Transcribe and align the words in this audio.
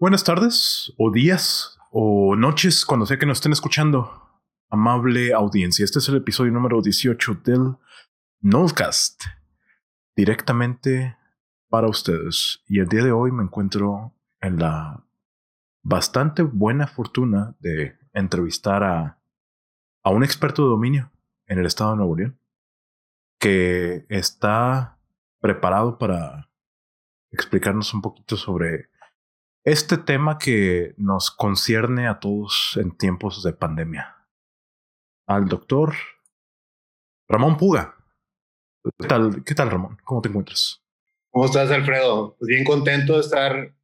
Buenas 0.00 0.24
tardes, 0.24 0.94
o 0.96 1.10
días, 1.10 1.78
o 1.90 2.34
noches, 2.34 2.86
cuando 2.86 3.04
sea 3.04 3.18
que 3.18 3.26
nos 3.26 3.36
estén 3.36 3.52
escuchando. 3.52 4.40
Amable 4.70 5.34
audiencia, 5.34 5.84
este 5.84 5.98
es 5.98 6.08
el 6.08 6.16
episodio 6.16 6.50
número 6.52 6.80
18 6.80 7.34
del 7.44 7.76
Nodcast, 8.40 9.24
directamente 10.16 11.18
para 11.68 11.86
ustedes. 11.86 12.62
Y 12.66 12.80
el 12.80 12.88
día 12.88 13.04
de 13.04 13.12
hoy 13.12 13.30
me 13.30 13.42
encuentro 13.42 14.14
en 14.40 14.58
la 14.58 15.04
bastante 15.82 16.40
buena 16.40 16.86
fortuna 16.86 17.54
de 17.60 17.98
entrevistar 18.14 18.82
a, 18.82 19.20
a 20.02 20.10
un 20.10 20.24
experto 20.24 20.62
de 20.62 20.70
dominio 20.70 21.12
en 21.44 21.58
el 21.58 21.66
estado 21.66 21.90
de 21.90 21.96
Nuevo 21.98 22.16
León, 22.16 22.40
que 23.38 24.06
está 24.08 24.98
preparado 25.40 25.98
para 25.98 26.48
explicarnos 27.30 27.92
un 27.92 28.00
poquito 28.00 28.38
sobre 28.38 28.88
este 29.64 29.98
tema 29.98 30.38
que 30.38 30.94
nos 30.96 31.30
concierne 31.30 32.08
a 32.08 32.18
todos 32.18 32.78
en 32.80 32.96
tiempos 32.96 33.42
de 33.42 33.52
pandemia. 33.52 34.16
Al 35.26 35.46
doctor 35.48 35.94
Ramón 37.28 37.56
Puga. 37.56 37.96
¿Qué 38.98 39.06
tal, 39.06 39.44
¿Qué 39.44 39.54
tal, 39.54 39.70
Ramón? 39.70 39.98
¿Cómo 40.04 40.22
te 40.22 40.30
encuentras? 40.30 40.82
¿Cómo 41.30 41.44
estás, 41.46 41.70
Alfredo? 41.70 42.36
Pues 42.38 42.48
bien 42.48 42.64
contento 42.64 43.14
de 43.14 43.20
estar 43.20 43.74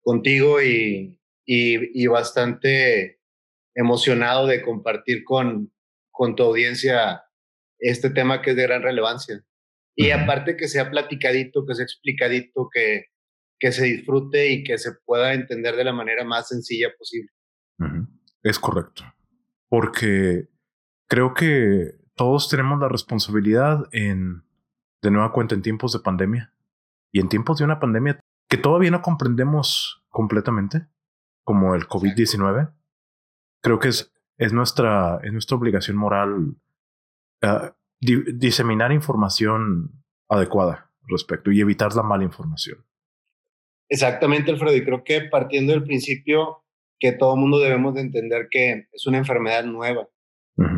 contigo 0.00 0.62
y, 0.62 1.20
y, 1.44 2.02
y 2.02 2.06
bastante 2.06 3.20
emocionado 3.74 4.46
de 4.46 4.62
compartir 4.62 5.22
con, 5.24 5.72
con 6.10 6.34
tu 6.34 6.42
audiencia 6.42 7.22
este 7.78 8.10
tema 8.10 8.40
que 8.40 8.50
es 8.50 8.56
de 8.56 8.62
gran 8.62 8.82
relevancia. 8.82 9.44
Y 9.94 10.10
aparte 10.10 10.56
que 10.56 10.68
sea 10.68 10.90
platicadito, 10.90 11.66
que 11.66 11.74
sea 11.74 11.84
explicadito, 11.84 12.68
que, 12.72 13.06
que 13.58 13.72
se 13.72 13.84
disfrute 13.84 14.52
y 14.52 14.64
que 14.64 14.78
se 14.78 14.92
pueda 15.04 15.34
entender 15.34 15.76
de 15.76 15.84
la 15.84 15.92
manera 15.92 16.24
más 16.24 16.48
sencilla 16.48 16.88
posible. 16.96 17.30
Es 18.42 18.58
correcto. 18.58 19.04
Porque 19.68 20.48
creo 21.08 21.34
que 21.34 21.98
todos 22.14 22.48
tenemos 22.48 22.78
la 22.80 22.88
responsabilidad 22.88 23.88
en, 23.92 24.44
de 25.02 25.10
nueva 25.10 25.32
cuenta, 25.32 25.54
en 25.54 25.62
tiempos 25.62 25.92
de 25.92 26.00
pandemia 26.00 26.52
y 27.12 27.20
en 27.20 27.28
tiempos 27.28 27.58
de 27.58 27.64
una 27.64 27.80
pandemia 27.80 28.20
que 28.48 28.56
todavía 28.56 28.90
no 28.90 29.02
comprendemos 29.02 30.04
completamente, 30.08 30.86
como 31.44 31.74
el 31.74 31.86
COVID-19. 31.86 32.72
Creo 33.62 33.78
que 33.78 33.88
es, 33.88 34.12
es, 34.36 34.52
nuestra, 34.52 35.20
es 35.22 35.32
nuestra 35.32 35.56
obligación 35.56 35.96
moral 35.96 36.56
uh, 37.42 37.70
diseminar 38.00 38.92
información 38.92 40.04
adecuada 40.28 40.90
respecto 41.08 41.50
y 41.50 41.60
evitar 41.60 41.94
la 41.94 42.02
mala 42.02 42.24
información. 42.24 42.84
Exactamente, 43.88 44.50
Alfredo, 44.50 44.76
y 44.76 44.84
creo 44.84 45.02
que 45.02 45.22
partiendo 45.22 45.72
del 45.72 45.84
principio 45.84 46.62
que 47.00 47.12
todo 47.12 47.34
el 47.34 47.40
mundo 47.40 47.58
debemos 47.58 47.94
de 47.94 48.02
entender 48.02 48.48
que 48.50 48.86
es 48.92 49.06
una 49.06 49.18
enfermedad 49.18 49.64
nueva, 49.64 50.08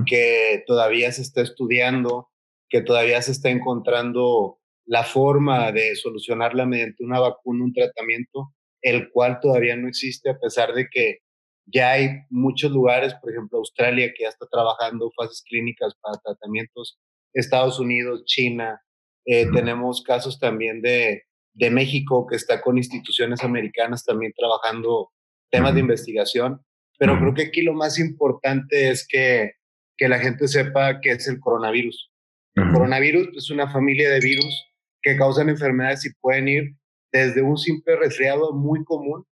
que 0.06 0.62
todavía 0.66 1.10
se 1.10 1.22
está 1.22 1.40
estudiando, 1.40 2.28
que 2.68 2.82
todavía 2.82 3.22
se 3.22 3.32
está 3.32 3.48
encontrando 3.48 4.58
la 4.84 5.04
forma 5.04 5.72
de 5.72 5.96
solucionarla 5.96 6.66
mediante 6.66 7.02
una 7.02 7.18
vacuna, 7.18 7.64
un 7.64 7.72
tratamiento, 7.72 8.52
el 8.82 9.10
cual 9.10 9.40
todavía 9.40 9.76
no 9.76 9.88
existe 9.88 10.30
a 10.30 10.38
pesar 10.38 10.74
de 10.74 10.88
que 10.90 11.18
ya 11.66 11.92
hay 11.92 12.08
muchos 12.28 12.70
lugares, 12.70 13.14
por 13.14 13.30
ejemplo 13.30 13.58
Australia, 13.58 14.12
que 14.14 14.24
ya 14.24 14.28
está 14.28 14.46
trabajando 14.50 15.10
fases 15.16 15.42
clínicas 15.48 15.94
para 16.00 16.18
tratamientos, 16.18 16.98
Estados 17.32 17.78
Unidos, 17.78 18.24
China, 18.24 18.82
eh, 19.24 19.46
tenemos 19.52 20.02
casos 20.02 20.38
también 20.38 20.82
de 20.82 21.24
de 21.60 21.70
México 21.70 22.26
que 22.26 22.36
está 22.36 22.62
con 22.62 22.78
instituciones 22.78 23.44
americanas 23.44 24.02
también 24.04 24.32
trabajando 24.34 25.10
temas 25.50 25.74
de 25.74 25.80
investigación. 25.80 26.64
Pero 26.98 27.18
creo 27.18 27.34
que 27.34 27.42
aquí 27.42 27.60
lo 27.62 27.74
más 27.74 27.98
importante 27.98 28.88
es 28.88 29.06
que, 29.06 29.52
que 29.96 30.08
la 30.08 30.18
gente 30.18 30.48
sepa 30.48 31.00
qué 31.00 31.12
es 31.12 31.28
el 31.28 31.38
coronavirus. 31.38 32.10
El 32.54 32.72
coronavirus 32.72 33.28
es 33.36 33.50
una 33.50 33.70
familia 33.70 34.10
de 34.10 34.20
virus 34.20 34.54
que 35.02 35.16
causan 35.16 35.50
enfermedades 35.50 36.04
y 36.06 36.14
pueden 36.20 36.48
ir 36.48 36.74
desde 37.12 37.42
un 37.42 37.58
simple 37.58 37.96
resfriado 37.96 38.52
muy 38.52 38.82
común 38.84 39.24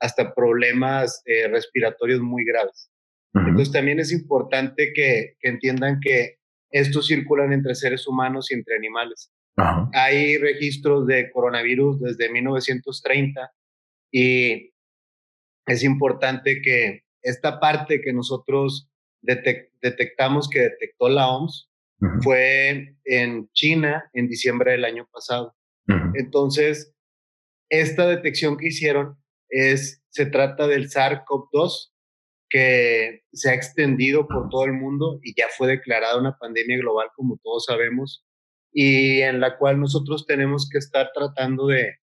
hasta 0.00 0.34
problemas 0.34 1.22
eh, 1.24 1.48
respiratorios 1.48 2.20
muy 2.20 2.44
graves. 2.44 2.90
Entonces 3.32 3.72
también 3.72 4.00
es 4.00 4.12
importante 4.12 4.92
que, 4.94 5.36
que 5.40 5.48
entiendan 5.48 6.00
que 6.00 6.36
estos 6.70 7.06
circulan 7.06 7.52
entre 7.52 7.74
seres 7.74 8.06
humanos 8.06 8.50
y 8.50 8.54
entre 8.54 8.76
animales. 8.76 9.30
Hay 9.92 10.38
registros 10.38 11.06
de 11.06 11.30
coronavirus 11.30 12.00
desde 12.00 12.30
1930 12.30 13.52
y 14.12 14.72
es 15.66 15.84
importante 15.84 16.62
que 16.62 17.04
esta 17.22 17.60
parte 17.60 18.00
que 18.00 18.12
nosotros 18.12 18.90
detectamos 19.22 20.48
que 20.48 20.60
detectó 20.60 21.08
la 21.08 21.28
OMS 21.28 21.70
fue 22.22 22.96
en 23.04 23.50
China 23.52 24.10
en 24.14 24.28
diciembre 24.28 24.72
del 24.72 24.84
año 24.84 25.06
pasado. 25.12 25.54
Entonces, 26.14 26.94
esta 27.68 28.06
detección 28.06 28.56
que 28.56 28.68
hicieron 28.68 29.16
es, 29.48 30.02
se 30.08 30.26
trata 30.26 30.66
del 30.66 30.88
SARS-CoV-2 30.88 31.92
que 32.48 33.22
se 33.32 33.50
ha 33.50 33.54
extendido 33.54 34.26
por 34.26 34.48
todo 34.48 34.64
el 34.64 34.72
mundo 34.72 35.20
y 35.22 35.34
ya 35.38 35.46
fue 35.56 35.68
declarada 35.68 36.18
una 36.18 36.36
pandemia 36.36 36.78
global, 36.78 37.08
como 37.14 37.38
todos 37.42 37.66
sabemos, 37.66 38.24
y 38.72 39.20
en 39.20 39.40
la 39.40 39.58
cual 39.58 39.80
nosotros 39.80 40.26
tenemos 40.26 40.68
que 40.70 40.78
estar 40.78 41.10
tratando 41.12 41.66
de, 41.66 41.96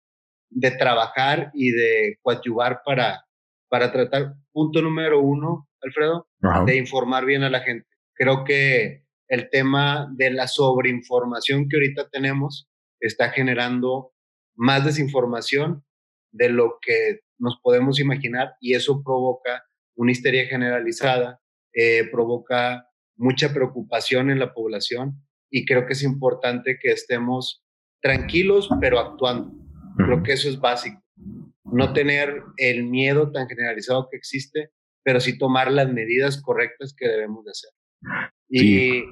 de 0.49 0.71
trabajar 0.71 1.51
y 1.53 1.71
de 1.71 2.17
coadyuvar 2.21 2.81
para, 2.85 3.25
para 3.69 3.91
tratar, 3.91 4.33
punto 4.51 4.81
número 4.81 5.21
uno, 5.21 5.67
Alfredo, 5.81 6.27
de 6.65 6.77
informar 6.77 7.25
bien 7.25 7.43
a 7.43 7.49
la 7.49 7.61
gente. 7.61 7.87
Creo 8.13 8.43
que 8.43 9.03
el 9.27 9.49
tema 9.49 10.09
de 10.15 10.31
la 10.31 10.47
sobreinformación 10.47 11.67
que 11.67 11.77
ahorita 11.77 12.09
tenemos 12.09 12.69
está 12.99 13.29
generando 13.29 14.13
más 14.55 14.85
desinformación 14.85 15.85
de 16.31 16.49
lo 16.49 16.79
que 16.81 17.19
nos 17.37 17.59
podemos 17.61 17.99
imaginar 17.99 18.55
y 18.59 18.73
eso 18.73 19.03
provoca 19.03 19.63
una 19.95 20.11
histeria 20.11 20.47
generalizada, 20.47 21.39
eh, 21.73 22.09
provoca 22.11 22.87
mucha 23.15 23.53
preocupación 23.53 24.29
en 24.31 24.39
la 24.39 24.53
población 24.53 25.26
y 25.49 25.65
creo 25.65 25.85
que 25.85 25.93
es 25.93 26.03
importante 26.03 26.77
que 26.81 26.91
estemos 26.91 27.63
tranquilos 28.01 28.69
pero 28.79 28.99
actuando. 28.99 29.53
Creo 29.97 30.23
que 30.23 30.33
eso 30.33 30.49
es 30.49 30.59
básico. 30.59 31.01
No 31.63 31.93
tener 31.93 32.43
el 32.57 32.83
miedo 32.83 33.31
tan 33.31 33.47
generalizado 33.47 34.07
que 34.09 34.17
existe, 34.17 34.71
pero 35.03 35.19
sí 35.19 35.37
tomar 35.37 35.71
las 35.71 35.91
medidas 35.91 36.41
correctas 36.41 36.93
que 36.95 37.07
debemos 37.07 37.45
de 37.45 37.51
hacer. 37.51 37.71
Y 38.49 39.03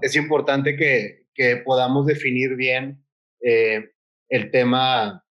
es 0.00 0.16
importante 0.16 0.76
que, 0.76 1.26
que, 1.34 1.56
podamos 1.58 2.06
definir 2.06 2.56
bien 2.56 3.04
eh, 3.44 3.90
el 4.28 4.50
tema 4.50 5.24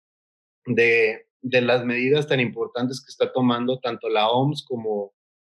de, 0.65 1.27
de 1.41 1.61
las 1.61 1.85
medidas 1.85 2.27
tan 2.27 2.39
importantes 2.39 3.01
que 3.03 3.09
está 3.09 3.31
tomando 3.31 3.79
tanto 3.79 4.09
la 4.09 4.27
OMS 4.29 4.65
como 4.67 5.13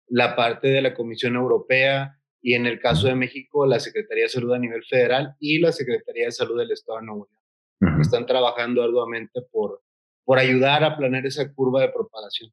la 0.08 0.36
parte 0.36 0.68
de 0.68 0.82
la 0.82 0.94
Comisión 0.94 1.36
Europea, 1.36 2.19
y 2.42 2.54
en 2.54 2.66
el 2.66 2.80
caso 2.80 3.08
de 3.08 3.16
México, 3.16 3.66
la 3.66 3.80
Secretaría 3.80 4.24
de 4.24 4.30
Salud 4.30 4.54
a 4.54 4.60
nivel 4.60 4.84
federal 4.84 5.36
y 5.40 5.60
la 5.60 5.72
Secretaría 5.72 6.26
de 6.26 6.32
Salud 6.32 6.58
del 6.58 6.72
Estado 6.72 7.00
de 7.00 7.06
Nuevo 7.06 7.30
León. 7.30 8.02
Están 8.02 8.26
trabajando 8.26 8.84
arduamente 8.84 9.42
por, 9.52 9.84
por 10.24 10.40
ayudar 10.40 10.84
a 10.84 10.98
planear 10.98 11.26
esa 11.26 11.54
curva 11.54 11.82
de 11.82 11.90
propagación. 11.90 12.52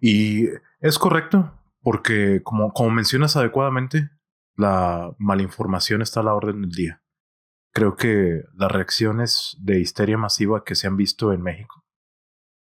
Y 0.00 0.46
es 0.80 0.98
correcto, 0.98 1.52
porque 1.82 2.42
como, 2.42 2.72
como 2.72 2.90
mencionas 2.90 3.36
adecuadamente, 3.36 4.10
la 4.56 5.14
malinformación 5.18 6.02
está 6.02 6.20
a 6.20 6.24
la 6.24 6.34
orden 6.34 6.62
del 6.62 6.70
día. 6.70 7.02
Creo 7.72 7.96
que 7.96 8.42
las 8.54 8.70
reacciones 8.70 9.56
de 9.60 9.80
histeria 9.80 10.16
masiva 10.16 10.64
que 10.64 10.74
se 10.74 10.86
han 10.86 10.96
visto 10.96 11.32
en 11.32 11.42
México, 11.42 11.84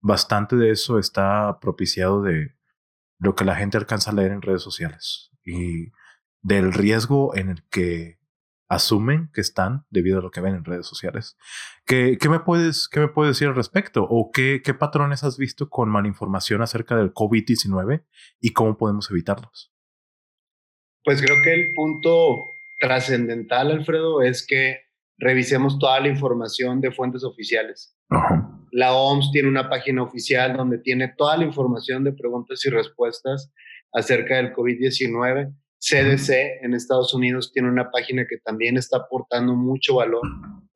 bastante 0.01 0.57
de 0.57 0.71
eso 0.71 0.99
está 0.99 1.59
propiciado 1.61 2.23
de 2.23 2.57
lo 3.21 3.35
que 3.35 3.45
la 3.45 3.57
gente 3.57 3.77
alcanza 3.77 4.11
a 4.11 4.15
leer 4.15 4.33
en 4.33 4.43
redes 4.43 4.63
sociales 4.63 5.29
y 5.49 5.93
del 6.43 6.73
riesgo 6.73 7.35
en 7.37 7.49
el 7.51 7.63
que 7.71 8.19
asumen 8.69 9.31
que 9.33 9.41
están 9.41 9.87
debido 9.91 10.19
a 10.19 10.23
lo 10.23 10.31
que 10.31 10.41
ven 10.41 10.55
en 10.55 10.65
redes 10.65 10.87
sociales. 10.87 11.37
¿Qué, 11.87 12.19
qué 12.21 12.29
me, 12.29 12.41
puedes, 12.41 12.89
qué 12.89 13.01
me 13.01 13.09
puedes 13.09 13.35
decir 13.35 13.49
al 13.49 13.55
respecto? 13.55 14.07
¿O 14.09 14.31
qué, 14.31 14.61
qué 14.63 14.75
patrones 14.75 15.25
has 15.25 15.39
visto 15.39 15.71
con 15.71 15.89
malinformación 15.89 16.61
acerca 16.61 16.97
del 16.97 17.13
COVID-19 17.15 18.05
y 18.41 18.53
cómo 18.53 18.77
podemos 18.77 19.11
evitarlos? 19.11 19.73
Pues 21.03 21.23
creo 21.23 21.43
que 21.43 21.55
el 21.55 21.75
punto 21.75 22.45
trascendental, 22.81 23.71
Alfredo, 23.71 24.21
es 24.21 24.47
que 24.47 24.81
revisemos 25.17 25.79
toda 25.79 25.99
la 26.01 26.09
información 26.09 26.81
de 26.81 26.93
fuentes 26.93 27.25
oficiales. 27.25 27.97
La 28.79 28.95
OMS 28.95 29.33
tiene 29.33 29.49
una 29.49 29.69
página 29.69 30.05
oficial 30.05 30.57
donde 30.57 30.79
tiene 30.79 31.13
toda 31.19 31.37
la 31.37 31.45
información 31.45 32.05
de 32.05 32.13
preguntas 32.13 32.65
y 32.65 32.71
respuestas 32.71 33.53
acerca 33.93 34.37
del 34.37 34.53
COVID-19 34.53 35.53
CDC 35.81 36.63
en 36.63 36.75
Estados 36.75 37.13
Unidos 37.13 37.51
tiene 37.53 37.69
una 37.69 37.91
página 37.91 38.25
que 38.31 38.39
también 38.39 38.77
está 38.77 38.99
aportando 38.99 39.57
mucho 39.57 39.97
valor 39.97 40.23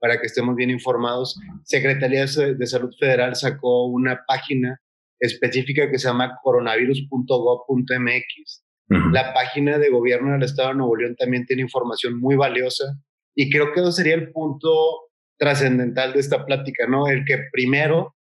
para 0.01 0.21
que 0.21 0.27
estemos 0.27 0.57
bien 0.57 0.71
informados. 0.71 1.39
Secretaría 1.63 2.27
de 2.27 2.67
Salud 2.67 2.93
Federal 2.99 3.37
sacó 3.37 3.87
una 3.87 4.25
página 4.27 4.81
específica 5.21 5.89
que 5.89 6.01
se 6.01 6.09
llama 6.09 6.41
coronavirus.gov.mx. 6.43 8.65
La 9.13 9.33
página 9.33 9.79
de 9.79 9.91
gobierno 9.91 10.33
del 10.33 10.43
Estado 10.43 10.71
de 10.71 10.75
Nuevo 10.75 10.97
León 10.97 11.15
también 11.15 11.47
tiene 11.47 11.63
información 11.63 12.19
muy 12.19 12.35
valiosa 12.35 12.97
y 13.37 13.49
creo 13.49 13.73
que 13.73 13.79
eso 13.79 13.93
sería 13.93 14.17
el 14.17 14.33
punto 14.33 15.12
trascendental 15.39 16.13
de 16.13 16.21
esta 16.21 16.45
plática, 16.45 16.87
¿no? 16.87 17.07
El 17.09 17.25
que 17.25 17.39
primero 17.51 18.15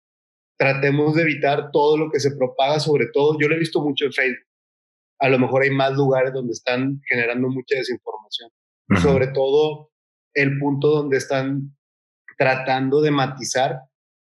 tratemos 0.57 1.15
de 1.15 1.23
evitar 1.23 1.71
todo 1.71 1.97
lo 1.97 2.11
que 2.11 2.19
se 2.19 2.35
propaga, 2.35 2.79
sobre 2.79 3.07
todo, 3.13 3.38
yo 3.39 3.47
lo 3.47 3.56
he 3.56 3.59
visto 3.59 3.81
mucho 3.81 4.06
en 4.06 4.13
Facebook. 4.13 4.47
A 5.19 5.29
lo 5.29 5.39
mejor 5.39 5.63
hay 5.63 5.71
más 5.71 5.94
lugares 5.94 6.33
donde 6.33 6.53
están 6.53 7.01
generando 7.07 7.50
mucha 7.50 7.75
desinformación. 7.75 8.50
Sobre 9.01 9.27
todo 9.27 9.91
el 10.33 10.57
punto 10.59 10.89
donde 10.89 11.17
están 11.17 11.75
tratando 12.38 13.01
de 13.01 13.11
matizar 13.11 13.79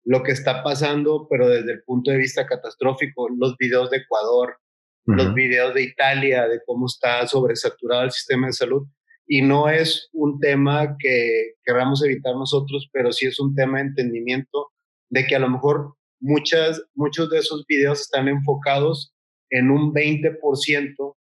lo 0.05 0.23
que 0.23 0.33
está 0.33 0.63
pasando, 0.63 1.27
pero 1.31 1.49
desde 1.49 1.73
el 1.73 1.83
punto 1.85 2.11
de 2.11 2.19
vista 2.19 2.47
catastrófico, 2.47 3.29
los 3.29 3.57
videos 3.57 3.91
de 3.91 3.99
Ecuador, 3.99 4.59
los 5.05 5.35
videos 5.35 5.75
de 5.75 5.83
Italia, 5.83 6.47
de 6.49 6.61
cómo 6.65 6.87
está 6.87 7.27
sobresaturado 7.27 8.05
el 8.05 8.11
sistema 8.11 8.47
de 8.49 8.53
salud. 8.53 8.87
Y 9.27 9.43
no 9.43 9.69
es 9.69 10.09
un 10.13 10.39
tema 10.41 10.97
que 10.99 11.55
queramos 11.65 12.05
evitar 12.05 12.35
nosotros, 12.35 12.89
pero 12.93 13.13
sí 13.13 13.27
es 13.27 13.39
un 13.41 13.55
tema 13.55 13.79
de 13.79 13.89
entendimiento 13.89 14.73
de 15.11 15.27
que 15.27 15.37
a 15.37 15.39
lo 15.39 15.49
mejor 15.49 15.95
muchas, 16.21 16.83
muchos 16.95 17.31
de 17.31 17.39
esos 17.39 17.65
videos 17.67 18.01
están 18.01 18.29
enfocados 18.29 19.15
en 19.51 19.71
un 19.71 19.93
20% 19.93 21.17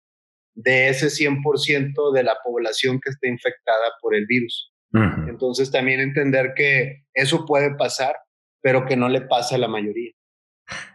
de 0.54 0.88
ese 0.88 1.06
100% 1.06 2.12
de 2.12 2.22
la 2.22 2.36
población 2.44 3.00
que 3.00 3.10
está 3.10 3.28
infectada 3.28 3.92
por 4.02 4.14
el 4.14 4.26
virus. 4.26 4.72
Entonces 5.28 5.70
también 5.70 6.00
entender 6.00 6.52
que 6.56 7.04
eso 7.14 7.44
puede 7.46 7.74
pasar, 7.76 8.16
pero 8.62 8.86
que 8.86 8.96
no 8.96 9.08
le 9.08 9.20
pasa 9.20 9.56
a 9.56 9.58
la 9.58 9.68
mayoría. 9.68 10.12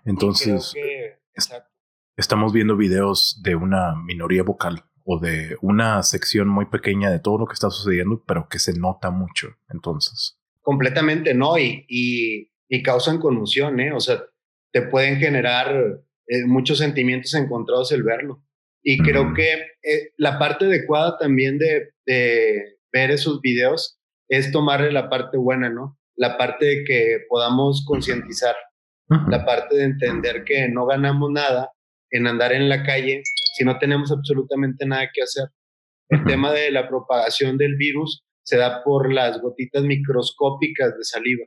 Entonces, 0.05 0.73
estamos 2.17 2.53
viendo 2.53 2.75
videos 2.75 3.39
de 3.43 3.55
una 3.55 3.95
minoría 3.95 4.43
vocal 4.43 4.83
o 5.05 5.19
de 5.19 5.57
una 5.61 6.01
sección 6.03 6.47
muy 6.47 6.65
pequeña 6.65 7.09
de 7.09 7.19
todo 7.19 7.37
lo 7.37 7.45
que 7.45 7.53
está 7.53 7.69
sucediendo, 7.69 8.23
pero 8.25 8.47
que 8.49 8.59
se 8.59 8.77
nota 8.77 9.11
mucho, 9.11 9.49
entonces. 9.69 10.39
Completamente, 10.61 11.33
¿no? 11.33 11.57
Y, 11.57 11.85
y, 11.87 12.49
causan 12.83 13.19
conmoción, 13.19 13.79
¿eh? 13.79 13.93
O 13.93 13.99
sea, 13.99 14.23
te 14.71 14.81
pueden 14.81 15.17
generar 15.17 15.75
eh, 16.27 16.45
muchos 16.45 16.79
sentimientos 16.79 17.33
encontrados 17.35 17.91
el 17.91 18.03
verlo. 18.03 18.43
Y 18.81 18.97
creo 18.97 19.33
que 19.33 19.53
eh, 19.53 20.11
la 20.17 20.39
parte 20.39 20.65
adecuada 20.65 21.17
también 21.17 21.57
de, 21.57 21.93
de 22.05 22.77
ver 22.91 23.11
esos 23.11 23.39
videos 23.41 23.99
es 24.27 24.51
tomarle 24.51 24.91
la 24.91 25.09
parte 25.09 25.37
buena, 25.37 25.69
¿no? 25.69 25.97
La 26.15 26.37
parte 26.37 26.65
de 26.65 26.83
que 26.83 27.19
podamos 27.29 27.85
concientizar, 27.85 28.55
la 29.27 29.45
parte 29.45 29.75
de 29.75 29.83
entender 29.83 30.43
que 30.43 30.67
no 30.69 30.85
ganamos 30.85 31.29
nada 31.31 31.71
en 32.09 32.27
andar 32.27 32.51
en 32.51 32.67
la 32.67 32.83
calle 32.83 33.21
si 33.53 33.63
no 33.63 33.77
tenemos 33.77 34.11
absolutamente 34.11 34.85
nada 34.85 35.09
que 35.13 35.21
hacer. 35.21 35.47
El 36.09 36.23
tema 36.25 36.51
de 36.51 36.71
la 36.71 36.87
propagación 36.87 37.57
del 37.57 37.75
virus 37.75 38.23
se 38.43 38.57
da 38.57 38.83
por 38.83 39.11
las 39.11 39.41
gotitas 39.41 39.83
microscópicas 39.83 40.97
de 40.97 41.03
saliva. 41.03 41.45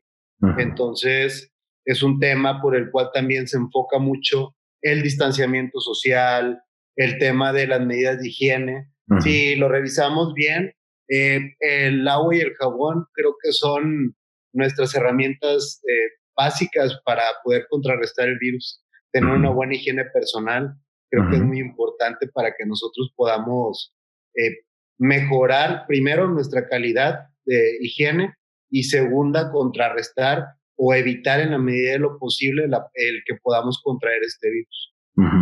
Entonces, 0.59 1.53
es 1.85 2.03
un 2.03 2.19
tema 2.19 2.61
por 2.61 2.77
el 2.77 2.91
cual 2.91 3.11
también 3.13 3.47
se 3.47 3.57
enfoca 3.57 3.99
mucho 3.99 4.55
el 4.83 5.03
distanciamiento 5.03 5.81
social, 5.81 6.61
el 6.97 7.19
tema 7.19 7.53
de 7.53 7.67
las 7.67 7.81
medidas 7.81 8.19
de 8.21 8.29
higiene. 8.29 8.89
Si 9.21 9.57
lo 9.57 9.69
revisamos 9.69 10.35
bien, 10.35 10.73
eh, 11.09 11.41
el 11.61 12.07
agua 12.09 12.35
y 12.35 12.41
el 12.41 12.55
jabón 12.55 13.07
creo 13.13 13.37
que 13.43 13.53
son 13.53 14.17
nuestras 14.53 14.95
herramientas 14.95 15.81
eh, 15.89 16.19
básicas 16.37 16.99
para 17.05 17.23
poder 17.45 17.67
contrarrestar 17.71 18.29
el 18.29 18.39
virus 18.39 18.83
tener 19.13 19.31
una 19.31 19.51
buena 19.51 19.75
higiene 19.75 20.05
personal, 20.13 20.75
creo 21.11 21.29
que 21.31 21.37
es 21.37 21.43
muy 21.43 21.61
importante 21.61 22.29
para 22.29 22.55
que 22.57 22.67
nosotros 22.67 23.13
podamos 23.15 23.95
eh, 24.35 24.65
mejorar 24.99 25.85
primero 25.87 26.29
nuestra 26.29 26.69
calidad 26.69 27.27
de 27.45 27.79
higiene 27.81 28.35
y 28.71 28.85
segunda, 28.85 29.51
contrarrestar 29.51 30.47
o 30.77 30.95
evitar 30.95 31.41
en 31.41 31.53
la 31.53 31.59
medida 31.59 31.93
de 31.93 31.99
lo 31.99 32.19
posible 32.19 32.65
el 32.65 33.23
que 33.25 33.35
podamos 33.43 33.81
contraer 33.83 34.23
este 34.23 34.51
virus. 34.51 34.93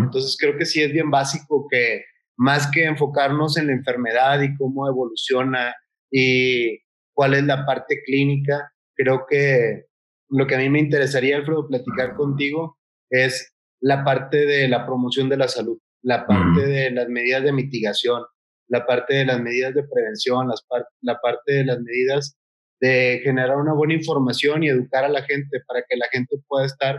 Entonces 0.04 0.36
creo 0.38 0.56
que 0.56 0.66
sí 0.66 0.80
es 0.82 0.92
bien 0.92 1.10
básico 1.10 1.66
que 1.68 2.04
más 2.36 2.70
que 2.70 2.84
enfocarnos 2.84 3.56
en 3.56 3.66
la 3.66 3.72
enfermedad 3.72 4.40
y 4.40 4.54
cómo 4.56 4.88
evoluciona 4.88 5.74
y 6.10 6.78
cuál 7.12 7.34
es 7.34 7.44
la 7.44 7.66
parte 7.66 8.02
clínica, 8.04 8.72
creo 8.94 9.24
que 9.28 9.86
lo 10.28 10.46
que 10.46 10.54
a 10.54 10.58
mí 10.58 10.68
me 10.68 10.80
interesaría, 10.80 11.36
Alfredo, 11.36 11.68
platicar 11.68 12.14
contigo 12.14 12.78
es 13.10 13.53
la 13.84 14.02
parte 14.02 14.46
de 14.46 14.66
la 14.66 14.86
promoción 14.86 15.28
de 15.28 15.36
la 15.36 15.46
salud, 15.46 15.78
la 16.02 16.26
parte 16.26 16.62
de 16.66 16.90
las 16.90 17.06
medidas 17.06 17.44
de 17.44 17.52
mitigación, 17.52 18.24
la 18.66 18.86
parte 18.86 19.14
de 19.14 19.26
las 19.26 19.38
medidas 19.42 19.74
de 19.74 19.84
prevención, 19.84 20.48
las 20.48 20.66
la 21.02 21.20
parte 21.20 21.52
de 21.52 21.64
las 21.66 21.80
medidas 21.80 22.34
de 22.80 23.20
generar 23.22 23.58
una 23.58 23.74
buena 23.74 23.92
información 23.92 24.62
y 24.62 24.70
educar 24.70 25.04
a 25.04 25.10
la 25.10 25.22
gente 25.22 25.60
para 25.66 25.82
que 25.86 25.98
la 25.98 26.06
gente 26.10 26.36
pueda 26.48 26.64
estar 26.64 26.98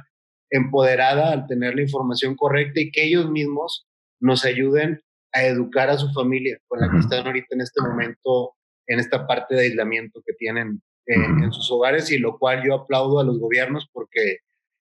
empoderada 0.52 1.32
al 1.32 1.48
tener 1.48 1.74
la 1.74 1.82
información 1.82 2.36
correcta 2.36 2.80
y 2.80 2.92
que 2.92 3.06
ellos 3.06 3.32
mismos 3.32 3.88
nos 4.22 4.46
ayuden 4.46 5.02
a 5.34 5.44
educar 5.44 5.90
a 5.90 5.98
su 5.98 6.14
familia 6.14 6.60
con 6.68 6.82
la 6.82 6.92
que 6.92 7.00
están 7.00 7.26
ahorita 7.26 7.48
en 7.50 7.62
este 7.62 7.82
momento, 7.82 8.54
en 8.86 9.00
esta 9.00 9.26
parte 9.26 9.56
de 9.56 9.62
aislamiento 9.62 10.22
que 10.24 10.34
tienen 10.34 10.84
en 11.08 11.52
sus 11.52 11.72
hogares 11.72 12.12
y 12.12 12.20
lo 12.20 12.38
cual 12.38 12.64
yo 12.64 12.76
aplaudo 12.76 13.20
a 13.20 13.24
los 13.24 13.40
gobiernos 13.40 13.90
porque 13.92 14.38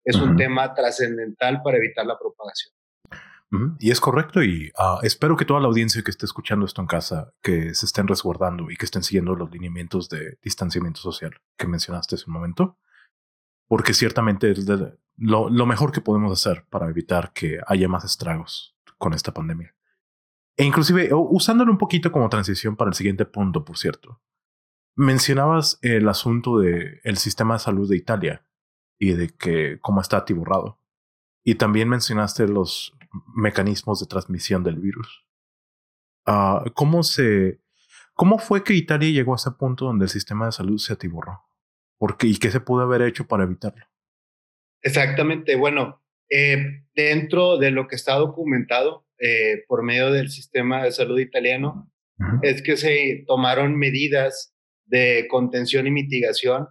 es 0.04 0.16
un 0.16 0.36
tema 0.36 0.74
trascendental 0.74 1.62
para 1.62 1.76
evitar 1.76 2.06
la 2.06 2.18
propagación. 2.18 2.74
Y 3.80 3.90
es 3.90 4.00
correcto 4.00 4.44
y 4.44 4.70
ah, 4.78 5.00
espero 5.02 5.36
que 5.36 5.44
toda 5.44 5.58
la 5.58 5.66
audiencia 5.66 6.02
que 6.02 6.12
esté 6.12 6.24
escuchando 6.24 6.64
esto 6.64 6.80
en 6.82 6.86
casa, 6.86 7.32
que 7.42 7.74
se 7.74 7.84
estén 7.84 8.06
resguardando 8.06 8.70
y 8.70 8.76
que 8.76 8.84
estén 8.84 9.02
siguiendo 9.02 9.34
los 9.34 9.50
lineamientos 9.50 10.08
de 10.08 10.38
distanciamiento 10.40 11.00
social 11.00 11.32
que 11.56 11.66
mencionaste 11.66 12.14
hace 12.14 12.26
un 12.28 12.34
momento, 12.34 12.78
porque 13.66 13.92
ciertamente 13.92 14.52
es 14.52 14.64
lo, 15.16 15.50
lo, 15.50 15.66
mejor 15.66 15.90
que 15.90 16.00
podemos 16.00 16.32
hacer 16.32 16.64
para 16.70 16.88
evitar 16.88 17.32
que 17.32 17.58
haya 17.66 17.88
más 17.88 18.04
estragos 18.04 18.76
con 18.98 19.14
esta 19.14 19.34
pandemia. 19.34 19.74
E 20.56 20.64
inclusive 20.64 21.10
usándolo 21.12 21.72
un 21.72 21.78
poquito 21.78 22.12
como 22.12 22.28
transición 22.28 22.76
para 22.76 22.90
el 22.90 22.94
siguiente 22.94 23.24
punto, 23.24 23.64
por 23.64 23.78
cierto. 23.78 24.20
Mencionabas 24.94 25.78
el 25.82 26.08
asunto 26.08 26.58
del 26.58 27.00
el 27.02 27.16
sistema 27.16 27.54
de 27.54 27.60
salud 27.60 27.88
de 27.88 27.96
Italia 27.96 28.46
y 29.00 29.14
de 29.14 29.30
que 29.30 29.78
cómo 29.80 30.00
está 30.00 30.18
atiborrado. 30.18 30.78
Y 31.42 31.56
también 31.56 31.88
mencionaste 31.88 32.46
los 32.46 32.94
mecanismos 33.34 33.98
de 33.98 34.06
transmisión 34.06 34.62
del 34.62 34.76
virus. 34.76 35.24
Ah, 36.26 36.62
¿Cómo 36.74 37.02
se, 37.02 37.60
cómo 38.12 38.38
fue 38.38 38.62
que 38.62 38.74
Italia 38.74 39.10
llegó 39.10 39.32
a 39.32 39.36
ese 39.36 39.50
punto 39.52 39.86
donde 39.86 40.04
el 40.04 40.10
sistema 40.10 40.46
de 40.46 40.52
salud 40.52 40.78
se 40.78 40.92
atiborró? 40.92 41.40
Porque, 41.98 42.26
¿Y 42.26 42.36
qué 42.36 42.50
se 42.50 42.60
pudo 42.60 42.82
haber 42.82 43.02
hecho 43.02 43.26
para 43.26 43.44
evitarlo? 43.44 43.84
Exactamente. 44.82 45.56
Bueno, 45.56 46.02
eh, 46.28 46.84
dentro 46.94 47.56
de 47.56 47.70
lo 47.70 47.88
que 47.88 47.96
está 47.96 48.14
documentado 48.16 49.06
eh, 49.18 49.64
por 49.66 49.82
medio 49.82 50.10
del 50.10 50.30
sistema 50.30 50.84
de 50.84 50.92
salud 50.92 51.18
italiano, 51.18 51.90
es 52.42 52.60
que 52.60 52.76
se 52.76 53.24
tomaron 53.26 53.78
medidas 53.78 54.54
de 54.84 55.26
contención 55.30 55.86
y 55.86 55.90
mitigación 55.90 56.68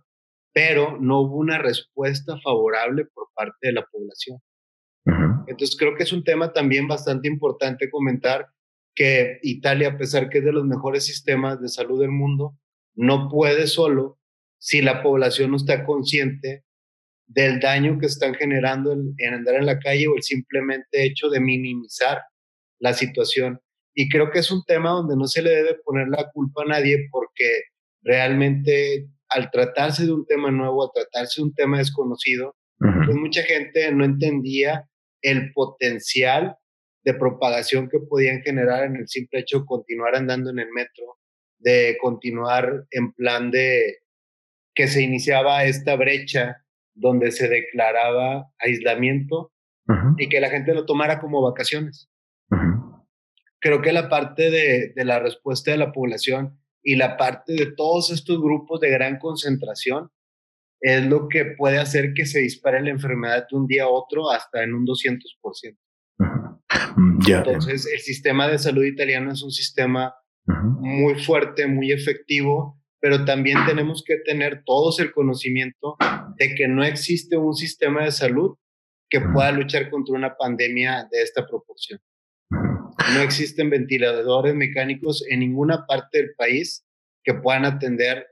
pero 0.60 0.98
no 1.00 1.22
hubo 1.22 1.38
una 1.38 1.58
respuesta 1.58 2.38
favorable 2.44 3.06
por 3.14 3.30
parte 3.34 3.68
de 3.68 3.72
la 3.72 3.86
población. 3.86 4.40
Entonces 5.48 5.78
creo 5.80 5.96
que 5.96 6.04
es 6.04 6.12
un 6.12 6.26
tema 6.26 6.52
también 6.52 6.86
bastante 6.86 7.30
importante 7.30 7.90
comentar 7.90 8.50
que 8.94 9.40
Italia, 9.42 9.88
a 9.88 9.98
pesar 9.98 10.28
que 10.28 10.40
es 10.40 10.44
de 10.44 10.52
los 10.52 10.66
mejores 10.66 11.06
sistemas 11.06 11.62
de 11.62 11.70
salud 11.70 12.02
del 12.02 12.12
mundo, 12.12 12.58
no 12.94 13.30
puede 13.30 13.68
solo 13.68 14.20
si 14.58 14.82
la 14.82 15.02
población 15.02 15.52
no 15.52 15.56
está 15.56 15.86
consciente 15.86 16.66
del 17.26 17.62
daño 17.62 17.98
que 17.98 18.08
están 18.08 18.34
generando 18.34 18.92
en, 18.92 19.14
en 19.18 19.36
andar 19.36 19.56
en 19.56 19.66
la 19.66 19.80
calle 19.80 20.10
o 20.10 20.18
el 20.18 20.24
simplemente 20.24 21.06
hecho 21.06 21.30
de 21.30 21.40
minimizar 21.40 22.20
la 22.80 22.92
situación. 22.92 23.62
Y 23.94 24.10
creo 24.10 24.30
que 24.30 24.40
es 24.40 24.52
un 24.52 24.66
tema 24.66 24.90
donde 24.90 25.16
no 25.16 25.26
se 25.26 25.42
le 25.42 25.52
debe 25.52 25.76
poner 25.86 26.10
la 26.10 26.30
culpa 26.34 26.64
a 26.64 26.68
nadie 26.68 27.08
porque 27.12 27.50
realmente 28.02 29.08
al 29.30 29.52
tratarse 29.52 30.06
de 30.06 30.12
un 30.12 30.26
tema 30.26 30.52
nuevo, 30.52 30.84
al 30.84 30.92
tratarse 30.94 31.42
de 31.42 31.48
un 31.48 31.54
tema 31.54 31.78
desconocido, 31.78 32.56
pues 32.80 33.18
mucha 33.18 33.44
gente 33.44 33.92
no 33.92 34.06
entendía 34.06 34.90
el 35.22 35.52
potencial 35.52 36.56
de 37.04 37.14
propagación 37.14 37.90
que 37.90 38.00
podían 38.00 38.42
generar 38.42 38.86
en 38.86 38.96
el 38.96 39.08
simple 39.08 39.40
hecho 39.40 39.60
de 39.60 39.66
continuar 39.66 40.16
andando 40.16 40.50
en 40.50 40.60
el 40.60 40.70
metro, 40.70 41.18
de 41.58 41.98
continuar 42.02 42.86
en 42.92 43.12
plan 43.14 43.52
de 43.52 43.98
que 44.74 44.88
se 44.88 45.02
iniciaba 45.02 45.66
esta 45.66 45.96
brecha 45.96 46.64
donde 46.94 47.32
se 47.32 47.50
declaraba 47.50 48.50
aislamiento 48.60 49.52
y 50.18 50.30
que 50.30 50.40
la 50.40 50.50
gente 50.50 50.74
lo 50.76 50.86
tomara 50.86 51.20
como 51.20 51.42
vacaciones. 51.42 52.10
creo 53.60 53.82
que 53.82 53.92
la 53.92 54.08
parte 54.08 54.52
de, 54.52 54.94
de 54.96 55.06
la 55.06 55.20
respuesta 55.20 55.72
de 55.72 55.78
la 55.78 55.92
población 55.92 56.59
y 56.84 56.96
la 56.96 57.18
parte 57.18 57.54
de 57.54 57.72
todos 57.72 58.12
estos 58.12 58.40
grupos 58.40 58.80
de 58.80 58.90
gran 58.90 59.20
concentración 59.20 60.10
es 60.82 61.06
lo 61.06 61.28
que 61.28 61.46
puede 61.58 61.78
hacer 61.78 62.14
que 62.14 62.26
se 62.26 62.40
dispare 62.40 62.82
la 62.82 62.90
enfermedad 62.90 63.46
de 63.50 63.58
un 63.58 63.68
día 63.68 63.84
a 63.84 63.90
otro 63.90 64.32
hasta 64.32 64.64
en 64.64 64.74
un 64.74 64.86
200%. 64.86 65.78
Mm, 66.96 67.20
Entonces, 67.28 67.86
el 67.94 68.00
sistema 68.00 68.48
de 68.48 68.58
salud 68.58 68.84
italiano 68.84 69.32
es 69.32 69.42
un 69.44 69.52
sistema 69.52 70.14
muy 70.46 71.16
fuerte, 71.22 71.68
muy 71.68 71.92
efectivo, 71.92 72.82
pero 73.00 73.24
también 73.26 73.58
tenemos 73.66 74.04
que 74.06 74.18
tener 74.18 74.64
todos 74.66 75.00
el 75.00 75.12
conocimiento 75.12 75.96
de 76.38 76.56
que 76.56 76.68
no 76.68 76.84
existe 76.84 77.38
un 77.38 77.54
sistema 77.54 78.04
de 78.04 78.12
salud 78.12 78.58
que 79.10 79.22
pueda 79.22 79.52
luchar 79.52 79.90
contra 79.90 80.16
una 80.16 80.36
pandemia 80.36 81.08
de 81.12 81.22
esta 81.22 81.46
proporción. 81.46 82.00
No 83.14 83.22
existen 83.22 83.70
ventiladores 83.70 84.56
mecánicos 84.56 85.26
en 85.30 85.40
ninguna 85.40 85.86
parte 85.86 86.20
del 86.20 86.36
país 86.36 86.86
que 87.24 87.34
puedan 87.34 87.66
atender 87.66 88.28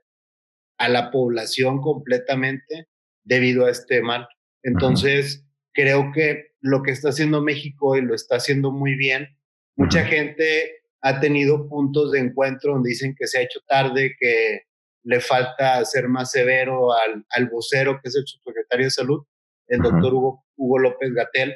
a 0.78 0.90
la 0.90 1.12
población 1.12 1.82
completamente 1.82 2.88
debido 3.24 3.66
a 3.66 3.72
este 3.72 4.02
mal. 4.02 4.28
Entonces, 4.64 5.46
creo 5.74 6.12
que 6.14 6.52
lo 6.62 6.84
que 6.84 6.92
está 6.92 7.10
haciendo 7.10 7.42
México 7.42 7.96
y 7.96 8.02
lo 8.02 8.14
está 8.14 8.38
haciendo 8.38 8.72
muy 8.72 8.96
bien, 8.96 9.28
mucha 9.76 10.04
gente 10.06 10.78
ha 11.02 11.20
tenido 11.20 11.68
puntos 11.70 12.12
de 12.12 12.20
encuentro 12.20 12.74
donde 12.74 12.90
dicen 12.90 13.16
que 13.18 13.28
se 13.28 13.40
ha 13.40 13.42
hecho 13.42 13.60
tarde, 13.68 14.16
que 14.20 14.62
le 15.04 15.20
falta 15.22 15.84
ser 15.86 16.10
más 16.10 16.32
severo 16.32 16.92
al, 16.94 17.26
al 17.30 17.50
vocero, 17.50 18.00
que 18.02 18.10
es 18.10 18.16
el 18.16 18.26
subsecretario 18.26 18.88
de 18.88 18.92
salud, 18.92 19.24
el 19.68 19.80
doctor 19.80 20.14
Hugo, 20.14 20.46
Hugo 20.56 20.80
López 20.80 21.14
Gatel, 21.14 21.56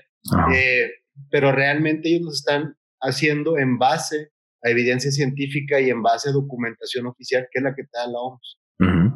eh, 0.53 0.91
pero 1.30 1.51
realmente 1.51 2.10
ellos 2.10 2.22
lo 2.24 2.32
están 2.32 2.77
haciendo 3.01 3.58
en 3.58 3.77
base 3.77 4.31
a 4.63 4.70
evidencia 4.70 5.12
científica 5.12 5.79
y 5.79 5.89
en 5.89 6.01
base 6.01 6.29
a 6.29 6.34
documentación 6.34 7.08
oficial, 7.08 7.48
que 7.51 7.60
es 7.60 7.63
la 7.63 7.75
que 7.75 7.84
te 7.84 7.98
da 7.98 8.08
la 8.08 8.20
OMS. 8.20 8.58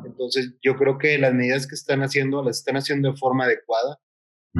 Entonces, 0.06 0.54
yo 0.62 0.76
creo 0.76 0.98
que 0.98 1.18
las 1.18 1.34
medidas 1.34 1.68
que 1.68 1.76
están 1.76 2.02
haciendo 2.02 2.44
las 2.44 2.60
están 2.60 2.78
haciendo 2.78 3.12
de 3.12 3.18
forma 3.18 3.46
adecuada. 3.46 4.00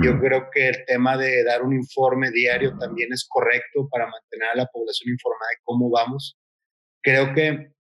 Yo 0.04 0.20
creo 0.20 0.50
que 0.52 0.68
el 0.68 0.86
tema 0.86 1.16
de 1.16 1.44
dar 1.46 1.64
un 1.64 1.74
informe 1.74 2.30
diario 2.30 2.78
también 2.78 3.14
es 3.14 3.26
correcto 3.30 3.88
para 3.90 4.10
mantener 4.10 4.50
a 4.54 4.58
la 4.58 4.66
población 4.66 5.14
informada 5.14 5.52
de 5.52 5.62
cómo 5.64 5.90
vamos. 5.90 6.38
Creo 7.02 7.34
que 7.34 7.72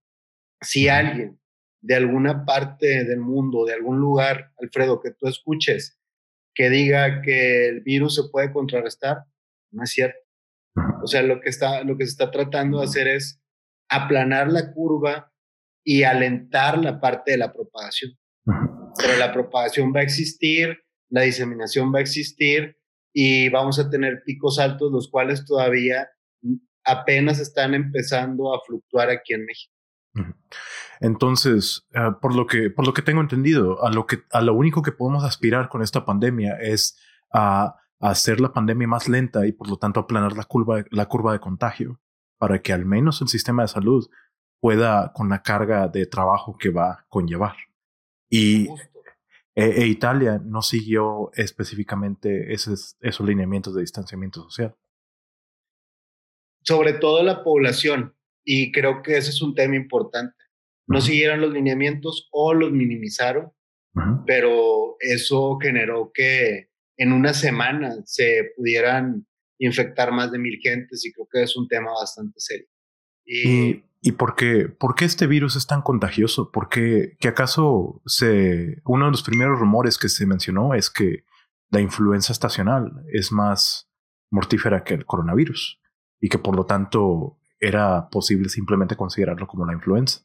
si 0.61 0.87
alguien 0.87 1.37
de 1.81 1.95
alguna 1.95 2.45
parte 2.45 3.03
del 3.03 3.19
mundo, 3.19 3.65
de 3.65 3.73
algún 3.73 3.99
lugar, 3.99 4.51
Alfredo, 4.59 5.01
que 5.01 5.11
tú 5.11 5.27
escuches, 5.27 5.99
que 6.53 6.69
diga 6.69 7.21
que 7.21 7.67
el 7.67 7.81
virus 7.81 8.15
se 8.15 8.29
puede 8.31 8.53
contrarrestar, 8.53 9.25
no 9.71 9.83
es 9.83 9.91
cierto. 9.91 10.24
O 11.03 11.07
sea, 11.07 11.21
lo 11.21 11.39
que, 11.39 11.49
está, 11.49 11.83
lo 11.83 11.97
que 11.97 12.05
se 12.05 12.11
está 12.11 12.31
tratando 12.31 12.79
de 12.79 12.85
hacer 12.85 13.07
es 13.07 13.41
aplanar 13.89 14.51
la 14.51 14.73
curva 14.73 15.31
y 15.83 16.03
alentar 16.03 16.77
la 16.79 16.99
parte 16.99 17.31
de 17.31 17.37
la 17.37 17.53
propagación. 17.53 18.11
Pero 18.43 19.17
la 19.19 19.31
propagación 19.31 19.93
va 19.95 19.99
a 19.99 20.03
existir, 20.03 20.77
la 21.09 21.21
diseminación 21.21 21.93
va 21.93 21.99
a 21.99 22.01
existir 22.01 22.77
y 23.13 23.49
vamos 23.49 23.79
a 23.79 23.89
tener 23.89 24.23
picos 24.25 24.59
altos, 24.59 24.91
los 24.91 25.09
cuales 25.09 25.45
todavía 25.45 26.09
apenas 26.83 27.39
están 27.39 27.73
empezando 27.73 28.53
a 28.53 28.59
fluctuar 28.65 29.09
aquí 29.09 29.33
en 29.33 29.45
México. 29.45 29.73
Entonces, 30.99 31.85
ah, 31.93 32.19
por, 32.21 32.35
lo 32.35 32.47
que, 32.47 32.69
por 32.69 32.85
lo 32.85 32.93
que 32.93 33.01
tengo 33.01 33.21
entendido, 33.21 33.83
a 33.83 33.91
lo, 33.91 34.05
que, 34.05 34.19
a 34.31 34.41
lo 34.41 34.53
único 34.53 34.81
que 34.81 34.91
podemos 34.91 35.23
aspirar 35.23 35.69
con 35.69 35.81
esta 35.81 36.05
pandemia 36.05 36.57
es 36.61 36.97
a, 37.33 37.75
hacer 37.99 38.39
la 38.39 38.53
pandemia 38.53 38.87
más 38.87 39.07
lenta 39.07 39.45
y 39.47 39.51
por 39.51 39.69
lo 39.69 39.77
tanto 39.77 39.99
aplanar 39.99 40.33
la 40.33 40.43
curva, 40.43 40.83
la 40.91 41.05
curva 41.07 41.33
de 41.33 41.39
contagio 41.39 41.99
para 42.37 42.61
que 42.61 42.73
al 42.73 42.85
menos 42.85 43.21
el 43.21 43.27
sistema 43.27 43.63
de 43.63 43.69
salud 43.69 44.09
pueda 44.59 45.11
con 45.13 45.29
la 45.29 45.41
carga 45.41 45.87
de 45.87 46.05
trabajo 46.05 46.57
que 46.57 46.69
va 46.69 46.91
a 46.91 47.05
conllevar. 47.07 47.55
Y 48.29 48.67
e, 49.55 49.63
e 49.83 49.87
Italia 49.87 50.41
no 50.43 50.61
siguió 50.61 51.31
específicamente 51.33 52.53
esos, 52.53 52.97
esos 52.99 53.25
lineamientos 53.25 53.73
de 53.73 53.81
distanciamiento 53.81 54.43
social. 54.43 54.75
Sobre 56.61 56.93
todo 56.93 57.23
la 57.23 57.43
población, 57.43 58.15
y 58.43 58.71
creo 58.71 59.01
que 59.01 59.17
ese 59.17 59.29
es 59.29 59.41
un 59.41 59.55
tema 59.55 59.75
importante. 59.75 60.35
No 60.87 61.01
siguieron 61.01 61.41
los 61.41 61.51
lineamientos 61.51 62.27
o 62.31 62.53
los 62.53 62.71
minimizaron, 62.71 63.51
pero 64.25 64.97
eso 64.99 65.57
generó 65.59 66.11
que 66.13 66.69
en 66.97 67.11
una 67.11 67.33
semana 67.33 67.91
se 68.05 68.51
pudieran 68.55 69.27
infectar 69.57 70.11
más 70.11 70.31
de 70.31 70.39
mil 70.39 70.59
gentes 70.61 71.05
y 71.05 71.11
creo 71.11 71.27
que 71.31 71.43
es 71.43 71.55
un 71.55 71.67
tema 71.67 71.91
bastante 71.91 72.39
serio. 72.39 72.67
Y, 73.25 73.83
¿Y, 74.01 74.11
por, 74.11 74.35
qué, 74.35 74.69
por 74.69 74.95
qué 74.95 75.05
este 75.05 75.25
virus 75.25 75.55
es 75.55 75.65
tan 75.65 75.81
contagioso? 75.81 76.51
¿Por 76.51 76.69
qué 76.69 77.17
que 77.19 77.27
acaso 77.27 78.01
se, 78.05 78.81
uno 78.85 79.05
de 79.05 79.11
los 79.11 79.23
primeros 79.23 79.59
rumores 79.59 79.97
que 79.97 80.09
se 80.09 80.27
mencionó 80.27 80.75
es 80.75 80.89
que 80.89 81.23
la 81.71 81.81
influenza 81.81 82.31
estacional 82.31 83.03
es 83.11 83.31
más 83.31 83.89
mortífera 84.29 84.83
que 84.83 84.93
el 84.93 85.05
coronavirus 85.05 85.81
y 86.19 86.29
que 86.29 86.37
por 86.37 86.55
lo 86.55 86.65
tanto 86.65 87.39
era 87.59 88.09
posible 88.09 88.49
simplemente 88.49 88.95
considerarlo 88.95 89.47
como 89.47 89.65
la 89.65 89.73
influenza. 89.73 90.21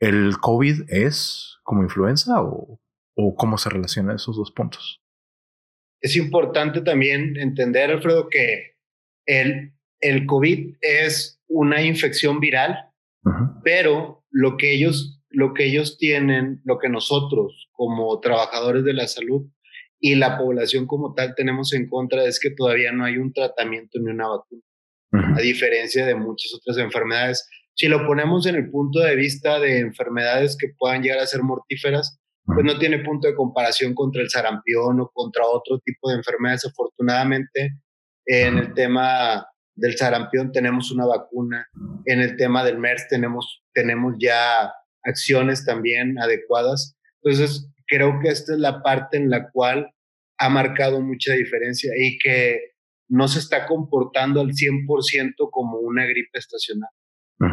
¿El 0.00 0.38
COVID 0.38 0.84
es 0.88 1.58
como 1.62 1.82
influenza 1.82 2.42
o, 2.42 2.80
o 3.14 3.34
cómo 3.36 3.58
se 3.58 3.70
relacionan 3.70 4.16
esos 4.16 4.36
dos 4.36 4.50
puntos? 4.50 5.02
Es 6.00 6.16
importante 6.16 6.80
también 6.80 7.36
entender, 7.36 7.90
Alfredo, 7.90 8.28
que 8.28 8.76
el, 9.26 9.72
el 10.00 10.26
COVID 10.26 10.76
es 10.80 11.40
una 11.48 11.82
infección 11.82 12.40
viral, 12.40 12.76
pero 13.64 14.24
lo 14.30 14.56
que 14.56 14.72
ellos 14.72 15.18
lo 15.30 15.52
que 15.52 15.66
ellos 15.66 15.98
tienen, 15.98 16.60
lo 16.64 16.78
que 16.78 16.88
nosotros 16.88 17.68
como 17.72 18.18
trabajadores 18.20 18.84
de 18.84 18.94
la 18.94 19.06
salud 19.06 19.46
y 20.00 20.14
la 20.14 20.38
población 20.38 20.86
como 20.86 21.14
tal 21.14 21.34
tenemos 21.34 21.72
en 21.74 21.88
contra 21.88 22.24
es 22.24 22.40
que 22.40 22.50
todavía 22.50 22.92
no 22.92 23.04
hay 23.04 23.18
un 23.18 23.32
tratamiento 23.32 23.98
ni 23.98 24.10
una 24.10 24.28
vacuna 24.28 24.62
a 25.10 25.40
diferencia 25.40 26.04
de 26.04 26.14
muchas 26.14 26.52
otras 26.54 26.76
enfermedades. 26.78 27.48
Si 27.74 27.88
lo 27.88 28.06
ponemos 28.06 28.46
en 28.46 28.56
el 28.56 28.70
punto 28.70 29.00
de 29.00 29.16
vista 29.16 29.58
de 29.58 29.78
enfermedades 29.78 30.56
que 30.58 30.68
puedan 30.76 31.02
llegar 31.02 31.18
a 31.18 31.26
ser 31.26 31.42
mortíferas, 31.42 32.20
pues 32.54 32.64
no 32.64 32.78
tiene 32.78 33.00
punto 33.00 33.28
de 33.28 33.34
comparación 33.34 33.94
contra 33.94 34.22
el 34.22 34.30
sarampión 34.30 35.00
o 35.00 35.10
contra 35.12 35.44
otro 35.46 35.78
tipo 35.80 36.08
de 36.08 36.16
enfermedades. 36.16 36.64
Afortunadamente, 36.64 37.78
en 38.26 38.58
el 38.58 38.74
tema 38.74 39.46
del 39.74 39.96
sarampión 39.96 40.50
tenemos 40.50 40.90
una 40.90 41.06
vacuna, 41.06 41.66
en 42.06 42.20
el 42.20 42.36
tema 42.36 42.64
del 42.64 42.78
MERS 42.78 43.06
tenemos, 43.08 43.62
tenemos 43.72 44.14
ya 44.18 44.72
acciones 45.04 45.64
también 45.64 46.18
adecuadas. 46.18 46.96
Entonces, 47.22 47.70
creo 47.86 48.18
que 48.20 48.28
esta 48.28 48.54
es 48.54 48.58
la 48.58 48.82
parte 48.82 49.18
en 49.18 49.30
la 49.30 49.50
cual 49.50 49.92
ha 50.38 50.48
marcado 50.48 51.00
mucha 51.00 51.34
diferencia 51.34 51.92
y 51.96 52.18
que 52.18 52.72
no 53.08 53.28
se 53.28 53.40
está 53.40 53.66
comportando 53.66 54.40
al 54.40 54.48
100% 54.48 55.48
como 55.50 55.78
una 55.78 56.04
gripe 56.06 56.38
estacional. 56.38 56.90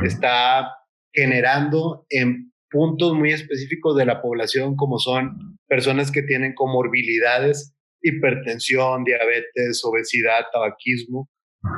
Está 0.03 0.71
generando 1.13 2.05
en 2.09 2.51
puntos 2.75 3.13
muy 3.13 3.31
específicos 3.31 3.95
de 3.95 4.05
la 4.05 4.21
población, 4.21 4.75
como 4.75 4.99
son 4.99 5.57
personas 5.65 6.11
que 6.11 6.23
tienen 6.23 6.53
comorbilidades, 6.53 7.73
hipertensión, 8.01 9.05
diabetes, 9.05 9.81
obesidad, 9.85 10.41
tabaquismo, 10.51 11.29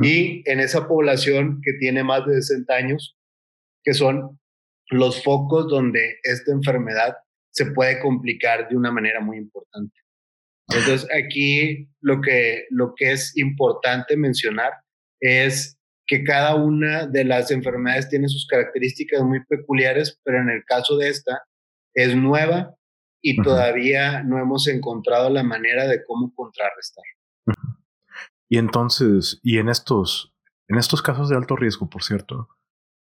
y 0.02 0.42
en 0.50 0.60
esa 0.60 0.88
población 0.88 1.62
que 1.64 1.74
tiene 1.74 2.04
más 2.04 2.26
de 2.26 2.42
60 2.42 2.74
años, 2.74 3.16
que 3.84 3.94
son 3.94 4.40
los 4.90 5.24
focos 5.24 5.68
donde 5.70 6.18
esta 6.24 6.52
enfermedad 6.52 7.16
se 7.52 7.68
puede 7.68 8.00
complicar 8.00 8.68
de 8.68 8.76
una 8.76 8.92
manera 8.92 9.20
muy 9.20 9.38
importante. 9.38 9.96
Entonces, 10.68 11.08
aquí 11.16 11.90
lo 12.02 12.22
que, 12.22 12.66
lo 12.72 12.96
que 12.96 13.12
es 13.12 13.38
importante 13.38 14.18
mencionar 14.18 14.74
es 15.20 15.77
que 16.08 16.24
cada 16.24 16.56
una 16.56 17.06
de 17.06 17.26
las 17.26 17.52
enfermedades 17.52 18.10
tiene 18.10 18.30
sus 18.30 18.48
características 18.48 19.22
muy 19.24 19.44
peculiares, 19.46 20.20
pero 20.24 20.42
en 20.42 20.50
el 20.50 20.64
caso 20.66 20.98
de 20.98 21.10
esta 21.10 21.44
es 21.94 22.16
nueva 22.16 22.76
y 23.22 23.42
todavía 23.42 24.24
no 24.24 24.40
hemos 24.40 24.68
encontrado 24.68 25.30
la 25.30 25.44
manera 25.44 25.86
de 25.86 26.04
cómo 26.06 26.34
contrarrestar. 26.34 27.04
Y 28.48 28.58
entonces, 28.58 29.40
y 29.44 29.58
en 29.58 29.68
estos, 29.68 30.34
en 30.70 30.78
estos 30.78 31.02
casos 31.02 31.28
de 31.28 31.36
alto 31.36 31.58
riesgo, 31.58 31.90
por 31.90 32.04
cierto, 32.04 32.48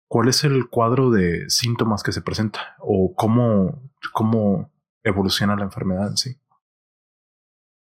¿cuál 0.10 0.28
es 0.28 0.44
el 0.44 0.68
cuadro 0.68 1.10
de 1.10 1.50
síntomas 1.50 2.04
que 2.04 2.12
se 2.12 2.22
presenta 2.22 2.76
o 2.80 3.14
cómo, 3.16 3.90
cómo 4.12 4.74
evoluciona 5.04 5.56
la 5.56 5.64
enfermedad 5.64 6.10
en 6.10 6.18
sí? 6.18 6.36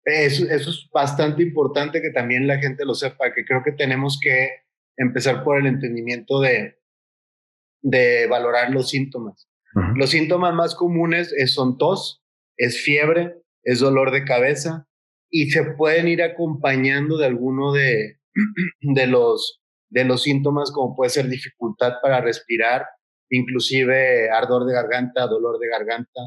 Eso, 0.06 0.46
es 0.46 0.90
bastante 0.94 1.42
importante 1.42 2.02
que 2.02 2.12
también 2.12 2.48
la 2.48 2.60
gente 2.60 2.86
lo 2.86 2.94
sepa, 2.94 3.34
que 3.34 3.44
creo 3.44 3.64
que 3.64 3.74
tenemos 3.74 4.20
que 4.22 4.67
empezar 4.98 5.44
por 5.44 5.58
el 5.58 5.68
entendimiento 5.68 6.42
de, 6.42 6.78
de 7.82 8.28
valorar 8.28 8.72
los 8.72 8.90
síntomas. 8.90 9.48
Los 9.96 10.10
síntomas 10.10 10.56
más 10.56 10.74
comunes 10.74 11.36
son 11.54 11.78
tos, 11.78 12.24
es 12.58 12.82
fiebre, 12.82 13.36
es 13.64 13.80
dolor 13.80 14.12
de 14.12 14.26
cabeza 14.26 14.88
y 15.30 15.52
se 15.52 15.64
pueden 15.64 16.08
ir 16.08 16.24
acompañando 16.24 17.18
de 17.18 17.28
alguno 17.28 17.74
de, 17.74 18.18
de 18.82 19.08
los 19.08 19.62
de 19.90 20.04
los 20.04 20.24
síntomas 20.24 20.72
como 20.72 20.96
puede 20.96 21.10
ser 21.10 21.28
dificultad 21.28 21.94
para 22.02 22.22
respirar, 22.22 22.86
inclusive 23.30 24.30
ardor 24.30 24.66
de 24.66 24.74
garganta, 24.74 25.28
dolor 25.28 25.60
de 25.60 25.68
garganta, 25.68 26.22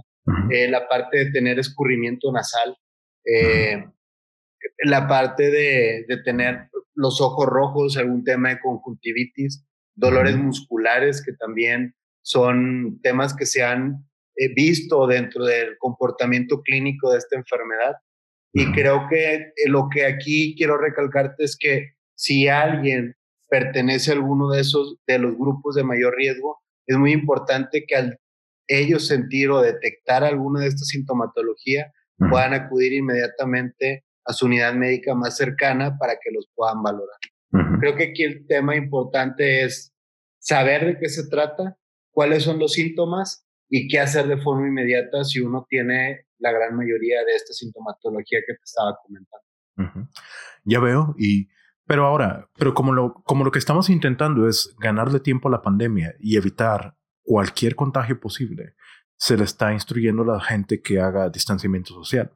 eh, 0.50 0.68
la 0.68 0.88
parte 0.88 1.24
de 1.24 1.30
tener 1.30 1.58
escurrimiento 1.58 2.32
nasal, 2.32 2.76
eh, 3.24 3.84
la 4.84 5.06
parte 5.08 5.50
de, 5.50 6.04
de, 6.08 6.22
tener 6.22 6.68
los 6.94 7.20
ojos 7.20 7.46
rojos, 7.46 7.96
algún 7.96 8.24
tema 8.24 8.50
de 8.50 8.60
conjuntivitis, 8.60 9.64
dolores 9.94 10.36
musculares 10.36 11.22
que 11.24 11.32
también 11.32 11.94
son 12.22 13.00
temas 13.02 13.34
que 13.34 13.46
se 13.46 13.62
han 13.62 14.04
eh, 14.36 14.52
visto 14.54 15.06
dentro 15.06 15.44
del 15.44 15.76
comportamiento 15.78 16.62
clínico 16.62 17.10
de 17.10 17.18
esta 17.18 17.36
enfermedad. 17.36 17.96
Y 18.52 18.72
creo 18.72 19.06
que 19.08 19.52
lo 19.66 19.88
que 19.90 20.06
aquí 20.06 20.54
quiero 20.56 20.78
recalcarte 20.78 21.44
es 21.44 21.56
que 21.58 21.92
si 22.14 22.48
alguien 22.48 23.16
pertenece 23.48 24.10
a 24.10 24.14
alguno 24.14 24.50
de 24.50 24.60
esos, 24.60 24.96
de 25.06 25.18
los 25.18 25.36
grupos 25.36 25.74
de 25.74 25.84
mayor 25.84 26.14
riesgo, 26.16 26.58
es 26.86 26.96
muy 26.96 27.12
importante 27.12 27.84
que 27.86 27.96
al 27.96 28.18
ellos 28.66 29.08
sentir 29.08 29.50
o 29.50 29.60
detectar 29.60 30.22
alguna 30.24 30.60
de 30.60 30.68
estas 30.68 30.88
sintomatología, 30.88 31.92
puedan 32.30 32.54
acudir 32.54 32.92
inmediatamente 32.92 34.04
a 34.30 34.32
su 34.32 34.46
unidad 34.46 34.74
médica 34.74 35.14
más 35.14 35.36
cercana 35.36 35.98
para 35.98 36.14
que 36.14 36.30
los 36.32 36.48
puedan 36.54 36.82
valorar. 36.82 37.18
Creo 37.80 37.96
que 37.96 38.10
aquí 38.10 38.22
el 38.22 38.46
tema 38.46 38.76
importante 38.76 39.64
es 39.64 39.92
saber 40.38 40.86
de 40.86 40.98
qué 40.98 41.08
se 41.08 41.28
trata, 41.28 41.76
cuáles 42.12 42.44
son 42.44 42.60
los 42.60 42.74
síntomas 42.74 43.44
y 43.68 43.88
qué 43.88 43.98
hacer 43.98 44.28
de 44.28 44.36
forma 44.36 44.68
inmediata 44.68 45.24
si 45.24 45.40
uno 45.40 45.66
tiene 45.68 46.26
la 46.38 46.52
gran 46.52 46.76
mayoría 46.76 47.24
de 47.24 47.34
esta 47.34 47.52
sintomatología 47.52 48.38
que 48.46 48.54
te 48.54 48.62
estaba 48.62 48.96
comentando. 49.02 50.08
Ya 50.64 50.78
veo, 50.78 51.14
y 51.18 51.48
pero 51.86 52.06
ahora, 52.06 52.48
pero 52.56 52.72
como 52.72 52.92
lo, 52.92 53.14
como 53.24 53.42
lo 53.42 53.50
que 53.50 53.58
estamos 53.58 53.90
intentando 53.90 54.48
es 54.48 54.76
ganarle 54.78 55.18
tiempo 55.18 55.48
a 55.48 55.50
la 55.50 55.62
pandemia 55.62 56.14
y 56.20 56.36
evitar 56.36 56.94
cualquier 57.22 57.74
contagio 57.74 58.20
posible, 58.20 58.74
se 59.16 59.36
le 59.36 59.42
está 59.42 59.72
instruyendo 59.72 60.22
a 60.22 60.36
la 60.36 60.40
gente 60.40 60.82
que 60.82 61.00
haga 61.00 61.30
distanciamiento 61.30 61.92
social. 61.92 62.32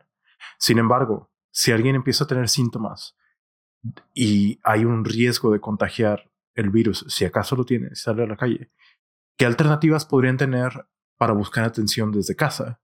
Sin 0.59 0.79
embargo, 0.79 1.31
si 1.55 1.71
alguien 1.71 1.95
empieza 1.95 2.25
a 2.25 2.27
tener 2.27 2.49
síntomas 2.49 3.17
y 4.13 4.59
hay 4.65 4.85
un 4.85 5.05
riesgo 5.05 5.53
de 5.53 5.61
contagiar 5.61 6.31
el 6.55 6.71
virus, 6.71 7.05
si 7.09 7.25
acaso 7.25 7.55
lo 7.55 7.65
tiene, 7.65 7.95
sale 7.95 8.25
a 8.25 8.27
la 8.27 8.37
calle, 8.37 8.73
¿qué 9.39 9.47
alternativas 9.47 10.05
podrían 10.05 10.37
tener 10.37 10.87
para 11.17 11.33
buscar 11.33 11.65
atención 11.65 12.11
desde 12.11 12.35
casa? 12.35 12.81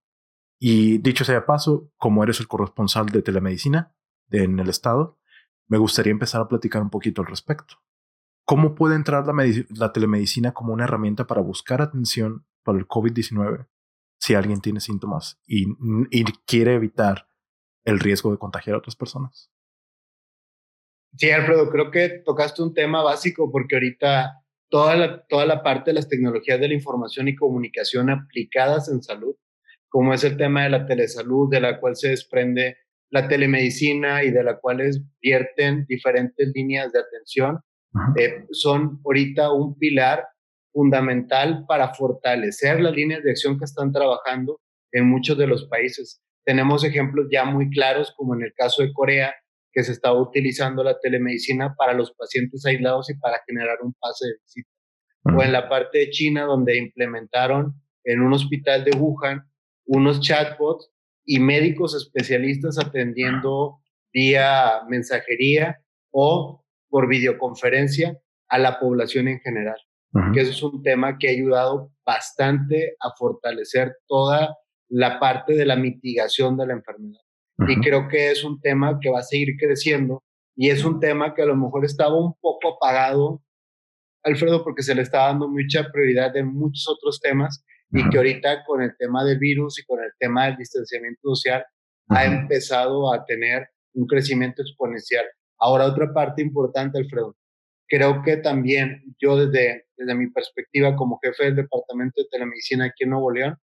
Y 0.61 0.99
dicho 0.99 1.25
sea 1.25 1.47
paso, 1.47 1.91
como 1.97 2.23
eres 2.23 2.39
el 2.39 2.47
corresponsal 2.47 3.07
de 3.07 3.23
telemedicina 3.23 3.93
en 4.31 4.61
el 4.61 4.69
estado, 4.69 5.19
me 5.67 5.79
gustaría 5.79 6.13
empezar 6.13 6.41
a 6.41 6.49
platicar 6.49 6.83
un 6.83 6.91
poquito 6.91 7.23
al 7.23 7.29
respecto. 7.29 7.77
¿Cómo 8.45 8.75
puede 8.75 8.95
entrar 8.95 9.25
la, 9.27 9.93
telemedicina 9.93 10.53
como 10.53 10.73
una 10.73 10.85
herramienta 10.85 11.27
para 11.27 11.41
buscar 11.41 11.83
atención 11.83 12.47
para 12.63 12.79
el 12.79 12.87
COVID-19 12.87 13.67
si 14.19 14.35
alguien 14.35 14.61
tiene 14.61 14.81
síntomas 14.81 15.41
y, 15.47 15.67
quiere 16.47 16.75
evitar 16.75 17.30
el 17.85 17.99
riesgo 17.99 18.31
de 18.31 18.39
contagiar 18.39 18.75
a 18.75 18.79
otras 18.79 18.97
personas? 18.97 19.51
Sí, 21.17 21.31
Alfredo, 21.31 21.71
creo 21.71 21.91
que 21.91 22.23
tocaste 22.25 22.63
un 22.63 22.73
tema 22.73 23.03
básico 23.03 23.51
porque 23.51 23.77
ahorita 23.77 24.33
toda 24.69 24.95
la, 24.97 25.27
toda 25.27 25.45
la 25.45 25.63
parte 25.63 25.91
de 25.91 25.95
las 25.95 26.09
tecnologías 26.09 26.61
de 26.61 26.69
la 26.69 26.75
información 26.75 27.29
y 27.29 27.35
comunicación 27.35 28.11
aplicadas 28.11 28.89
en 28.89 29.03
salud, 29.03 29.35
como 29.89 30.15
es 30.15 30.23
el 30.23 30.37
tema 30.37 30.63
de 30.63 30.71
la 30.71 30.87
telesalud, 30.87 31.51
de 31.51 31.61
la 31.61 31.81
cual 31.81 31.97
se 31.97 32.11
desprende 32.11 32.79
la 33.11 33.27
telemedicina 33.27 34.23
y 34.23 34.31
de 34.31 34.45
la 34.45 34.59
cual 34.59 34.81
vierten 35.21 35.85
diferentes 35.87 36.53
líneas 36.55 36.93
de 36.93 37.01
atención, 37.01 37.59
eh, 38.17 38.45
son 38.53 39.01
ahorita 39.05 39.53
un 39.53 39.77
pilar 39.77 40.25
fundamental 40.73 41.65
para 41.67 41.93
fortalecer 41.93 42.81
las 42.81 42.95
líneas 42.95 43.25
de 43.25 43.33
acción 43.33 43.59
que 43.59 43.65
están 43.65 43.93
trabajando 43.93 44.61
en 44.93 45.09
muchos 45.09 45.37
de 45.37 45.49
los 45.49 45.67
países. 45.67 46.23
Tenemos 46.51 46.83
ejemplos 46.83 47.29
ya 47.31 47.45
muy 47.45 47.71
claros, 47.71 48.13
como 48.17 48.35
en 48.35 48.43
el 48.43 48.53
caso 48.53 48.83
de 48.83 48.93
Corea, 48.93 49.33
que 49.73 49.85
se 49.85 49.93
estaba 49.93 50.21
utilizando 50.21 50.83
la 50.83 50.99
telemedicina 50.99 51.77
para 51.79 51.93
los 51.93 52.13
pacientes 52.13 52.67
aislados 52.67 53.09
y 53.09 53.15
para 53.15 53.41
generar 53.47 53.79
un 53.85 53.95
pase 53.95 54.27
de 54.27 54.33
visita. 54.43 54.69
O 55.33 55.45
en 55.45 55.53
la 55.53 55.69
parte 55.69 55.99
de 55.99 56.11
China, 56.11 56.47
donde 56.47 56.77
implementaron 56.77 57.81
en 58.03 58.21
un 58.21 58.33
hospital 58.33 58.83
de 58.83 58.91
Wuhan 58.99 59.45
unos 59.85 60.19
chatbots 60.19 60.91
y 61.25 61.39
médicos 61.39 61.95
especialistas 61.95 62.81
atendiendo 62.81 63.79
vía 64.13 64.81
mensajería 64.89 65.81
o 66.11 66.65
por 66.89 67.07
videoconferencia 67.07 68.19
a 68.49 68.59
la 68.59 68.81
población 68.81 69.29
en 69.29 69.39
general. 69.39 69.79
Que 70.35 70.41
eso 70.41 70.51
es 70.51 70.63
un 70.65 70.83
tema 70.83 71.17
que 71.17 71.29
ha 71.29 71.31
ayudado 71.31 71.93
bastante 72.05 72.97
a 72.99 73.13
fortalecer 73.17 73.95
toda 74.09 74.57
la 74.91 75.19
parte 75.19 75.55
de 75.55 75.65
la 75.65 75.77
mitigación 75.77 76.57
de 76.57 76.67
la 76.67 76.75
enfermedad. 76.75 77.21
Y 77.69 77.81
creo 77.81 78.09
que 78.09 78.31
es 78.31 78.43
un 78.45 78.61
tema 78.61 78.99
que 79.01 79.11
va 79.11 79.21
a 79.21 79.23
seguir 79.23 79.57
creciendo 79.59 80.23
y 80.57 80.71
es 80.71 80.85
un 80.85 80.99
tema 80.99 81.35
que 81.35 81.43
a 81.43 81.47
lo 81.47 81.57
mejor 81.57 81.85
estaba 81.85 82.17
un 82.17 82.35
poco 82.41 82.77
apagado, 82.77 83.43
Alfredo, 84.25 84.65
porque 84.65 84.83
se 84.83 84.95
le 84.95 85.03
está 85.03 85.27
dando 85.27 85.49
mucha 85.49 85.91
prioridad 85.93 86.37
en 86.37 86.47
muchos 86.53 86.89
otros 86.89 87.21
temas 87.21 87.65
y 87.93 88.09
que 88.09 88.19
ahorita 88.19 88.65
con 88.65 88.83
el 88.83 88.97
tema 88.99 89.25
del 89.25 89.39
virus 89.39 89.79
y 89.79 89.85
con 89.85 90.03
el 90.03 90.11
tema 90.19 90.47
del 90.47 90.57
distanciamiento 90.57 91.21
social 91.23 91.65
ha 92.09 92.25
empezado 92.25 93.13
a 93.13 93.25
tener 93.25 93.69
un 93.95 94.07
crecimiento 94.07 94.63
exponencial. 94.63 95.25
Ahora, 95.59 95.87
otra 95.87 96.13
parte 96.13 96.43
importante, 96.43 96.99
Alfredo, 96.99 97.37
creo 97.89 98.23
que 98.23 98.37
también 98.39 99.03
yo 99.21 99.37
desde, 99.37 99.87
desde 99.97 100.15
mi 100.15 100.31
perspectiva 100.31 100.97
como 100.97 101.19
jefe 101.23 101.45
del 101.45 101.57
Departamento 101.57 102.23
de 102.23 102.29
Telemedicina 102.31 102.87
aquí 102.87 103.05
en 103.05 103.11
Nuevo 103.11 103.31
León, 103.31 103.57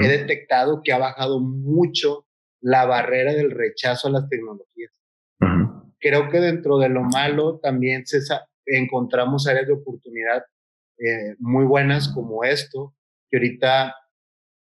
he 0.00 0.08
detectado 0.08 0.82
que 0.84 0.92
ha 0.92 0.98
bajado 0.98 1.40
mucho 1.40 2.26
la 2.60 2.84
barrera 2.84 3.32
del 3.32 3.50
rechazo 3.50 4.08
a 4.08 4.12
las 4.12 4.28
tecnologías. 4.28 4.92
Creo 5.98 6.30
que 6.30 6.40
dentro 6.40 6.78
de 6.78 6.88
lo 6.88 7.02
malo 7.02 7.58
también 7.62 8.06
se 8.06 8.20
encontramos 8.66 9.46
áreas 9.46 9.66
de 9.66 9.74
oportunidad 9.74 10.44
eh, 10.98 11.34
muy 11.38 11.64
buenas 11.64 12.08
como 12.08 12.44
esto, 12.44 12.94
que 13.30 13.38
ahorita 13.38 13.94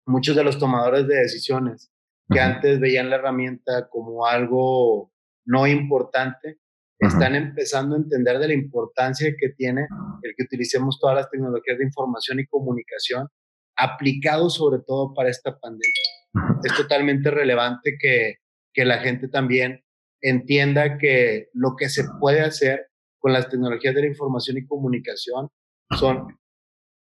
muchos 0.06 0.36
de 0.36 0.44
los 0.44 0.58
tomadores 0.58 1.08
de 1.08 1.16
decisiones 1.16 1.92
que 2.30 2.40
antes 2.40 2.80
veían 2.80 3.10
la 3.10 3.18
herramienta 3.18 3.88
como 3.90 4.26
algo 4.26 5.12
no 5.46 5.66
importante, 5.66 6.60
están 7.00 7.36
empezando 7.36 7.96
a 7.96 8.00
entender 8.00 8.40
de 8.40 8.48
la 8.48 8.54
importancia 8.54 9.34
que 9.40 9.50
tiene 9.50 9.88
el 10.24 10.34
que 10.36 10.44
utilicemos 10.44 11.00
todas 11.00 11.16
las 11.16 11.30
tecnologías 11.30 11.78
de 11.78 11.86
información 11.86 12.40
y 12.40 12.48
comunicación 12.48 13.30
aplicado 13.78 14.50
sobre 14.50 14.82
todo 14.86 15.14
para 15.14 15.30
esta 15.30 15.58
pandemia. 15.58 15.94
Es 16.64 16.76
totalmente 16.76 17.32
relevante 17.32 17.98
que, 18.00 18.36
que 18.74 18.86
la 18.86 19.00
gente 19.00 19.28
también 19.28 19.84
entienda 20.22 20.98
que 20.98 21.50
lo 21.54 21.76
que 21.76 21.90
se 21.90 22.04
puede 22.20 22.42
hacer 22.42 22.88
con 23.20 23.34
las 23.34 23.50
tecnologías 23.50 23.96
de 23.96 24.02
la 24.02 24.08
información 24.08 24.58
y 24.58 24.66
comunicación 24.66 25.50
son 25.98 26.28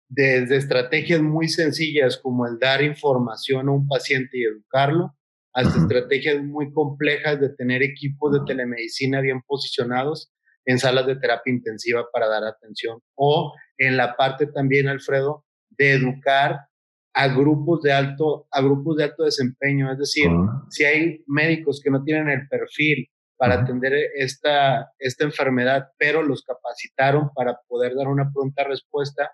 desde 0.08 0.58
estrategias 0.58 1.22
muy 1.22 1.50
sencillas 1.50 2.18
como 2.18 2.46
el 2.46 2.60
dar 2.60 2.84
información 2.84 3.68
a 3.68 3.72
un 3.72 3.88
paciente 3.88 4.38
y 4.38 4.44
educarlo, 4.44 5.16
hasta 5.54 5.80
estrategias 5.80 6.44
muy 6.44 6.72
complejas 6.74 7.40
de 7.40 7.50
tener 7.50 7.82
equipos 7.82 8.34
de 8.34 8.40
telemedicina 8.46 9.22
bien 9.22 9.42
posicionados 9.48 10.32
en 10.66 10.80
salas 10.80 11.08
de 11.08 11.16
terapia 11.16 11.54
intensiva 11.54 12.06
para 12.12 12.28
dar 12.28 12.44
atención 12.44 13.00
o 13.16 13.54
en 13.78 13.98
la 13.98 14.16
parte 14.16 14.48
también, 14.48 14.88
Alfredo, 14.88 15.46
de 15.70 15.94
educar 15.94 16.68
a 17.14 17.28
grupos 17.30 17.82
de 17.82 17.94
alto, 17.94 18.48
a 18.52 18.62
grupos 18.62 18.98
de 18.98 19.06
alto 19.06 19.24
desempeño. 19.24 19.92
Es 19.92 19.98
decir, 19.98 20.30
si 20.70 20.84
hay 20.84 21.24
médicos 21.28 21.80
que 21.82 21.90
no 21.90 22.04
tienen 22.04 22.30
el 22.30 22.48
perfil 22.48 23.10
para 23.38 23.62
atender 23.62 23.94
esta, 24.16 24.92
esta 25.00 25.24
enfermedad, 25.24 25.88
pero 25.98 26.24
los 26.24 26.44
capacitaron 26.44 27.30
para 27.34 27.60
poder 27.68 27.96
dar 27.96 28.08
una 28.08 28.32
pronta 28.34 28.64
respuesta, 28.66 29.32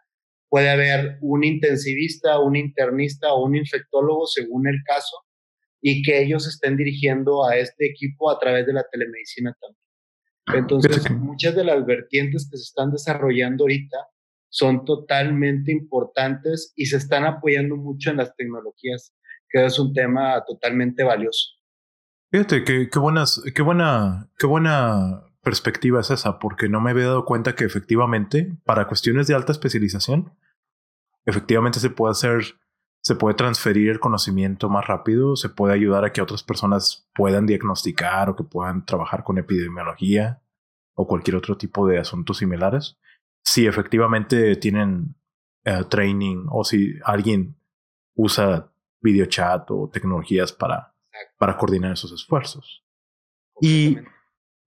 puede 0.50 0.70
haber 0.70 1.18
un 1.22 1.44
intensivista, 1.44 2.40
un 2.40 2.56
internista 2.56 3.34
o 3.34 3.46
un 3.46 3.56
infectólogo 3.56 4.28
según 4.28 4.68
el 4.68 4.84
caso 4.86 5.18
y 5.82 6.04
que 6.04 6.22
ellos 6.22 6.48
estén 6.48 6.78
dirigiendo 6.78 7.46
a 7.46 7.58
este 7.58 7.88
equipo 7.88 8.30
a 8.30 8.38
través 8.38 8.68
de 8.68 8.74
la 8.74 8.86
telemedicina 8.92 9.58
también. 9.60 10.64
Entonces, 10.64 11.10
muchas 11.10 11.56
de 11.56 11.64
las 11.64 11.86
vertientes 11.86 12.48
que 12.50 12.58
se 12.58 12.64
están 12.64 12.92
desarrollando 12.92 13.64
ahorita 13.64 13.98
son 14.52 14.84
totalmente 14.86 15.72
importantes 15.72 16.74
y 16.76 16.86
se 16.86 16.98
están 16.98 17.26
apoyando 17.26 17.78
mucho 17.78 18.12
en 18.12 18.18
las 18.18 18.36
tecnologías, 18.36 19.16
que 19.50 19.66
es 19.66 19.80
un 19.80 19.94
tema 19.94 20.44
totalmente 20.46 21.04
valioso. 21.04 21.56
Fíjate, 22.32 22.64
qué, 22.64 22.90
qué, 22.90 23.00
buenas, 23.00 23.42
qué, 23.56 23.62
buena, 23.62 24.30
qué 24.38 24.46
buena 24.46 25.24
perspectiva 25.42 26.02
es 26.02 26.12
esa, 26.12 26.38
porque 26.38 26.70
no 26.70 26.82
me 26.82 26.92
había 26.92 27.08
dado 27.08 27.26
cuenta 27.26 27.56
que 27.56 27.64
efectivamente, 27.64 28.56
para 28.66 28.88
cuestiones 28.88 29.28
de 29.28 29.36
alta 29.36 29.54
especialización, 29.54 30.34
efectivamente 31.26 31.80
se 31.80 31.90
puede 31.90 32.12
hacer, 32.12 32.60
se 33.02 33.16
puede 33.16 33.36
transferir 33.36 33.90
el 33.90 34.00
conocimiento 34.00 34.70
más 34.70 34.86
rápido, 34.86 35.38
se 35.38 35.50
puede 35.50 35.74
ayudar 35.74 36.04
a 36.04 36.12
que 36.12 36.22
otras 36.22 36.44
personas 36.44 37.10
puedan 37.16 37.46
diagnosticar 37.46 38.30
o 38.30 38.36
que 38.36 38.44
puedan 38.44 38.86
trabajar 38.86 39.24
con 39.24 39.38
epidemiología. 39.38 40.42
o 40.94 41.08
cualquier 41.08 41.38
otro 41.38 41.58
tipo 41.58 41.88
de 41.88 41.98
asuntos 41.98 42.38
similares, 42.40 43.00
si 43.44 43.68
efectivamente 43.68 44.56
tienen 44.56 45.16
eh, 45.64 45.84
training 45.90 46.46
o 46.50 46.64
si 46.64 46.94
alguien 47.04 47.58
usa 48.16 48.72
videochat 49.02 49.70
o 49.72 49.90
tecnologías 49.90 50.54
para, 50.54 50.96
para 51.38 51.58
coordinar 51.58 51.94
esos 51.94 52.12
esfuerzos. 52.12 52.84
Y 53.60 53.98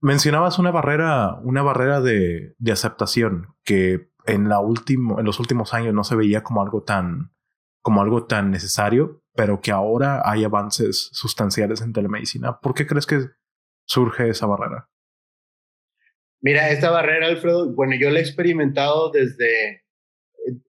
mencionabas 0.01 0.59
una 0.59 0.71
barrera, 0.71 1.35
una 1.43 1.63
barrera 1.63 2.01
de, 2.01 2.55
de 2.59 2.73
aceptación 2.73 3.55
que 3.65 4.11
en, 4.27 4.49
la 4.49 4.61
último, 4.61 5.19
en 5.19 5.27
los 5.27 5.41
últimos 5.41 5.75
años 5.75 5.95
no 5.95 6.05
se 6.05 6.17
veía 6.17 6.43
como 6.43 6.63
algo 6.63 6.83
tan, 6.83 7.33
como 7.83 8.03
algo 8.03 8.27
tan 8.27 8.51
necesario, 8.51 9.23
pero 9.35 9.61
que 9.61 9.73
ahora 9.73 10.23
hay 10.25 10.45
avances 10.45 11.11
sustanciales 11.13 11.81
en 11.81 11.93
telemedicina. 11.93 12.61
¿Por 12.61 12.75
qué 12.75 12.87
crees 12.87 13.07
que 13.07 13.31
surge 13.87 14.29
esa 14.29 14.47
barrera? 14.47 14.89
Mira, 16.45 16.69
esta 16.69 16.91
barrera, 16.91 17.29
Alfredo, 17.29 17.75
bueno, 17.75 17.95
yo 17.99 18.11
la 18.11 18.19
he 18.19 18.23
experimentado 18.23 19.11
desde 19.11 19.77
eh, 19.77 19.81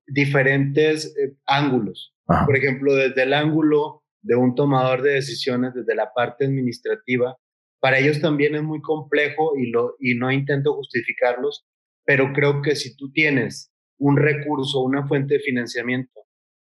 diferentes 0.07 1.13
eh, 1.17 1.35
ángulos. 1.45 2.15
Por 2.25 2.55
ejemplo, 2.55 2.95
desde 2.95 3.23
el 3.23 3.33
ángulo 3.33 4.01
de 4.21 4.37
un 4.37 4.55
tomador 4.55 5.01
de 5.01 5.15
decisiones, 5.15 5.73
desde 5.73 5.93
la 5.93 6.13
parte 6.13 6.45
administrativa, 6.45 7.35
para 7.81 7.99
ellos 7.99 8.21
también 8.21 8.55
es 8.55 8.63
muy 8.63 8.81
complejo 8.81 9.57
y, 9.57 9.69
lo, 9.69 9.97
y 9.99 10.15
no 10.15 10.31
intento 10.31 10.73
justificarlos, 10.75 11.65
pero 12.05 12.31
creo 12.31 12.61
que 12.61 12.77
si 12.77 12.95
tú 12.95 13.11
tienes 13.11 13.69
un 13.99 14.15
recurso, 14.15 14.79
una 14.79 15.05
fuente 15.05 15.33
de 15.33 15.39
financiamiento 15.41 16.21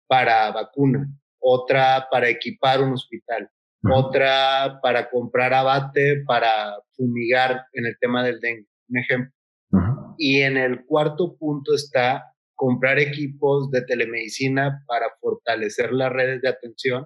para 0.08 0.50
vacuna, 0.52 1.10
otra 1.40 2.08
para 2.10 2.30
equipar 2.30 2.82
un 2.82 2.94
hospital, 2.94 3.50
otra 3.92 4.80
para 4.82 5.10
comprar 5.10 5.54
abate, 5.54 6.24
para 6.26 6.78
fumigar 6.96 7.66
en 7.74 7.86
el 7.86 7.98
tema 8.00 8.24
del 8.24 8.40
dengue, 8.40 8.73
un 8.90 8.98
ejemplo. 8.98 9.34
Y 10.18 10.42
en 10.42 10.58
el 10.58 10.86
cuarto 10.86 11.36
punto 11.38 11.74
está 11.74 12.34
comprar 12.56 13.00
equipos 13.00 13.72
de 13.72 13.82
telemedicina 13.82 14.84
para 14.88 15.08
fortalecer 15.20 15.92
las 15.92 16.12
redes 16.12 16.42
de 16.42 16.50
atención. 16.50 17.06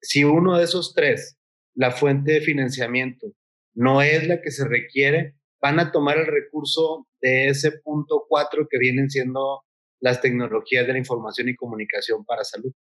Si 0.00 0.24
uno 0.24 0.58
de 0.58 0.64
esos 0.64 0.94
tres, 0.94 1.38
la 1.74 1.90
fuente 1.90 2.32
de 2.32 2.40
financiamiento, 2.40 3.28
no 3.74 4.02
es 4.02 4.26
la 4.26 4.42
que 4.42 4.50
se 4.50 4.66
requiere, 4.66 5.36
van 5.60 5.78
a 5.78 5.92
tomar 5.92 6.18
el 6.18 6.26
recurso 6.26 7.06
de 7.20 7.48
ese 7.48 7.72
punto 7.80 8.26
cuatro 8.28 8.66
que 8.68 8.78
vienen 8.78 9.08
siendo 9.08 9.62
las 10.00 10.20
tecnologías 10.20 10.86
de 10.86 10.92
la 10.92 10.98
información 10.98 11.48
y 11.48 11.54
comunicación 11.54 12.24
para 12.24 12.44
salud. 12.44 12.72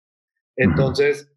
Entonces, 0.55 1.31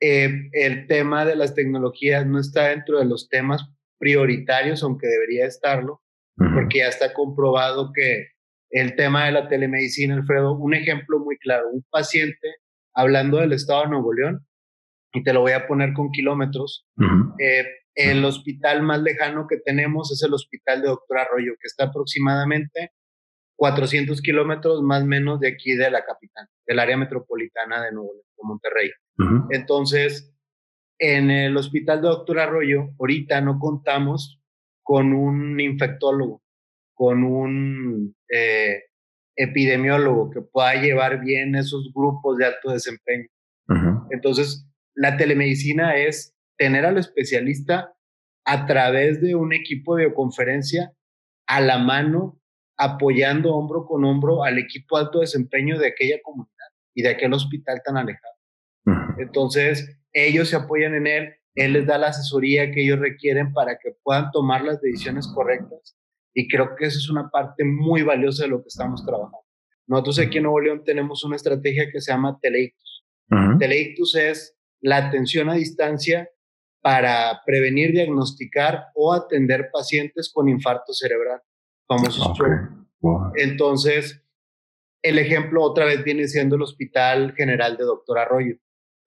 eh, 0.00 0.48
el 0.52 0.86
tema 0.86 1.26
de 1.26 1.36
las 1.36 1.54
tecnologías 1.54 2.26
no 2.26 2.40
está 2.40 2.68
dentro 2.68 2.98
de 2.98 3.04
los 3.04 3.28
temas 3.28 3.68
prioritarios, 4.00 4.82
aunque 4.82 5.06
debería 5.06 5.46
estarlo, 5.46 6.00
porque 6.36 6.78
ya 6.78 6.88
está 6.88 7.12
comprobado 7.12 7.92
que 7.94 8.28
el 8.70 8.96
tema 8.96 9.26
de 9.26 9.32
la 9.32 9.48
telemedicina, 9.48 10.14
Alfredo, 10.14 10.54
un 10.54 10.74
ejemplo 10.74 11.18
muy 11.18 11.36
claro, 11.36 11.68
un 11.70 11.84
paciente 11.90 12.56
hablando 12.94 13.38
del 13.38 13.52
estado 13.52 13.82
de 13.82 13.90
Nuevo 13.90 14.12
León, 14.14 14.46
y 15.12 15.22
te 15.22 15.32
lo 15.32 15.42
voy 15.42 15.52
a 15.52 15.66
poner 15.66 15.92
con 15.92 16.10
kilómetros, 16.10 16.86
eh, 17.38 17.64
el 17.94 18.24
hospital 18.24 18.82
más 18.82 19.02
lejano 19.02 19.46
que 19.46 19.58
tenemos 19.58 20.10
es 20.12 20.22
el 20.22 20.32
hospital 20.32 20.80
de 20.80 20.88
Doctor 20.88 21.18
Arroyo, 21.18 21.52
que 21.60 21.66
está 21.66 21.84
aproximadamente 21.84 22.92
400 23.56 24.22
kilómetros 24.22 24.80
más 24.82 25.02
o 25.02 25.06
menos 25.06 25.40
de 25.40 25.48
aquí 25.48 25.74
de 25.74 25.90
la 25.90 26.02
capital, 26.04 26.46
del 26.66 26.78
área 26.78 26.96
metropolitana 26.96 27.84
de 27.84 27.92
Nuevo 27.92 28.12
León, 28.14 28.24
de 28.36 28.42
Monterrey. 28.42 28.90
Entonces, 29.50 30.34
en 31.00 31.30
el 31.30 31.56
hospital 31.56 32.02
de 32.02 32.08
Doctor 32.08 32.38
Arroyo, 32.38 32.90
ahorita 32.98 33.40
no 33.40 33.58
contamos 33.58 34.38
con 34.82 35.14
un 35.14 35.58
infectólogo, 35.58 36.42
con 36.94 37.24
un 37.24 38.14
eh, 38.28 38.82
epidemiólogo 39.34 40.30
que 40.30 40.42
pueda 40.42 40.74
llevar 40.74 41.20
bien 41.20 41.54
esos 41.56 41.90
grupos 41.94 42.36
de 42.36 42.44
alto 42.44 42.70
desempeño. 42.70 43.26
Entonces, 44.10 44.66
la 44.94 45.16
telemedicina 45.16 45.96
es 45.96 46.34
tener 46.58 46.84
al 46.84 46.98
especialista 46.98 47.94
a 48.44 48.66
través 48.66 49.20
de 49.22 49.34
un 49.36 49.54
equipo 49.54 49.96
de 49.96 50.12
conferencia 50.12 50.92
a 51.46 51.60
la 51.60 51.78
mano 51.78 52.38
apoyando 52.76 53.54
hombro 53.54 53.86
con 53.86 54.04
hombro 54.04 54.42
al 54.42 54.58
equipo 54.58 54.98
de 54.98 55.04
alto 55.04 55.20
desempeño 55.20 55.78
de 55.78 55.86
aquella 55.86 56.16
comunidad 56.22 56.68
y 56.94 57.02
de 57.02 57.10
aquel 57.10 57.32
hospital 57.32 57.80
tan 57.84 57.96
alejado. 57.96 58.34
Entonces, 59.18 59.99
ellos 60.12 60.48
se 60.48 60.56
apoyan 60.56 60.94
en 60.94 61.06
él, 61.06 61.34
él 61.54 61.72
les 61.72 61.86
da 61.86 61.98
la 61.98 62.08
asesoría 62.08 62.70
que 62.70 62.82
ellos 62.82 62.98
requieren 62.98 63.52
para 63.52 63.78
que 63.78 63.92
puedan 64.02 64.30
tomar 64.30 64.62
las 64.62 64.80
decisiones 64.80 65.28
correctas 65.28 65.96
y 66.34 66.48
creo 66.48 66.76
que 66.76 66.86
eso 66.86 66.98
es 66.98 67.10
una 67.10 67.28
parte 67.28 67.64
muy 67.64 68.02
valiosa 68.02 68.44
de 68.44 68.50
lo 68.50 68.62
que 68.62 68.68
estamos 68.68 69.04
trabajando. 69.04 69.44
Nosotros 69.86 70.18
aquí 70.20 70.38
en 70.38 70.44
Nuevo 70.44 70.60
León 70.60 70.84
tenemos 70.84 71.24
una 71.24 71.36
estrategia 71.36 71.90
que 71.90 72.00
se 72.00 72.12
llama 72.12 72.38
Teleictus. 72.40 73.04
Teleictus 73.58 74.14
es 74.16 74.56
la 74.80 74.96
atención 74.96 75.48
a 75.50 75.54
distancia 75.54 76.28
para 76.80 77.42
prevenir, 77.44 77.92
diagnosticar 77.92 78.86
o 78.94 79.12
atender 79.12 79.70
pacientes 79.72 80.30
con 80.32 80.48
infarto 80.48 80.92
cerebral 80.92 81.40
famosos 81.86 82.38
Entonces, 83.36 84.24
el 85.02 85.18
ejemplo 85.18 85.62
otra 85.62 85.84
vez 85.84 86.04
viene 86.04 86.28
siendo 86.28 86.56
el 86.56 86.62
Hospital 86.62 87.34
General 87.36 87.76
de 87.76 87.84
Doctor 87.84 88.18
Arroyo. 88.18 88.56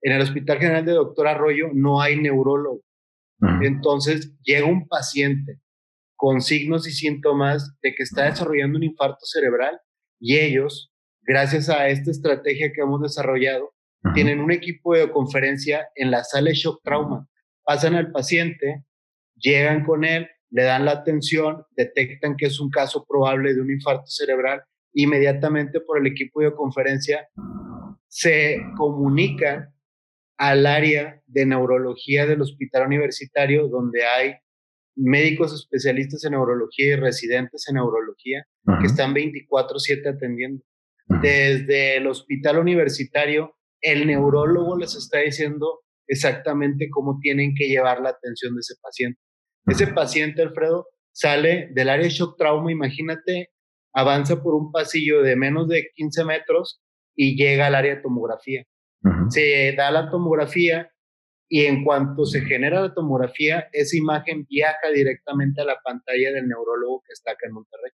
En 0.04 0.12
el 0.12 0.22
Hospital 0.22 0.60
General 0.60 0.86
de 0.86 0.92
Doctor 0.92 1.28
Arroyo 1.28 1.70
no 1.74 2.02
hay 2.02 2.20
neurólogo. 2.20 2.82
Entonces, 3.62 4.38
llega 4.44 4.66
un 4.66 4.88
paciente 4.88 5.60
con 6.16 6.42
signos 6.42 6.88
y 6.88 6.92
síntomas 6.92 7.78
de 7.82 7.96
que 7.96 8.04
está 8.04 8.26
desarrollando 8.26 8.78
un 8.78 8.84
infarto 8.84 9.26
cerebral 9.26 9.80
y 10.20 10.38
ellos, 10.38 10.94
gracias 11.22 11.70
a 11.70 11.88
esta 11.90 12.12
estrategia 12.12 12.72
que 12.74 12.82
hemos 12.82 13.02
desarrollado, 13.02 13.74
tienen 14.14 14.40
un 14.40 14.52
equipo 14.52 14.94
de 14.94 15.10
conferencia 15.10 15.88
en 15.96 16.12
la 16.12 16.24
sala 16.24 16.50
de 16.50 16.56
shock 16.56 16.82
trauma. 16.84 17.28
Pasan 17.64 17.96
al 17.96 18.12
paciente, 18.12 18.84
llegan 19.36 19.86
con 19.86 20.04
él, 20.04 20.30
le 20.50 20.64
dan 20.64 20.86
la 20.86 20.92
atención, 20.92 21.64
detectan 21.72 22.36
que 22.36 22.48
es 22.48 22.60
un 22.60 22.70
caso 22.70 23.06
probable 23.08 23.54
de 23.54 23.62
un 23.62 23.72
infarto 23.72 24.08
cerebral, 24.08 24.64
inmediatamente 24.94 25.80
por 25.80 25.98
el 25.98 26.08
equipo 26.08 26.42
de 26.42 26.54
conferencia 26.54 27.28
se 28.08 28.58
comunica 28.78 29.73
al 30.44 30.66
área 30.66 31.22
de 31.26 31.46
neurología 31.46 32.26
del 32.26 32.42
hospital 32.42 32.88
universitario 32.88 33.70
donde 33.70 34.04
hay 34.06 34.34
médicos 34.94 35.54
especialistas 35.54 36.26
en 36.26 36.32
neurología 36.32 36.88
y 36.88 36.96
residentes 36.98 37.66
en 37.70 37.76
neurología 37.76 38.46
que 38.82 38.86
están 38.86 39.14
24/7 39.14 40.10
atendiendo. 40.10 40.62
Desde 41.22 41.96
el 41.96 42.08
hospital 42.08 42.60
universitario, 42.60 43.56
el 43.80 44.06
neurólogo 44.06 44.78
les 44.78 44.96
está 44.96 45.20
diciendo 45.20 45.80
exactamente 46.08 46.90
cómo 46.90 47.20
tienen 47.22 47.56
que 47.56 47.70
llevar 47.70 48.02
la 48.02 48.10
atención 48.10 48.54
de 48.54 48.60
ese 48.60 48.76
paciente. 48.82 49.22
Ese 49.66 49.88
paciente, 49.88 50.42
Alfredo, 50.42 50.90
sale 51.14 51.70
del 51.72 51.88
área 51.88 52.04
de 52.04 52.12
shock 52.12 52.38
trauma, 52.38 52.70
imagínate, 52.70 53.52
avanza 53.94 54.44
por 54.44 54.56
un 54.56 54.74
pasillo 54.74 55.22
de 55.22 55.38
menos 55.38 55.70
de 55.70 55.88
15 55.96 56.26
metros 56.26 56.82
y 57.16 57.38
llega 57.38 57.68
al 57.68 57.76
área 57.76 57.96
de 57.96 58.02
tomografía. 58.02 58.66
Se 59.30 59.74
da 59.76 59.92
la 59.92 60.10
tomografía 60.10 60.90
y 61.50 61.66
en 61.66 61.84
cuanto 61.84 62.26
se 62.26 62.42
genera 62.42 62.82
la 62.82 62.94
tomografía, 62.94 63.70
esa 63.74 63.98
imagen 63.98 64.46
viaja 64.50 64.90
directamente 64.94 65.62
a 65.62 65.66
la 65.66 65.78
pantalla 65.84 66.32
del 66.32 66.48
neurólogo 66.48 67.04
que 67.06 67.14
está 67.14 67.32
acá 67.32 67.48
en 67.48 67.54
Monterrey. 67.54 67.92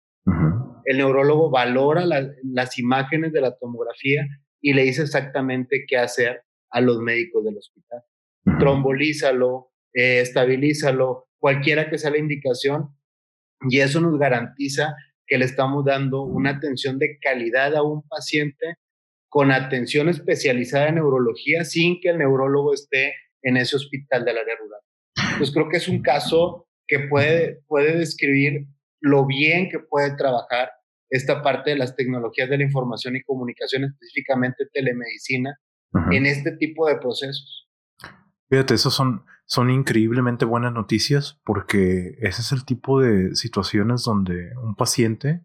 El 0.84 0.98
neurólogo 0.98 1.50
valora 1.50 2.04
las 2.04 2.78
imágenes 2.78 3.32
de 3.32 3.40
la 3.40 3.56
tomografía 3.56 4.26
y 4.60 4.72
le 4.72 4.82
dice 4.82 5.02
exactamente 5.02 5.84
qué 5.86 5.96
hacer 5.96 6.42
a 6.70 6.80
los 6.80 6.98
médicos 6.98 7.44
del 7.44 7.56
hospital. 7.56 8.02
Trombolízalo, 8.58 9.70
eh, 9.92 10.20
estabilízalo, 10.20 11.28
cualquiera 11.38 11.88
que 11.88 11.98
sea 11.98 12.10
la 12.10 12.18
indicación, 12.18 12.88
y 13.68 13.80
eso 13.80 14.00
nos 14.00 14.18
garantiza 14.18 14.94
que 15.26 15.38
le 15.38 15.44
estamos 15.44 15.84
dando 15.84 16.22
una 16.22 16.50
atención 16.50 16.98
de 16.98 17.18
calidad 17.18 17.74
a 17.76 17.82
un 17.82 18.02
paciente 18.08 18.76
con 19.34 19.50
atención 19.50 20.08
especializada 20.08 20.90
en 20.90 20.94
neurología 20.94 21.64
sin 21.64 22.00
que 22.00 22.10
el 22.10 22.18
neurólogo 22.18 22.72
esté 22.72 23.14
en 23.42 23.56
ese 23.56 23.74
hospital 23.74 24.24
del 24.24 24.38
área 24.38 24.54
rural. 24.54 24.80
Pues 25.38 25.50
creo 25.50 25.68
que 25.68 25.78
es 25.78 25.88
un 25.88 26.02
caso 26.02 26.68
que 26.86 27.00
puede, 27.00 27.60
puede 27.66 27.98
describir 27.98 28.68
lo 29.00 29.26
bien 29.26 29.70
que 29.70 29.80
puede 29.80 30.14
trabajar 30.14 30.70
esta 31.10 31.42
parte 31.42 31.70
de 31.70 31.76
las 31.76 31.96
tecnologías 31.96 32.48
de 32.48 32.58
la 32.58 32.62
información 32.62 33.16
y 33.16 33.24
comunicación, 33.24 33.82
específicamente 33.82 34.66
telemedicina, 34.72 35.58
en 36.12 36.26
este 36.26 36.52
tipo 36.52 36.86
de 36.86 36.98
procesos. 36.98 37.68
Fíjate, 38.48 38.74
esos 38.74 38.94
son, 38.94 39.24
son 39.46 39.68
increíblemente 39.68 40.44
buenas 40.44 40.72
noticias 40.72 41.40
porque 41.44 42.14
ese 42.20 42.40
es 42.40 42.52
el 42.52 42.64
tipo 42.64 43.00
de 43.00 43.34
situaciones 43.34 44.04
donde 44.04 44.56
un 44.62 44.76
paciente, 44.76 45.40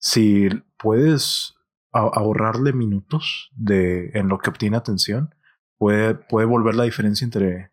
si 0.00 0.48
puedes 0.76 1.54
ahorrarle 1.92 2.72
minutos 2.72 3.50
de, 3.54 4.10
en 4.14 4.28
lo 4.28 4.38
que 4.38 4.50
obtiene 4.50 4.76
atención, 4.76 5.34
puede, 5.78 6.14
puede 6.14 6.46
volver 6.46 6.74
la 6.74 6.84
diferencia 6.84 7.24
entre, 7.24 7.70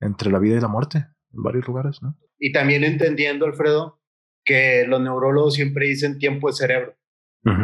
entre 0.00 0.30
la 0.30 0.38
vida 0.38 0.56
y 0.56 0.60
la 0.60 0.68
muerte 0.68 1.06
en 1.32 1.42
varios 1.42 1.66
lugares, 1.66 2.02
¿no? 2.02 2.18
Y 2.38 2.52
también 2.52 2.84
entendiendo, 2.84 3.44
Alfredo, 3.44 4.00
que 4.44 4.84
los 4.86 5.00
neurólogos 5.00 5.54
siempre 5.54 5.86
dicen 5.86 6.18
tiempo 6.18 6.48
de 6.48 6.54
cerebro. 6.54 6.96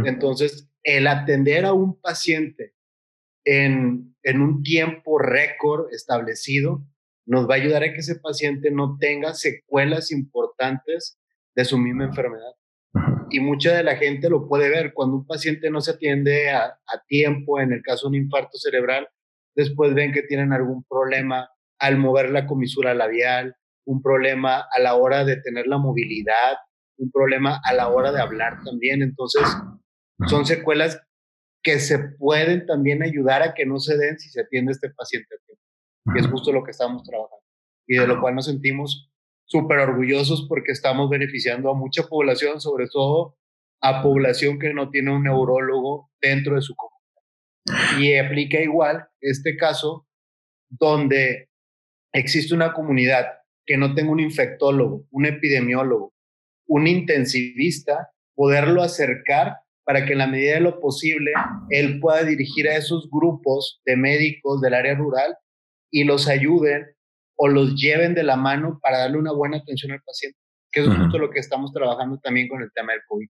Entonces, 0.04 0.70
el 0.82 1.06
atender 1.06 1.66
a 1.66 1.74
un 1.74 2.00
paciente 2.00 2.74
en, 3.44 4.16
en 4.22 4.40
un 4.40 4.62
tiempo 4.62 5.18
récord 5.18 5.92
establecido 5.92 6.86
nos 7.26 7.48
va 7.48 7.54
a 7.54 7.58
ayudar 7.58 7.82
a 7.82 7.92
que 7.92 7.98
ese 7.98 8.16
paciente 8.16 8.70
no 8.70 8.96
tenga 8.98 9.34
secuelas 9.34 10.12
importantes 10.12 11.20
de 11.54 11.64
su 11.64 11.76
misma 11.76 12.04
enfermedad. 12.04 12.55
Y 13.30 13.40
mucha 13.40 13.74
de 13.74 13.82
la 13.82 13.96
gente 13.96 14.30
lo 14.30 14.48
puede 14.48 14.68
ver 14.68 14.92
cuando 14.94 15.16
un 15.16 15.26
paciente 15.26 15.70
no 15.70 15.80
se 15.80 15.92
atiende 15.92 16.50
a, 16.50 16.64
a, 16.64 17.04
tiempo, 17.06 17.60
en 17.60 17.72
el 17.72 17.82
caso 17.82 18.06
de 18.06 18.18
un 18.18 18.24
infarto 18.24 18.56
cerebral, 18.58 19.08
después 19.54 19.94
ven 19.94 20.12
que 20.12 20.22
tienen 20.22 20.52
algún 20.52 20.84
problema 20.84 21.48
al 21.78 21.98
mover 21.98 22.30
la 22.30 22.46
comisura 22.46 22.94
labial, 22.94 23.56
un 23.84 24.02
problema 24.02 24.64
a 24.72 24.80
la 24.80 24.94
hora 24.94 25.24
de 25.24 25.36
tener 25.40 25.66
la 25.66 25.78
movilidad, 25.78 26.56
un 26.98 27.10
problema 27.10 27.60
a 27.62 27.72
la 27.72 27.88
hora 27.88 28.12
de 28.12 28.20
hablar 28.20 28.62
también. 28.64 29.02
Entonces, 29.02 29.42
son 30.26 30.46
secuelas 30.46 31.00
que 31.62 31.78
se 31.80 31.98
pueden 31.98 32.66
también 32.66 33.02
ayudar 33.02 33.42
a 33.42 33.54
que 33.54 33.66
no 33.66 33.78
se 33.78 33.96
den 33.96 34.18
si 34.18 34.28
se 34.30 34.42
atiende 34.42 34.70
a 34.70 34.74
este 34.74 34.90
paciente 34.90 35.34
a 35.34 35.44
tiempo. 35.44 35.62
Y 36.14 36.20
es 36.20 36.26
justo 36.28 36.52
lo 36.52 36.62
que 36.64 36.70
estamos 36.70 37.02
trabajando. 37.02 37.44
Y 37.86 37.98
de 37.98 38.06
lo 38.06 38.20
cual 38.20 38.34
nos 38.34 38.46
sentimos 38.46 39.12
súper 39.46 39.78
orgullosos 39.78 40.46
porque 40.48 40.72
estamos 40.72 41.08
beneficiando 41.08 41.70
a 41.70 41.74
mucha 41.74 42.04
población, 42.04 42.60
sobre 42.60 42.86
todo 42.92 43.36
a 43.80 44.02
población 44.02 44.58
que 44.58 44.74
no 44.74 44.90
tiene 44.90 45.12
un 45.12 45.24
neurólogo 45.24 46.10
dentro 46.20 46.56
de 46.56 46.62
su 46.62 46.74
comunidad. 46.74 48.00
Y 48.00 48.16
aplica 48.16 48.60
igual 48.60 49.06
este 49.20 49.56
caso 49.56 50.06
donde 50.68 51.48
existe 52.12 52.54
una 52.54 52.72
comunidad 52.72 53.26
que 53.64 53.76
no 53.76 53.94
tenga 53.94 54.10
un 54.10 54.20
infectólogo, 54.20 55.06
un 55.10 55.26
epidemiólogo, 55.26 56.12
un 56.68 56.86
intensivista, 56.86 58.10
poderlo 58.34 58.82
acercar 58.82 59.56
para 59.84 60.04
que 60.04 60.12
en 60.12 60.18
la 60.18 60.26
medida 60.26 60.54
de 60.54 60.60
lo 60.60 60.80
posible 60.80 61.32
él 61.70 62.00
pueda 62.00 62.24
dirigir 62.24 62.68
a 62.68 62.76
esos 62.76 63.08
grupos 63.10 63.80
de 63.84 63.96
médicos 63.96 64.60
del 64.60 64.74
área 64.74 64.94
rural 64.94 65.36
y 65.90 66.04
los 66.04 66.28
ayuden 66.28 66.95
o 67.36 67.48
los 67.48 67.74
lleven 67.74 68.14
de 68.14 68.22
la 68.22 68.36
mano 68.36 68.78
para 68.82 68.98
darle 68.98 69.18
una 69.18 69.32
buena 69.32 69.58
atención 69.58 69.92
al 69.92 70.02
paciente, 70.02 70.38
que 70.70 70.80
es 70.80 70.88
justo 70.88 71.18
lo 71.18 71.30
que 71.30 71.38
estamos 71.38 71.72
trabajando 71.72 72.18
también 72.18 72.48
con 72.48 72.62
el 72.62 72.72
tema 72.72 72.92
del 72.92 73.02
COVID. 73.06 73.28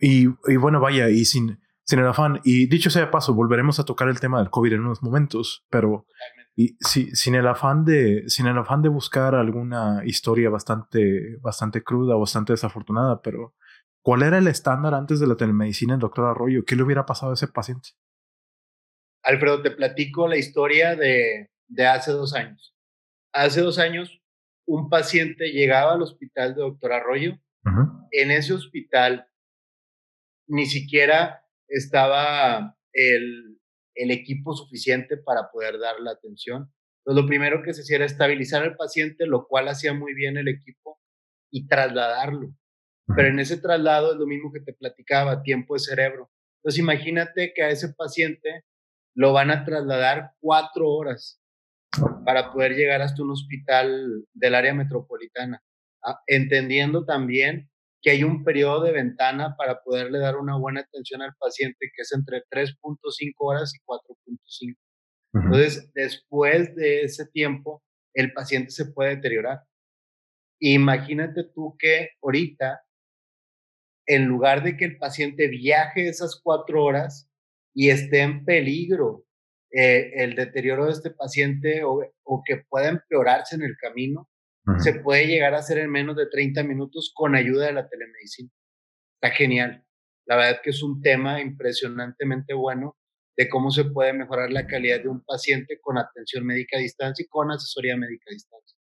Y, 0.00 0.26
y, 0.26 0.56
bueno, 0.56 0.80
vaya, 0.80 1.08
y 1.08 1.24
sin, 1.24 1.58
sin 1.84 1.98
el 1.98 2.06
afán, 2.06 2.40
y 2.44 2.66
dicho 2.66 2.90
sea 2.90 3.06
de 3.06 3.10
paso, 3.10 3.34
volveremos 3.34 3.80
a 3.80 3.84
tocar 3.84 4.08
el 4.08 4.20
tema 4.20 4.38
del 4.38 4.50
COVID 4.50 4.74
en 4.74 4.80
unos 4.80 5.02
momentos, 5.02 5.64
pero 5.70 6.06
y 6.54 6.76
si, 6.80 7.14
sin 7.14 7.34
el 7.34 7.46
afán 7.46 7.84
de 7.84 8.24
sin 8.28 8.46
el 8.46 8.56
afán 8.56 8.80
de 8.80 8.88
buscar 8.88 9.34
alguna 9.34 10.00
historia 10.04 10.48
bastante 10.48 11.36
bastante 11.42 11.82
cruda, 11.82 12.16
bastante 12.16 12.54
desafortunada, 12.54 13.20
pero 13.20 13.54
¿cuál 14.02 14.22
era 14.22 14.38
el 14.38 14.48
estándar 14.48 14.94
antes 14.94 15.20
de 15.20 15.26
la 15.26 15.36
telemedicina 15.36 15.94
el 15.94 16.00
doctor 16.00 16.24
Arroyo? 16.26 16.64
¿Qué 16.64 16.74
le 16.74 16.82
hubiera 16.82 17.04
pasado 17.04 17.32
a 17.32 17.34
ese 17.34 17.48
paciente? 17.48 17.90
Alfredo, 19.22 19.60
te 19.60 19.70
platico 19.70 20.28
la 20.28 20.38
historia 20.38 20.96
de, 20.96 21.50
de 21.68 21.86
hace 21.86 22.12
dos 22.12 22.34
años. 22.34 22.74
Hace 23.32 23.60
dos 23.60 23.78
años, 23.78 24.20
un 24.66 24.88
paciente 24.88 25.52
llegaba 25.52 25.92
al 25.92 26.02
hospital 26.02 26.54
de 26.54 26.62
doctor 26.62 26.92
Arroyo. 26.92 27.38
En 28.12 28.30
ese 28.30 28.54
hospital 28.54 29.28
ni 30.48 30.66
siquiera 30.66 31.44
estaba 31.68 32.76
el, 32.92 33.58
el, 33.94 34.10
equipo 34.12 34.54
suficiente 34.54 35.16
para 35.16 35.50
poder 35.50 35.78
dar 35.78 36.00
la 36.00 36.12
atención. 36.12 36.72
Entonces, 37.00 37.22
lo 37.22 37.28
primero 37.28 37.62
que 37.62 37.74
se 37.74 37.82
hacía 37.82 37.96
era 37.96 38.06
estabilizar 38.06 38.62
al 38.62 38.76
paciente, 38.76 39.26
lo 39.26 39.46
cual 39.48 39.68
hacía 39.68 39.92
muy 39.92 40.14
bien 40.14 40.36
el 40.36 40.48
equipo, 40.48 41.00
y 41.50 41.66
trasladarlo. 41.66 42.54
Pero 43.14 43.28
en 43.28 43.38
ese 43.38 43.58
traslado 43.58 44.12
es 44.12 44.18
lo 44.18 44.26
mismo 44.26 44.52
que 44.52 44.60
te 44.60 44.72
platicaba, 44.72 45.42
tiempo 45.42 45.74
de 45.74 45.80
cerebro. 45.80 46.30
Entonces, 46.58 46.80
imagínate 46.80 47.52
que 47.54 47.62
a 47.62 47.70
ese 47.70 47.92
paciente 47.94 48.64
lo 49.14 49.32
van 49.32 49.50
a 49.50 49.64
trasladar 49.64 50.32
cuatro 50.40 50.88
horas 50.88 51.40
para 52.24 52.52
poder 52.52 52.72
llegar 52.74 53.02
hasta 53.02 53.22
un 53.22 53.30
hospital 53.30 54.24
del 54.32 54.54
área 54.54 54.74
metropolitana, 54.74 55.62
ah, 56.04 56.20
entendiendo 56.26 57.04
también 57.04 57.70
que 58.02 58.10
hay 58.10 58.24
un 58.24 58.44
periodo 58.44 58.82
de 58.82 58.92
ventana 58.92 59.56
para 59.56 59.82
poderle 59.82 60.18
dar 60.18 60.36
una 60.36 60.56
buena 60.56 60.80
atención 60.80 61.22
al 61.22 61.34
paciente 61.38 61.90
que 61.94 62.02
es 62.02 62.12
entre 62.12 62.42
3.5 62.50 63.32
horas 63.38 63.74
y 63.74 63.78
4.5. 63.84 64.76
Entonces, 65.34 65.90
después 65.92 66.74
de 66.76 67.02
ese 67.02 67.26
tiempo, 67.26 67.82
el 68.14 68.32
paciente 68.32 68.70
se 68.70 68.86
puede 68.86 69.16
deteriorar. 69.16 69.60
Imagínate 70.60 71.44
tú 71.54 71.76
que 71.78 72.10
ahorita, 72.22 72.80
en 74.06 74.26
lugar 74.26 74.62
de 74.62 74.76
que 74.76 74.86
el 74.86 74.96
paciente 74.98 75.48
viaje 75.48 76.08
esas 76.08 76.40
cuatro 76.42 76.84
horas 76.84 77.28
y 77.74 77.90
esté 77.90 78.20
en 78.20 78.44
peligro 78.44 79.25
eh, 79.78 80.24
el 80.24 80.34
deterioro 80.34 80.86
de 80.86 80.92
este 80.92 81.10
paciente 81.10 81.82
o, 81.84 82.00
que 82.46 82.64
pueda 82.66 82.88
empeorarse 82.88 83.56
en 83.56 83.62
el 83.62 83.76
camino, 83.76 84.26
se 84.78 84.94
puede 84.94 85.26
llegar 85.26 85.54
a 85.54 85.58
hacer 85.58 85.76
en 85.78 85.90
menos 85.90 86.16
de 86.16 86.26
30 86.26 86.62
minutos 86.62 87.12
con 87.14 87.36
ayuda 87.36 87.66
de 87.66 87.74
la 87.74 87.86
telemedicina. 87.86 88.50
Está 89.20 89.36
genial. 89.36 89.84
La 90.24 90.36
verdad 90.36 90.60
que 90.64 90.70
es 90.70 90.82
un 90.82 91.02
tema 91.02 91.42
impresionantemente 91.42 92.54
bueno 92.54 92.96
de 93.36 93.50
cómo 93.50 93.70
se 93.70 93.84
puede 93.84 94.14
mejorar 94.14 94.50
la 94.50 94.66
calidad 94.66 95.02
de 95.02 95.08
un 95.08 95.22
paciente 95.22 95.78
con 95.80 95.98
atención 95.98 96.46
médica 96.46 96.78
a 96.78 96.80
distancia 96.80 97.22
y 97.22 97.28
con 97.28 97.50
asesoría 97.50 97.98
médica 97.98 98.24
a 98.30 98.32
distancia. 98.32 98.78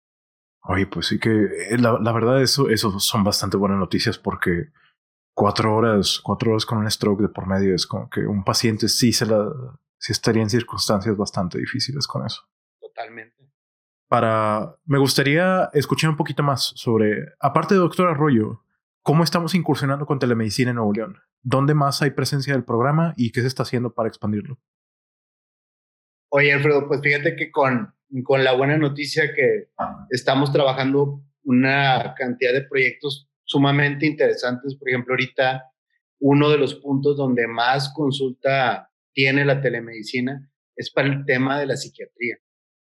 Oye, 0.63 0.87
pues 0.87 1.05
sí 1.05 1.19
que 1.19 1.29
eh, 1.29 1.77
la, 1.77 1.99
la 2.01 2.11
verdad 2.11 2.41
eso, 2.41 2.67
eso 2.67 2.99
son 2.99 3.23
bastante 3.23 3.57
buenas 3.57 3.77
noticias 3.77 4.17
porque 4.17 4.71
cuatro 5.35 5.75
horas, 5.75 6.19
cuatro 6.21 6.49
horas 6.49 6.65
con 6.65 6.79
un 6.79 6.89
stroke 6.89 7.21
de 7.21 7.29
por 7.29 7.45
medio 7.45 7.75
es 7.75 7.85
como 7.85 8.09
que 8.09 8.21
un 8.21 8.43
paciente 8.43 8.89
sí 8.89 9.13
se 9.13 9.27
la, 9.27 9.49
sí 9.99 10.11
estaría 10.11 10.41
en 10.41 10.49
circunstancias 10.49 11.15
bastante 11.15 11.59
difíciles 11.59 12.07
con 12.07 12.25
eso. 12.25 12.41
Totalmente. 12.79 13.35
Para, 14.07 14.75
me 14.85 14.97
gustaría 14.97 15.69
escuchar 15.73 16.09
un 16.09 16.17
poquito 16.17 16.41
más 16.41 16.71
sobre, 16.75 17.33
aparte 17.39 17.75
de 17.75 17.81
doctor 17.81 18.07
Arroyo, 18.07 18.63
cómo 19.03 19.23
estamos 19.23 19.53
incursionando 19.53 20.05
con 20.05 20.17
telemedicina 20.17 20.71
en 20.71 20.77
Nuevo 20.77 20.93
León. 20.93 21.17
¿Dónde 21.41 21.73
más 21.73 22.01
hay 22.01 22.11
presencia 22.11 22.53
del 22.53 22.63
programa 22.63 23.13
y 23.17 23.31
qué 23.31 23.41
se 23.41 23.47
está 23.47 23.63
haciendo 23.63 23.93
para 23.93 24.09
expandirlo? 24.09 24.57
Oye, 26.31 26.53
Alfredo, 26.53 26.87
pues 26.87 27.01
fíjate 27.01 27.35
que 27.35 27.51
con, 27.51 27.93
con 28.23 28.43
la 28.43 28.53
buena 28.53 28.77
noticia 28.77 29.33
que 29.33 29.69
estamos 30.09 30.51
trabajando 30.51 31.21
una 31.43 32.13
cantidad 32.15 32.53
de 32.53 32.63
proyectos 32.63 33.29
sumamente 33.43 34.05
interesantes. 34.05 34.75
Por 34.75 34.89
ejemplo, 34.89 35.13
ahorita 35.13 35.63
uno 36.19 36.49
de 36.49 36.57
los 36.57 36.75
puntos 36.75 37.17
donde 37.17 37.47
más 37.47 37.91
consulta 37.93 38.88
tiene 39.19 39.43
la 39.43 39.61
telemedicina 39.61 40.49
es 40.77 40.91
para 40.91 41.09
el 41.09 41.25
tema 41.25 41.59
de 41.59 41.65
la 41.65 41.75
psiquiatría. 41.75 42.37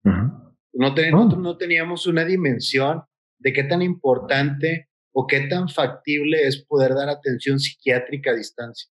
no, 0.04 0.94
nosotros 0.94 1.40
no 1.40 1.58
teníamos 1.58 2.06
una 2.06 2.24
dimensión 2.24 3.02
de 3.40 3.52
qué 3.52 3.64
tan 3.64 3.82
importante 3.82 4.90
o 5.12 5.26
qué 5.26 5.48
tan 5.48 5.70
factible 5.70 6.46
es 6.46 6.64
poder 6.68 6.94
dar 6.94 7.10
atención 7.10 7.60
psiquiátrica 7.60 8.30
a 8.30 8.36
distancia. 8.36 8.92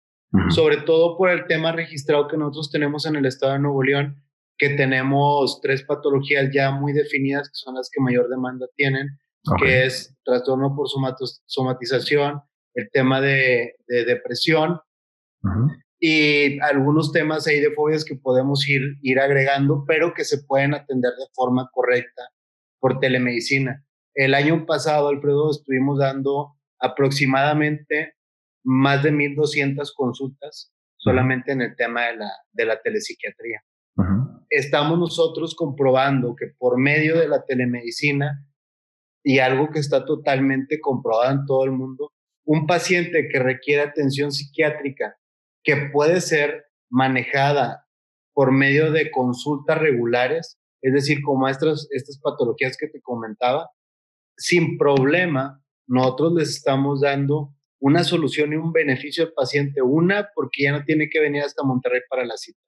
Sobre 0.49 0.79
todo 0.79 1.18
por 1.18 1.29
el 1.29 1.46
tema 1.46 1.72
registrado 1.72 2.27
que 2.27 2.38
nosotros 2.38 2.70
tenemos 2.70 3.05
en 3.05 3.16
el 3.16 3.27
estado 3.27 3.53
de 3.53 3.59
Nuevo 3.59 3.83
León, 3.83 4.25
que 4.57 4.70
tenemos 4.70 5.61
tres 5.61 5.83
patologías 5.83 6.49
ya 6.55 6.70
muy 6.70 6.94
definidas, 6.94 7.49
que 7.49 7.55
son 7.57 7.75
las 7.75 7.90
que 7.92 8.01
mayor 8.01 8.31
demanda 8.31 8.66
tienen, 8.77 9.09
que 9.61 9.85
es 9.85 10.16
trastorno 10.25 10.75
por 10.75 10.88
somatización, 11.44 12.40
el 12.72 12.88
tema 12.90 13.20
de, 13.20 13.75
depresión 13.87 14.81
y 15.98 16.59
algunos 16.61 17.12
temas 17.12 17.46
ahí 17.46 17.61
de 17.61 17.72
fobias 17.72 18.04
que 18.04 18.16
podemos 18.16 18.68
ir, 18.68 18.96
ir 19.02 19.18
agregando, 19.18 19.85
pero 19.87 20.12
que 20.14 20.24
se 20.24 20.42
pueden 20.44 20.74
atender 20.74 21.12
de 21.12 21.26
forma 21.35 21.70
correcta 21.72 22.22
por 22.78 22.98
telemedicina. 23.00 23.85
El 24.14 24.35
año 24.35 24.66
pasado, 24.66 25.09
Alfredo, 25.09 25.50
estuvimos 25.50 25.98
dando 25.98 26.54
aproximadamente 26.78 28.14
más 28.64 29.02
de 29.02 29.12
1.200 29.12 29.92
consultas 29.94 30.72
solamente 30.96 31.52
en 31.52 31.62
el 31.62 31.76
tema 31.76 32.06
de 32.06 32.16
la, 32.16 32.30
de 32.52 32.64
la 32.64 32.80
telepsiquiatría. 32.80 33.62
Estamos 34.50 34.98
nosotros 34.98 35.54
comprobando 35.54 36.35
que 36.37 36.48
por 36.59 36.78
medio 36.78 37.18
de 37.18 37.28
la 37.28 37.44
telemedicina 37.44 38.44
y 39.22 39.38
algo 39.38 39.70
que 39.70 39.78
está 39.78 40.04
totalmente 40.04 40.80
comprobado 40.80 41.32
en 41.32 41.46
todo 41.46 41.64
el 41.64 41.72
mundo, 41.72 42.12
un 42.44 42.66
paciente 42.66 43.28
que 43.28 43.38
requiere 43.38 43.82
atención 43.82 44.30
psiquiátrica 44.30 45.16
que 45.66 45.90
puede 45.92 46.20
ser 46.20 46.66
manejada 46.88 47.85
por 48.33 48.52
medio 48.52 48.92
de 48.92 49.11
consultas 49.11 49.79
regulares, 49.79 50.59
es 50.81 50.94
decir, 50.94 51.18
como 51.22 51.48
estas, 51.48 51.88
estas 51.90 52.20
patologías 52.20 52.76
que 52.76 52.87
te 52.87 53.00
comentaba, 53.02 53.68
sin 54.37 54.79
problema, 54.79 55.61
nosotros 55.88 56.35
les 56.35 56.50
estamos 56.50 57.00
dando 57.00 57.52
una 57.81 58.05
solución 58.05 58.52
y 58.52 58.57
un 58.57 58.72
beneficio 58.72 59.24
al 59.24 59.33
paciente. 59.33 59.83
Una, 59.83 60.31
porque 60.35 60.64
ya 60.64 60.72
no 60.72 60.85
tiene 60.85 61.09
que 61.11 61.20
venir 61.20 61.42
hasta 61.42 61.64
Monterrey 61.64 62.02
para 62.09 62.24
la 62.24 62.37
cita. 62.37 62.61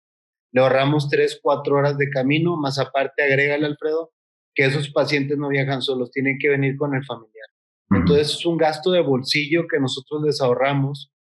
Le 0.53 0.61
ahorramos 0.61 1.09
tres, 1.09 1.39
cuatro 1.41 1.77
horas 1.77 1.97
de 1.99 2.11
camino, 2.11 2.57
más 2.57 2.79
aparte, 2.81 3.23
agrégale, 3.23 3.67
Alfredo, 3.67 4.11
que 4.55 4.65
esos 4.65 4.91
pacientes 4.91 5.39
no 5.39 5.49
viajan 5.49 5.83
solos, 5.83 6.11
tienen 6.11 6.39
que 6.41 6.49
venir 6.49 6.77
con 6.77 6.97
el 6.97 7.05
familiar. 7.05 7.47
Entonces 7.91 8.31
es 8.31 8.45
un 8.45 8.57
gasto 8.57 8.91
de 8.91 9.03
bolsillo 9.03 9.69
que 9.71 9.79
nosotros 9.79 10.23
les 10.25 10.41
ahorramos 10.41 11.13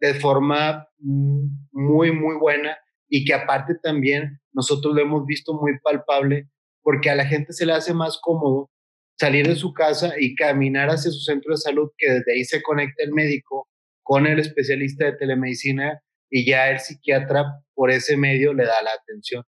de 0.00 0.14
forma 0.14 0.86
muy, 0.98 2.12
muy 2.12 2.36
buena 2.36 2.76
y 3.08 3.24
que 3.24 3.34
aparte 3.34 3.74
también 3.82 4.40
nosotros 4.52 4.94
lo 4.94 5.02
hemos 5.02 5.26
visto 5.26 5.54
muy 5.54 5.78
palpable 5.82 6.48
porque 6.82 7.10
a 7.10 7.14
la 7.14 7.26
gente 7.26 7.52
se 7.52 7.66
le 7.66 7.72
hace 7.72 7.92
más 7.92 8.18
cómodo 8.22 8.70
salir 9.18 9.46
de 9.46 9.56
su 9.56 9.74
casa 9.74 10.14
y 10.18 10.34
caminar 10.34 10.88
hacia 10.88 11.10
su 11.10 11.20
centro 11.20 11.52
de 11.52 11.58
salud, 11.58 11.90
que 11.98 12.10
desde 12.10 12.32
ahí 12.32 12.44
se 12.44 12.62
conecta 12.62 13.04
el 13.04 13.12
médico 13.12 13.68
con 14.02 14.26
el 14.26 14.38
especialista 14.38 15.04
de 15.04 15.12
telemedicina 15.12 16.00
y 16.30 16.48
ya 16.48 16.70
el 16.70 16.80
psiquiatra 16.80 17.44
por 17.74 17.90
ese 17.90 18.16
medio 18.16 18.54
le 18.54 18.64
da 18.64 18.82
la 18.82 18.90
atención. 18.90 19.44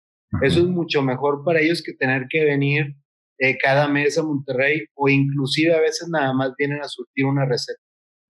Eso 0.41 0.60
es 0.60 0.65
mucho 0.65 1.01
mejor 1.01 1.43
para 1.43 1.60
ellos 1.60 1.83
que 1.83 1.93
tener 1.93 2.27
que 2.29 2.45
venir 2.45 2.95
eh, 3.39 3.57
cada 3.57 3.88
mes 3.88 4.17
a 4.17 4.23
Monterrey 4.23 4.86
o 4.93 5.10
inclusive 5.10 5.73
a 5.73 5.81
veces 5.81 6.07
nada 6.10 6.33
más 6.33 6.53
vienen 6.57 6.81
a 6.81 6.88
surtir 6.88 7.25
una 7.25 7.45
receta. 7.45 7.79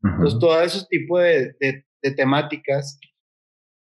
Entonces, 0.04 0.40
todos 0.40 0.64
esos 0.64 0.88
tipos 0.88 1.22
de, 1.22 1.54
de, 1.60 2.12
temáticas 2.12 3.00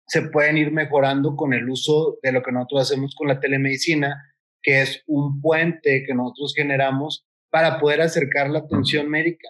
se 0.07 0.23
pueden 0.23 0.57
ir 0.57 0.73
mejorando 0.73 1.37
con 1.37 1.53
el 1.53 1.69
uso 1.69 2.19
de 2.23 2.33
lo 2.33 2.43
que 2.43 2.51
nosotros 2.51 2.83
hacemos 2.83 3.15
con 3.15 3.29
la 3.29 3.39
telemedicina, 3.39 4.17
que 4.63 4.81
es 4.83 5.03
un 5.07 5.41
puente 5.41 6.03
que 6.07 6.15
nosotros 6.15 6.55
generamos 6.57 7.27
para 7.51 7.79
poder 7.79 8.01
acercar 8.01 8.51
la 8.51 8.61
atención 8.61 9.09
médica. 9.09 9.49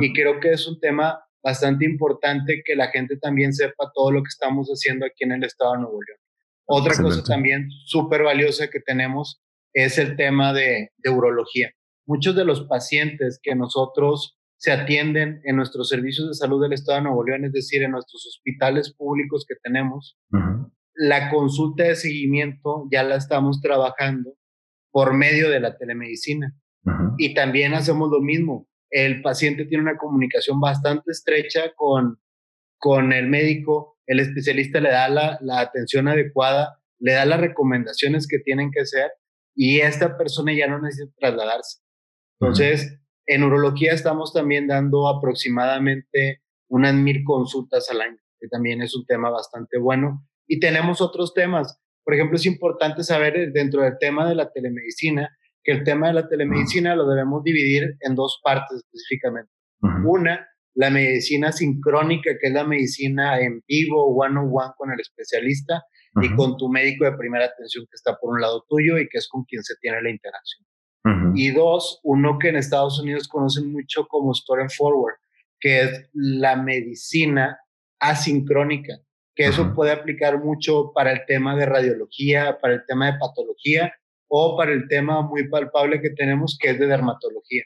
Y 0.00 0.12
creo 0.12 0.38
que 0.40 0.52
es 0.52 0.68
un 0.68 0.78
tema 0.78 1.24
bastante 1.42 1.84
importante 1.84 2.62
que 2.64 2.76
la 2.76 2.88
gente 2.88 3.16
también 3.16 3.52
sepa 3.52 3.90
todo 3.92 4.12
lo 4.12 4.22
que 4.22 4.28
estamos 4.28 4.68
haciendo 4.68 5.04
aquí 5.04 5.24
en 5.24 5.32
el 5.32 5.44
estado 5.44 5.72
de 5.72 5.78
Nuevo 5.80 6.00
León. 6.02 6.18
Otra 6.66 6.96
cosa 6.96 7.22
también 7.22 7.68
súper 7.84 8.22
valiosa 8.22 8.68
que 8.68 8.80
tenemos 8.80 9.42
es 9.74 9.98
el 9.98 10.16
tema 10.16 10.52
de, 10.52 10.92
de, 10.96 11.10
urología. 11.10 11.70
Muchos 12.06 12.34
de 12.34 12.44
los 12.44 12.66
pacientes 12.66 13.38
que 13.42 13.54
nosotros 13.54 14.38
se 14.64 14.72
atienden 14.72 15.42
en 15.44 15.56
nuestros 15.56 15.90
servicios 15.90 16.26
de 16.26 16.32
salud 16.32 16.62
del 16.62 16.72
Estado 16.72 16.96
de 16.96 17.04
Nuevo 17.04 17.22
León, 17.22 17.44
es 17.44 17.52
decir, 17.52 17.82
en 17.82 17.90
nuestros 17.90 18.24
hospitales 18.26 18.94
públicos 18.94 19.44
que 19.46 19.56
tenemos, 19.62 20.18
la 20.94 21.28
consulta 21.28 21.82
de 21.84 21.96
seguimiento 21.96 22.88
ya 22.90 23.02
la 23.02 23.16
estamos 23.16 23.60
trabajando 23.60 24.38
por 24.90 25.12
medio 25.12 25.50
de 25.50 25.60
la 25.60 25.76
telemedicina. 25.76 26.56
Y 27.18 27.34
también 27.34 27.74
hacemos 27.74 28.10
lo 28.10 28.22
mismo. 28.22 28.66
El 28.88 29.20
paciente 29.20 29.66
tiene 29.66 29.82
una 29.82 29.98
comunicación 29.98 30.58
bastante 30.58 31.10
estrecha 31.10 31.74
con, 31.76 32.18
con 32.78 33.12
el 33.12 33.26
médico, 33.26 33.98
el 34.06 34.20
especialista 34.20 34.80
le 34.80 34.92
da 34.92 35.10
la, 35.10 35.38
la 35.42 35.60
atención 35.60 36.08
adecuada, 36.08 36.80
le 37.00 37.12
da 37.12 37.26
las 37.26 37.40
recomendaciones 37.40 38.26
que 38.26 38.38
tienen 38.38 38.70
que 38.70 38.80
hacer 38.80 39.10
y 39.54 39.80
esta 39.80 40.16
persona 40.16 40.54
ya 40.54 40.68
no 40.68 40.80
necesita 40.80 41.12
trasladarse. 41.18 41.82
Entonces, 42.40 42.98
en 43.26 43.42
urología 43.42 43.92
estamos 43.92 44.32
también 44.32 44.66
dando 44.66 45.08
aproximadamente 45.08 46.42
unas 46.68 46.94
mil 46.94 47.22
consultas 47.24 47.90
al 47.90 48.00
año, 48.00 48.18
que 48.38 48.48
también 48.48 48.82
es 48.82 48.94
un 48.96 49.06
tema 49.06 49.30
bastante 49.30 49.78
bueno. 49.78 50.26
Y 50.46 50.60
tenemos 50.60 51.00
otros 51.00 51.32
temas. 51.34 51.80
Por 52.04 52.14
ejemplo, 52.14 52.36
es 52.36 52.46
importante 52.46 53.02
saber 53.02 53.36
eh, 53.36 53.50
dentro 53.52 53.82
del 53.82 53.96
tema 53.98 54.28
de 54.28 54.34
la 54.34 54.50
telemedicina 54.50 55.36
que 55.62 55.72
el 55.72 55.82
tema 55.82 56.08
de 56.08 56.14
la 56.14 56.28
telemedicina 56.28 56.94
lo 56.94 57.08
debemos 57.08 57.42
dividir 57.42 57.96
en 58.00 58.14
dos 58.14 58.40
partes 58.44 58.84
específicamente. 58.84 59.50
Una, 60.04 60.46
la 60.74 60.90
medicina 60.90 61.52
sincrónica, 61.52 62.32
que 62.38 62.48
es 62.48 62.52
la 62.52 62.64
medicina 62.64 63.40
en 63.40 63.62
vivo, 63.66 64.14
one 64.14 64.38
on 64.38 64.50
one 64.52 64.72
con 64.76 64.92
el 64.92 65.00
especialista 65.00 65.82
y 66.22 66.34
con 66.36 66.56
tu 66.56 66.68
médico 66.68 67.04
de 67.04 67.16
primera 67.16 67.46
atención 67.46 67.84
que 67.84 67.96
está 67.96 68.16
por 68.20 68.34
un 68.34 68.40
lado 68.40 68.64
tuyo 68.68 68.98
y 68.98 69.08
que 69.08 69.18
es 69.18 69.28
con 69.28 69.44
quien 69.44 69.62
se 69.62 69.74
tiene 69.80 70.02
la 70.02 70.10
interacción. 70.10 70.66
Y 71.34 71.50
dos, 71.50 72.00
uno 72.02 72.38
que 72.38 72.48
en 72.48 72.56
Estados 72.56 72.98
Unidos 72.98 73.28
conocen 73.28 73.70
mucho 73.70 74.06
como 74.06 74.32
Store 74.32 74.62
and 74.62 74.70
Forward, 74.70 75.16
que 75.60 75.82
es 75.82 76.08
la 76.14 76.56
medicina 76.56 77.58
asincrónica, 78.00 79.00
que 79.34 79.46
eso 79.46 79.74
puede 79.74 79.92
aplicar 79.92 80.42
mucho 80.42 80.92
para 80.94 81.12
el 81.12 81.26
tema 81.26 81.56
de 81.56 81.66
radiología, 81.66 82.58
para 82.60 82.74
el 82.74 82.86
tema 82.86 83.12
de 83.12 83.18
patología 83.18 83.92
o 84.28 84.56
para 84.56 84.72
el 84.72 84.88
tema 84.88 85.20
muy 85.22 85.48
palpable 85.48 86.00
que 86.00 86.10
tenemos, 86.10 86.56
que 86.58 86.70
es 86.70 86.78
de 86.78 86.86
dermatología. 86.86 87.64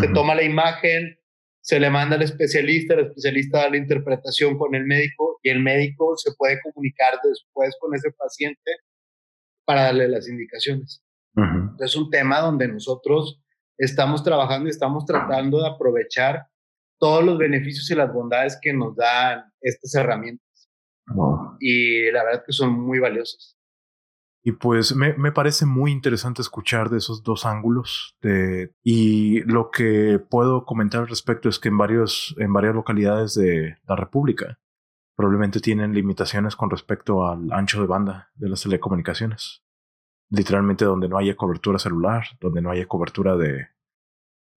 Se 0.00 0.08
toma 0.08 0.34
la 0.34 0.44
imagen, 0.44 1.18
se 1.60 1.80
le 1.80 1.90
manda 1.90 2.16
al 2.16 2.22
especialista, 2.22 2.94
el 2.94 3.06
especialista 3.06 3.58
da 3.58 3.70
la 3.70 3.76
interpretación 3.76 4.56
con 4.56 4.74
el 4.74 4.84
médico 4.86 5.38
y 5.42 5.50
el 5.50 5.60
médico 5.60 6.16
se 6.16 6.32
puede 6.38 6.60
comunicar 6.62 7.14
después 7.22 7.76
con 7.78 7.94
ese 7.94 8.10
paciente 8.12 8.70
para 9.64 9.82
darle 9.82 10.08
las 10.08 10.28
indicaciones. 10.28 11.02
Es 11.78 11.96
un 11.96 12.10
tema 12.10 12.40
donde 12.40 12.68
nosotros 12.68 13.40
estamos 13.78 14.22
trabajando 14.22 14.66
y 14.66 14.70
estamos 14.70 15.04
tratando 15.06 15.60
de 15.60 15.68
aprovechar 15.68 16.46
todos 16.98 17.24
los 17.24 17.38
beneficios 17.38 17.90
y 17.90 17.94
las 17.94 18.12
bondades 18.12 18.58
que 18.60 18.72
nos 18.72 18.94
dan 18.94 19.44
estas 19.60 19.94
herramientas. 19.94 20.70
Y 21.58 22.10
la 22.12 22.24
verdad 22.24 22.44
que 22.46 22.52
son 22.52 22.72
muy 22.72 22.98
valiosas. 22.98 23.56
Y 24.42 24.52
pues 24.52 24.94
me, 24.94 25.12
me, 25.14 25.32
parece 25.32 25.66
muy 25.66 25.92
interesante 25.92 26.40
escuchar 26.40 26.88
de 26.88 26.98
esos 26.98 27.22
dos 27.22 27.44
ángulos. 27.44 28.16
De, 28.22 28.72
y 28.82 29.40
lo 29.42 29.70
que 29.70 30.18
puedo 30.18 30.64
comentar 30.64 31.02
al 31.02 31.08
respecto 31.08 31.48
es 31.48 31.58
que 31.58 31.68
en, 31.68 31.76
varios, 31.76 32.34
en 32.38 32.52
varias 32.52 32.74
localidades 32.74 33.34
de 33.34 33.76
la 33.86 33.96
República 33.96 34.58
probablemente 35.14 35.60
tienen 35.60 35.92
limitaciones 35.92 36.56
con 36.56 36.70
respecto 36.70 37.26
al 37.26 37.52
ancho 37.52 37.82
de 37.82 37.86
banda 37.86 38.30
de 38.36 38.48
las 38.48 38.62
telecomunicaciones 38.62 39.62
literalmente 40.30 40.84
donde 40.84 41.08
no 41.08 41.18
haya 41.18 41.36
cobertura 41.36 41.78
celular, 41.78 42.24
donde 42.40 42.62
no 42.62 42.70
haya 42.70 42.86
cobertura 42.86 43.36
de, 43.36 43.68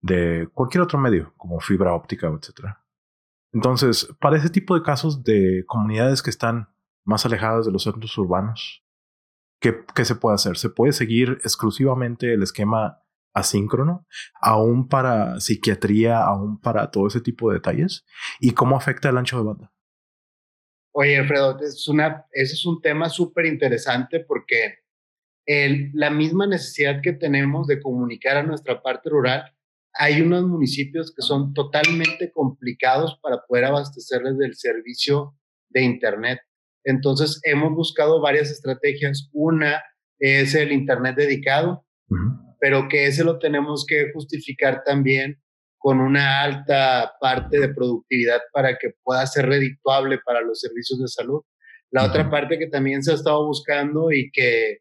de 0.02 0.48
cualquier 0.54 0.84
otro 0.84 1.00
medio, 1.00 1.34
como 1.36 1.60
fibra 1.60 1.94
óptica, 1.94 2.28
etc. 2.28 2.76
Entonces, 3.52 4.08
para 4.20 4.38
ese 4.38 4.50
tipo 4.50 4.76
de 4.76 4.84
casos 4.84 5.24
de 5.24 5.64
comunidades 5.68 6.22
que 6.22 6.30
están 6.30 6.70
más 7.06 7.26
alejadas 7.26 7.66
de 7.66 7.72
los 7.72 7.84
centros 7.84 8.18
urbanos, 8.18 8.84
¿qué, 9.60 9.84
qué 9.96 10.06
se 10.06 10.16
puede 10.16 10.36
hacer? 10.36 10.58
¿Se 10.58 10.70
puede 10.70 10.94
seguir 10.94 11.40
exclusivamente 11.44 12.34
el 12.34 12.44
esquema 12.44 13.00
asíncrono, 13.34 14.06
aún 14.40 14.88
para 14.88 15.40
psiquiatría, 15.40 16.24
aún 16.24 16.60
para 16.60 16.92
todo 16.92 17.08
ese 17.08 17.20
tipo 17.20 17.50
de 17.50 17.56
detalles? 17.56 18.06
¿Y 18.40 18.52
cómo 18.52 18.78
afecta 18.78 19.10
el 19.10 19.18
ancho 19.18 19.38
de 19.38 19.44
banda? 19.44 19.74
Oye, 20.96 21.18
Alfredo, 21.18 21.58
es 21.60 21.90
ese 22.32 22.54
es 22.54 22.66
un 22.68 22.80
tema 22.80 23.10
súper 23.10 23.48
interesante 23.48 24.20
porque 24.20 24.83
la 25.46 26.10
misma 26.10 26.48
necesidad 26.48 27.02
que 27.02 27.14
tenemos 27.14 27.68
de 27.68 27.82
comunicar 27.82 28.38
a 28.38 28.44
nuestra 28.44 28.82
parte 28.82 29.10
rural, 29.10 29.54
hay 29.94 30.22
unos 30.22 30.46
municipios 30.46 31.14
que 31.16 31.22
son 31.22 31.54
totalmente 31.54 32.32
complicados 32.32 33.20
para 33.22 33.44
poder 33.48 33.66
abastecerles 33.66 34.38
del 34.38 34.56
servicio 34.56 35.36
de 35.70 35.84
Internet. 35.84 36.40
Entonces, 36.84 37.40
hemos 37.44 37.74
buscado 37.74 38.22
varias 38.22 38.50
estrategias. 38.50 39.30
Una 39.34 39.84
es 40.20 40.56
el 40.56 40.72
Internet 40.72 41.16
dedicado, 41.16 41.86
pero 42.60 42.88
que 42.88 43.08
ese 43.08 43.24
lo 43.24 43.40
tenemos 43.40 43.86
que 43.88 44.12
justificar 44.14 44.84
también 44.84 45.40
con 45.78 46.00
una 46.00 46.42
alta 46.42 47.14
parte 47.20 47.60
de 47.60 47.74
productividad 47.74 48.40
para 48.54 48.78
que 48.78 48.92
pueda 49.04 49.28
ser 49.28 49.48
redituable 49.48 50.20
para 50.26 50.42
los 50.42 50.62
servicios 50.62 51.00
de 51.00 51.08
salud. 51.08 51.42
La 51.92 52.06
otra 52.06 52.30
parte 52.32 52.58
que 52.58 52.68
también 52.68 53.04
se 53.04 53.12
ha 53.12 53.16
estado 53.16 53.46
buscando 53.46 54.12
y 54.12 54.32
que 54.32 54.78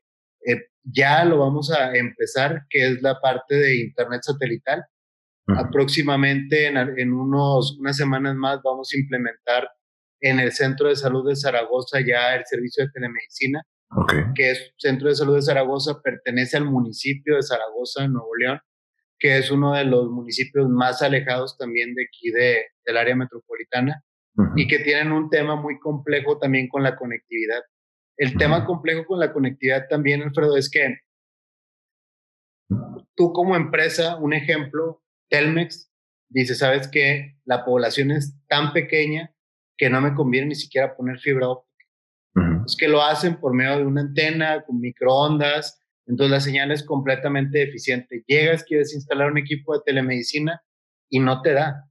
ya 0.85 1.25
lo 1.25 1.39
vamos 1.39 1.71
a 1.71 1.95
empezar, 1.97 2.63
que 2.69 2.87
es 2.87 3.03
la 3.03 3.21
parte 3.21 3.55
de 3.55 3.81
Internet 3.81 4.23
satelital. 4.23 4.85
Aproximadamente 5.47 6.67
en, 6.67 7.13
unos, 7.13 7.77
unas 7.79 7.97
semanas 7.97 8.35
más 8.37 8.61
vamos 8.63 8.91
a 8.93 8.99
implementar 8.99 9.69
en 10.21 10.39
el 10.39 10.53
Centro 10.53 10.89
de 10.89 10.97
Salud 10.97 11.29
de 11.29 11.35
Zaragoza 11.35 11.99
ya 12.01 12.37
el 12.37 12.45
servicio 12.47 12.85
de 12.85 12.91
telemedicina, 12.93 13.63
que 14.35 14.53
es 14.53 14.73
Centro 14.79 15.09
de 15.09 15.17
Salud 15.17 15.35
de 15.35 15.43
Zaragoza, 15.43 16.01
pertenece 16.01 16.57
al 16.57 16.65
municipio 16.65 17.37
de 17.37 17.43
Zaragoza, 17.43 18.07
Nuevo 18.07 18.35
León, 18.37 18.61
que 19.19 19.39
es 19.39 19.51
uno 19.51 19.75
de 19.75 19.85
los 19.85 20.11
municipios 20.11 20.69
más 20.69 21.03
alejados 21.03 21.59
también 21.59 21.95
de 21.95 22.05
aquí 22.05 22.31
de, 22.31 22.67
del 22.85 22.97
área 22.97 23.17
metropolitana 23.17 24.03
y 24.57 24.67
que 24.67 24.79
tienen 24.79 25.13
un 25.13 25.29
tema 25.29 25.57
muy 25.57 25.79
complejo 25.79 26.39
también 26.39 26.69
con 26.69 26.83
la 26.83 26.97
conectividad. 26.97 27.63
El 28.17 28.37
tema 28.37 28.65
complejo 28.65 29.05
con 29.07 29.19
la 29.19 29.33
conectividad 29.33 29.87
también, 29.89 30.23
Alfredo, 30.23 30.57
es 30.57 30.71
que 30.71 30.99
tú 33.15 33.33
como 33.33 33.57
empresa, 33.57 34.17
un 34.17 34.33
ejemplo, 34.33 35.03
Telmex, 35.29 35.91
dice, 36.29 36.55
sabes 36.55 36.89
que 36.89 37.37
la 37.45 37.65
población 37.65 38.11
es 38.11 38.35
tan 38.49 38.73
pequeña 38.73 39.35
que 39.77 39.91
no 39.91 40.01
me 40.01 40.15
conviene 40.15 40.49
ni 40.49 40.55
siquiera 40.55 40.97
poner 40.97 41.19
fibra 41.19 41.49
óptica. 41.49 41.73
Es 42.67 42.77
que 42.77 42.89
lo 42.89 43.03
hacen 43.03 43.41
por 43.41 43.55
medio 43.55 43.79
de 43.79 43.85
una 43.85 44.03
antena, 44.03 44.63
con 44.65 44.81
microondas, 44.81 45.83
entonces 46.07 46.31
la 46.31 46.41
señal 46.41 46.71
es 46.71 46.85
completamente 46.85 47.59
deficiente. 47.59 48.23
Llegas, 48.27 48.65
quieres 48.65 48.95
instalar 48.95 49.31
un 49.31 49.39
equipo 49.39 49.75
de 49.75 49.81
telemedicina 49.85 50.63
y 51.09 51.19
no 51.19 51.43
te 51.43 51.53
da. 51.53 51.89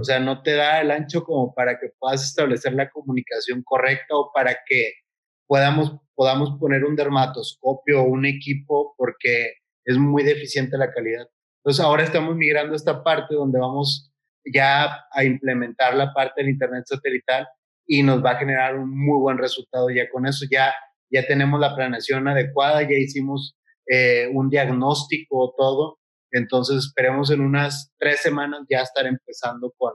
O 0.00 0.02
sea, 0.02 0.18
no 0.18 0.42
te 0.42 0.54
da 0.54 0.80
el 0.80 0.90
ancho 0.90 1.22
como 1.22 1.54
para 1.54 1.78
que 1.78 1.90
puedas 2.00 2.24
establecer 2.24 2.72
la 2.72 2.90
comunicación 2.90 3.62
correcta 3.62 4.16
o 4.16 4.32
para 4.34 4.56
que 4.66 4.92
podamos, 5.48 5.96
podamos 6.14 6.56
poner 6.60 6.84
un 6.84 6.94
dermatoscopio 6.94 8.02
o 8.02 8.04
un 8.04 8.26
equipo 8.26 8.94
porque 8.96 9.54
es 9.84 9.96
muy 9.96 10.22
deficiente 10.22 10.78
la 10.78 10.92
calidad. 10.92 11.26
Entonces 11.64 11.84
ahora 11.84 12.04
estamos 12.04 12.36
migrando 12.36 12.74
a 12.74 12.76
esta 12.76 13.02
parte 13.02 13.34
donde 13.34 13.58
vamos 13.58 14.12
ya 14.44 15.04
a 15.10 15.24
implementar 15.24 15.96
la 15.96 16.12
parte 16.12 16.42
del 16.42 16.50
Internet 16.50 16.84
satelital 16.86 17.48
y 17.86 18.02
nos 18.02 18.24
va 18.24 18.32
a 18.32 18.36
generar 18.36 18.78
un 18.78 18.90
muy 18.90 19.18
buen 19.18 19.38
resultado 19.38 19.88
ya 19.90 20.08
con 20.10 20.26
eso. 20.26 20.46
Ya, 20.50 20.72
ya 21.10 21.26
tenemos 21.26 21.58
la 21.58 21.74
planeación 21.74 22.28
adecuada, 22.28 22.82
ya 22.82 22.96
hicimos 22.96 23.56
eh, 23.86 24.30
un 24.32 24.50
diagnóstico, 24.50 25.54
todo. 25.56 25.98
Entonces 26.30 26.84
esperemos 26.84 27.30
en 27.30 27.40
unas 27.40 27.90
tres 27.98 28.20
semanas 28.20 28.60
ya 28.68 28.82
estar 28.82 29.06
empezando 29.06 29.72
con, 29.78 29.94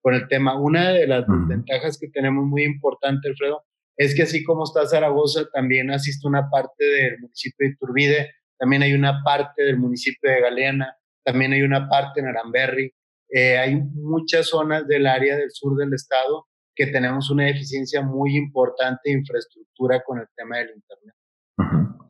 con 0.00 0.14
el 0.14 0.26
tema. 0.28 0.58
Una 0.58 0.90
de 0.90 1.06
las 1.06 1.26
ventajas 1.28 1.98
que 1.98 2.08
tenemos 2.08 2.46
muy 2.46 2.64
importante, 2.64 3.28
Alfredo, 3.28 3.62
es 3.96 4.14
que 4.14 4.22
así 4.22 4.42
como 4.44 4.64
está 4.64 4.86
Zaragoza, 4.86 5.48
también 5.52 5.90
asiste 5.90 6.26
una 6.26 6.48
parte 6.50 6.84
del 6.84 7.20
municipio 7.20 7.66
de 7.66 7.74
Iturbide, 7.74 8.34
también 8.58 8.82
hay 8.82 8.92
una 8.92 9.22
parte 9.22 9.62
del 9.62 9.78
municipio 9.78 10.30
de 10.30 10.40
Galeana, 10.40 10.96
también 11.24 11.52
hay 11.52 11.62
una 11.62 11.88
parte 11.88 12.20
en 12.20 12.28
Aramberri. 12.28 12.92
Eh, 13.30 13.58
hay 13.58 13.76
muchas 13.76 14.46
zonas 14.46 14.86
del 14.86 15.06
área 15.06 15.36
del 15.36 15.50
sur 15.50 15.76
del 15.76 15.92
estado 15.94 16.46
que 16.74 16.86
tenemos 16.86 17.30
una 17.30 17.44
deficiencia 17.44 18.02
muy 18.02 18.36
importante 18.36 19.00
de 19.04 19.12
infraestructura 19.12 20.02
con 20.04 20.18
el 20.18 20.26
tema 20.36 20.58
del 20.58 20.70
Internet. 20.74 21.14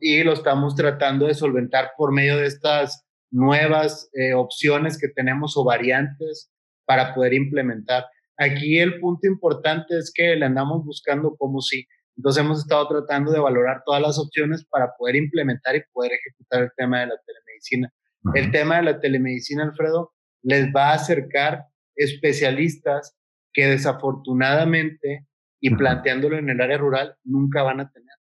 Y 0.01 0.23
lo 0.23 0.33
estamos 0.33 0.75
tratando 0.75 1.27
de 1.27 1.33
solventar 1.33 1.91
por 1.97 2.11
medio 2.11 2.37
de 2.37 2.47
estas 2.47 3.05
nuevas 3.31 4.09
eh, 4.13 4.33
opciones 4.33 4.99
que 4.99 5.07
tenemos 5.07 5.55
o 5.57 5.63
variantes 5.63 6.51
para 6.85 7.13
poder 7.13 7.33
implementar. 7.33 8.05
Aquí 8.37 8.79
el 8.79 8.99
punto 8.99 9.27
importante 9.27 9.97
es 9.97 10.11
que 10.13 10.35
le 10.35 10.45
andamos 10.45 10.83
buscando 10.83 11.35
como 11.37 11.61
si. 11.61 11.85
Entonces 12.17 12.43
hemos 12.43 12.59
estado 12.59 12.87
tratando 12.87 13.31
de 13.31 13.39
valorar 13.39 13.81
todas 13.85 14.01
las 14.01 14.19
opciones 14.19 14.65
para 14.65 14.93
poder 14.97 15.15
implementar 15.15 15.75
y 15.75 15.83
poder 15.91 16.13
ejecutar 16.13 16.63
el 16.63 16.71
tema 16.75 17.01
de 17.01 17.07
la 17.07 17.15
telemedicina. 17.25 17.93
El 18.33 18.51
tema 18.51 18.77
de 18.77 18.83
la 18.83 18.99
telemedicina, 18.99 19.63
Alfredo, 19.63 20.13
les 20.41 20.67
va 20.73 20.91
a 20.91 20.95
acercar 20.95 21.65
especialistas 21.95 23.15
que 23.53 23.67
desafortunadamente, 23.67 25.27
y 25.61 25.75
planteándolo 25.75 26.37
en 26.37 26.49
el 26.49 26.59
área 26.59 26.77
rural, 26.77 27.15
nunca 27.23 27.63
van 27.63 27.79
a 27.79 27.89
tener. 27.91 28.15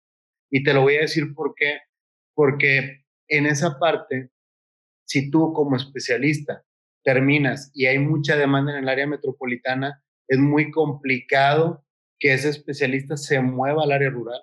Y 0.51 0.63
te 0.63 0.73
lo 0.73 0.83
voy 0.83 0.97
a 0.97 1.01
decir 1.01 1.35
por 1.35 1.55
qué. 1.57 1.81
Porque 2.35 3.05
en 3.29 3.47
esa 3.47 3.79
parte, 3.79 4.31
si 5.05 5.31
tú 5.31 5.53
como 5.53 5.77
especialista 5.77 6.65
terminas 7.03 7.71
y 7.75 7.87
hay 7.87 7.99
mucha 7.99 8.37
demanda 8.37 8.73
en 8.73 8.85
el 8.85 8.89
área 8.89 9.07
metropolitana, 9.07 10.04
es 10.29 10.39
muy 10.39 10.71
complicado 10.71 11.85
que 12.19 12.33
ese 12.33 12.49
especialista 12.49 13.17
se 13.17 13.41
mueva 13.41 13.83
al 13.83 13.93
área 13.93 14.11
rural. 14.11 14.41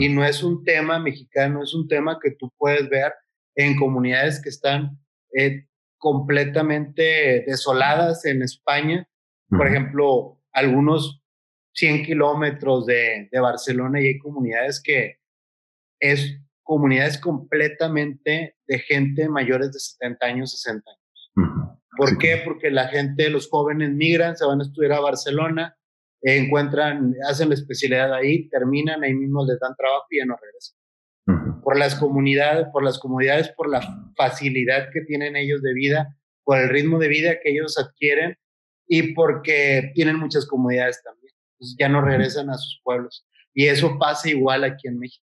Y 0.00 0.08
no 0.08 0.24
es 0.24 0.42
un 0.42 0.64
tema 0.64 0.98
mexicano, 0.98 1.62
es 1.62 1.74
un 1.74 1.86
tema 1.86 2.18
que 2.20 2.32
tú 2.32 2.52
puedes 2.58 2.88
ver 2.88 3.12
en 3.54 3.76
comunidades 3.76 4.42
que 4.42 4.48
están 4.48 4.98
eh, 5.32 5.64
completamente 5.96 7.44
desoladas 7.46 8.24
en 8.24 8.42
España. 8.42 9.08
Por 9.48 9.68
ejemplo, 9.68 10.42
algunos 10.52 11.22
100 11.74 12.04
kilómetros 12.04 12.86
de, 12.86 13.28
de, 13.30 13.40
Barcelona 13.40 14.00
y 14.00 14.06
hay 14.06 14.18
comunidades 14.18 14.82
que 14.82 15.20
es 16.00 16.40
comunidades 16.64 17.18
completamente 17.18 18.56
de 18.66 18.78
gente 18.80 19.28
mayores 19.28 19.72
de 19.72 19.78
70 19.78 20.26
años, 20.26 20.50
60 20.52 20.90
años. 20.90 21.69
¿Por 21.96 22.18
qué? 22.18 22.42
Porque 22.44 22.70
la 22.70 22.88
gente, 22.88 23.30
los 23.30 23.48
jóvenes 23.48 23.90
migran, 23.90 24.36
se 24.36 24.46
van 24.46 24.60
a 24.60 24.64
estudiar 24.64 24.92
a 24.92 25.00
Barcelona, 25.00 25.76
encuentran, 26.22 27.14
hacen 27.28 27.48
la 27.48 27.54
especialidad 27.54 28.12
ahí, 28.14 28.48
terminan, 28.48 29.02
ahí 29.02 29.14
mismo 29.14 29.44
les 29.46 29.58
dan 29.58 29.74
trabajo 29.76 30.06
y 30.10 30.18
ya 30.18 30.26
no 30.26 30.36
regresan 30.36 30.80
por 31.62 31.78
las 31.78 31.94
comunidades, 31.94 32.66
por 32.72 32.82
las 32.82 32.98
comunidades, 32.98 33.50
por 33.56 33.68
la 33.68 33.80
facilidad 34.16 34.88
que 34.92 35.02
tienen 35.02 35.36
ellos 35.36 35.62
de 35.62 35.72
vida, 35.74 36.16
por 36.44 36.58
el 36.58 36.68
ritmo 36.68 36.98
de 36.98 37.08
vida 37.08 37.38
que 37.40 37.50
ellos 37.50 37.78
adquieren 37.78 38.36
y 38.88 39.14
porque 39.14 39.92
tienen 39.94 40.16
muchas 40.16 40.46
comunidades 40.46 41.02
también. 41.02 41.32
Entonces 41.54 41.76
ya 41.78 41.88
no 41.88 42.00
regresan 42.00 42.50
a 42.50 42.54
sus 42.54 42.80
pueblos. 42.82 43.26
Y 43.54 43.66
eso 43.66 43.98
pasa 43.98 44.28
igual 44.28 44.64
aquí 44.64 44.88
en 44.88 44.98
México. 44.98 45.24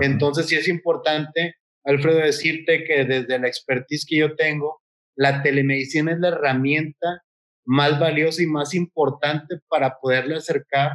Entonces 0.00 0.46
sí 0.46 0.56
es 0.56 0.68
importante, 0.68 1.56
Alfredo, 1.84 2.18
decirte 2.18 2.84
que 2.84 3.04
desde 3.04 3.38
la 3.38 3.46
expertise 3.46 4.06
que 4.08 4.16
yo 4.16 4.34
tengo, 4.34 4.82
la 5.16 5.42
telemedicina 5.42 6.12
es 6.12 6.18
la 6.18 6.28
herramienta 6.28 7.22
más 7.64 7.98
valiosa 7.98 8.42
y 8.42 8.46
más 8.46 8.74
importante 8.74 9.60
para 9.68 9.98
poderle 9.98 10.36
acercar 10.36 10.92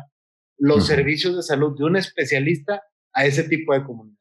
los 0.57 0.85
servicios 0.85 1.35
de 1.35 1.41
salud 1.41 1.77
de 1.77 1.85
un 1.85 1.95
especialista 1.95 2.83
a 3.13 3.25
ese 3.25 3.43
tipo 3.43 3.73
de 3.73 3.83
comunidad. 3.83 4.17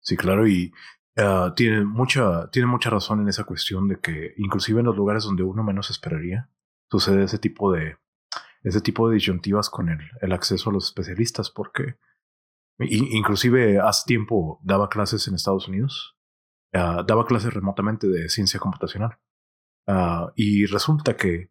Sí, 0.00 0.16
claro, 0.16 0.46
y 0.46 0.72
ah, 1.16 1.52
tiene, 1.54 1.84
mucha, 1.84 2.48
tiene 2.50 2.66
mucha 2.66 2.88
razón 2.88 3.20
en 3.20 3.28
esa 3.28 3.44
cuestión 3.44 3.88
de 3.88 4.00
que 4.00 4.32
inclusive 4.36 4.80
en 4.80 4.86
los 4.86 4.96
lugares 4.96 5.24
donde 5.24 5.42
uno 5.42 5.62
menos 5.62 5.90
esperaría, 5.90 6.48
sucede 6.90 7.24
ese 7.24 7.38
tipo 7.38 7.72
de, 7.72 7.96
ese 8.62 8.80
tipo 8.80 9.08
de 9.08 9.16
disyuntivas 9.16 9.68
con 9.68 9.90
el, 9.90 9.98
el 10.22 10.32
acceso 10.32 10.70
a 10.70 10.72
los 10.72 10.86
especialistas, 10.86 11.50
porque 11.50 11.96
inclusive 12.78 13.80
hace 13.80 14.04
tiempo 14.06 14.60
daba 14.62 14.88
clases 14.88 15.26
en 15.28 15.34
Estados 15.34 15.68
Unidos, 15.68 16.17
ah, 16.72 17.04
daba 17.06 17.26
clases 17.26 17.52
remotamente 17.52 18.08
de 18.08 18.28
ciencia 18.28 18.60
computacional. 18.60 19.18
Ah, 19.86 20.32
y 20.36 20.66
resulta 20.66 21.16
que 21.16 21.50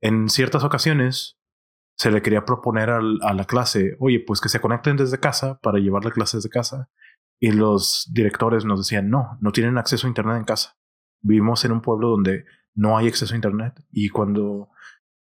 en 0.00 0.28
ciertas 0.28 0.64
ocasiones 0.64 1.38
se 1.96 2.10
le 2.10 2.22
quería 2.22 2.46
proponer 2.46 2.88
a 2.88 3.02
la 3.02 3.44
clase, 3.44 3.96
oye, 4.00 4.20
pues 4.26 4.40
que 4.40 4.48
se 4.48 4.60
conecten 4.60 4.96
desde 4.96 5.20
casa 5.20 5.58
para 5.60 5.78
llevar 5.78 6.02
las 6.02 6.14
clases 6.14 6.42
de 6.42 6.48
casa 6.48 6.88
y 7.38 7.52
los 7.52 8.08
directores 8.12 8.64
nos 8.64 8.80
decían, 8.80 9.10
no, 9.10 9.36
no 9.40 9.52
tienen 9.52 9.76
acceso 9.76 10.06
a 10.06 10.08
Internet 10.08 10.36
en 10.38 10.44
casa. 10.44 10.78
Vivimos 11.20 11.64
en 11.64 11.72
un 11.72 11.82
pueblo 11.82 12.08
donde 12.08 12.44
no 12.74 12.96
hay 12.96 13.08
acceso 13.08 13.34
a 13.34 13.36
Internet. 13.36 13.82
Y 13.90 14.10
cuando, 14.10 14.70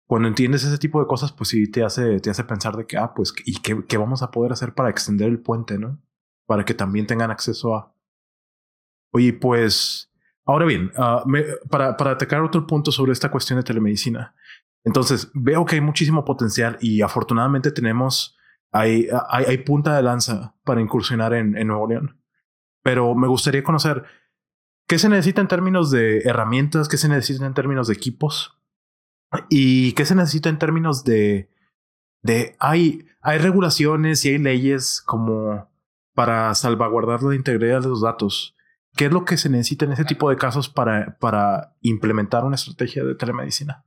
cuando 0.07 0.29
entiendes 0.29 0.65
ese 0.65 0.79
tipo 0.79 1.01
de 1.01 1.07
cosas, 1.07 1.33
pues 1.33 1.49
sí 1.51 1.71
te 1.71 1.85
hace, 1.85 2.21
te 2.21 2.31
hace 2.31 2.45
pensar 2.45 2.77
de 2.77 2.87
que, 2.87 2.97
ah, 2.97 3.13
pues, 3.15 3.35
¿y 3.45 3.61
qué, 3.61 3.85
qué 3.87 3.97
vamos 3.97 4.23
a 4.23 4.31
poder 4.31 4.53
hacer 4.53 4.75
para 4.75 4.91
extender 4.91 5.29
el 5.29 5.41
puente, 5.41 5.79
no? 5.79 6.01
Para 6.47 6.65
que 6.65 6.75
también 6.75 7.07
tengan 7.07 7.31
acceso 7.31 7.75
a... 7.75 7.95
Oye, 9.13 9.33
pues, 9.33 10.13
ahora 10.45 10.67
bien, 10.67 10.93
uh, 10.97 11.69
para, 11.69 11.97
para 11.97 12.13
atacar 12.13 12.43
otro 12.43 12.67
punto 12.67 12.93
sobre 12.93 13.13
esta 13.13 13.31
cuestión 13.31 13.59
de 13.59 13.65
telemedicina. 13.65 14.35
Entonces, 14.85 15.31
veo 15.35 15.65
que 15.65 15.77
hay 15.77 15.81
muchísimo 15.81 16.25
potencial 16.25 16.79
y 16.81 17.03
afortunadamente 17.03 17.71
tenemos 17.71 18.39
hay, 18.73 19.09
hay, 19.31 19.59
punta 19.59 19.97
de 19.97 20.03
lanza 20.03 20.55
para 20.65 20.81
incursionar 20.81 21.33
en, 21.33 21.57
en 21.57 21.69
Nuevo 21.69 21.89
León. 21.89 22.21
Pero 22.83 23.15
me 23.15 23.27
gustaría 23.27 23.63
conocer 23.63 24.05
qué 24.87 24.99
se 24.99 25.09
necesita 25.09 25.41
en 25.41 25.49
términos 25.49 25.91
de 25.91 26.19
herramientas, 26.21 26.89
qué 26.89 26.97
se 26.97 27.09
necesita 27.09 27.47
en 27.47 27.55
términos 27.55 27.89
de 27.89 27.95
equipos 27.95 28.59
y 29.49 29.93
qué 29.93 30.05
se 30.05 30.15
necesita 30.15 30.49
en 30.49 30.59
términos 30.59 31.05
de, 31.05 31.51
de 32.23 32.57
hay, 32.59 33.07
hay 33.21 33.39
regulaciones 33.39 34.25
y 34.25 34.31
hay 34.31 34.39
leyes 34.39 35.03
como 35.05 35.71
para 36.15 36.55
salvaguardar 36.55 37.23
la 37.23 37.35
integridad 37.35 37.83
de 37.83 37.89
los 37.89 38.03
datos. 38.03 38.55
¿Qué 38.99 39.05
es 39.05 39.13
lo 39.13 39.25
que 39.25 39.37
se 39.37 39.49
necesita 39.49 39.85
en 39.85 39.93
ese 39.93 40.05
tipo 40.05 40.29
de 40.29 40.37
casos 40.37 40.69
para, 40.69 41.17
para 41.21 41.77
implementar 41.83 42.45
una 42.45 42.57
estrategia 42.57 43.05
de 43.05 43.15
telemedicina? 43.15 43.85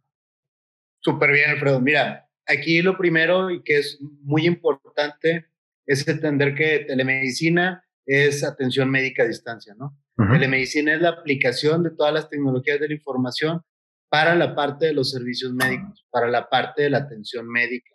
Súper 1.01 1.33
bien, 1.33 1.49
Alfredo. 1.49 1.81
Mira, 1.81 2.29
aquí 2.47 2.81
lo 2.81 2.97
primero 2.97 3.51
y 3.51 3.61
que 3.61 3.79
es 3.79 3.99
muy 4.21 4.45
importante 4.47 5.47
es 5.85 6.07
entender 6.07 6.55
que 6.55 6.85
telemedicina 6.87 7.83
es 8.05 8.45
atención 8.45 8.89
médica 8.89 9.23
a 9.23 9.27
distancia, 9.27 9.75
¿no? 9.77 9.97
Telemedicina 10.15 10.93
es 10.93 11.01
la 11.01 11.09
aplicación 11.09 11.83
de 11.83 11.91
todas 11.91 12.13
las 12.13 12.29
tecnologías 12.29 12.79
de 12.79 12.87
la 12.87 12.93
información 12.93 13.61
para 14.09 14.33
la 14.35 14.55
parte 14.55 14.85
de 14.85 14.93
los 14.93 15.11
servicios 15.11 15.51
médicos, 15.51 16.05
para 16.09 16.27
la 16.27 16.47
parte 16.47 16.83
de 16.83 16.89
la 16.89 16.99
atención 16.99 17.49
médica. 17.49 17.91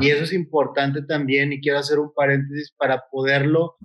Y 0.00 0.10
eso 0.10 0.24
es 0.24 0.34
importante 0.34 1.00
también 1.00 1.50
y 1.50 1.60
quiero 1.60 1.78
hacer 1.78 1.98
un 1.98 2.12
paréntesis 2.12 2.74
para 2.76 3.04
poderlo 3.10 3.76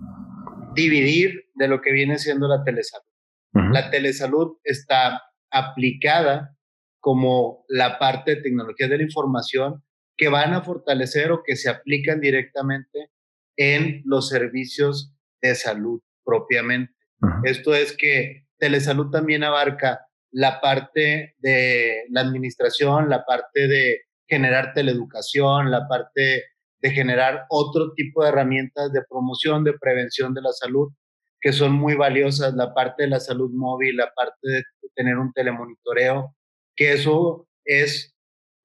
dividir 0.74 1.46
de 1.54 1.68
lo 1.68 1.80
que 1.80 1.92
viene 1.92 2.18
siendo 2.18 2.48
la 2.48 2.64
telesalud. 2.64 3.06
La 3.72 3.90
telesalud 3.90 4.56
está 4.64 5.22
aplicada 5.50 6.56
como 7.00 7.64
la 7.68 7.98
parte 7.98 8.34
de 8.34 8.42
tecnología 8.42 8.88
de 8.88 8.96
la 8.96 9.04
información 9.04 9.84
que 10.16 10.28
van 10.28 10.54
a 10.54 10.62
fortalecer 10.62 11.30
o 11.30 11.42
que 11.44 11.56
se 11.56 11.70
aplican 11.70 12.20
directamente 12.20 13.10
en 13.56 14.02
los 14.04 14.28
servicios 14.28 15.14
de 15.40 15.54
salud 15.54 16.00
propiamente. 16.24 16.94
Esto 17.44 17.74
es 17.74 17.96
que 17.96 18.46
telesalud 18.58 19.10
también 19.10 19.44
abarca 19.44 20.00
la 20.30 20.60
parte 20.60 21.36
de 21.38 22.04
la 22.10 22.22
administración, 22.22 23.08
la 23.08 23.24
parte 23.24 23.68
de 23.68 24.02
generar 24.26 24.72
teleeducación, 24.74 25.70
la 25.70 25.86
parte 25.86 26.44
de 26.84 26.90
generar 26.90 27.46
otro 27.48 27.94
tipo 27.94 28.22
de 28.22 28.28
herramientas 28.28 28.92
de 28.92 29.00
promoción, 29.08 29.64
de 29.64 29.72
prevención 29.72 30.34
de 30.34 30.42
la 30.42 30.52
salud, 30.52 30.92
que 31.40 31.50
son 31.50 31.72
muy 31.72 31.94
valiosas, 31.94 32.52
la 32.52 32.74
parte 32.74 33.04
de 33.04 33.08
la 33.08 33.20
salud 33.20 33.50
móvil, 33.54 33.96
la 33.96 34.12
parte 34.14 34.46
de 34.46 34.62
tener 34.94 35.16
un 35.16 35.32
telemonitoreo, 35.32 36.36
que 36.76 36.92
eso 36.92 37.48
es 37.64 38.14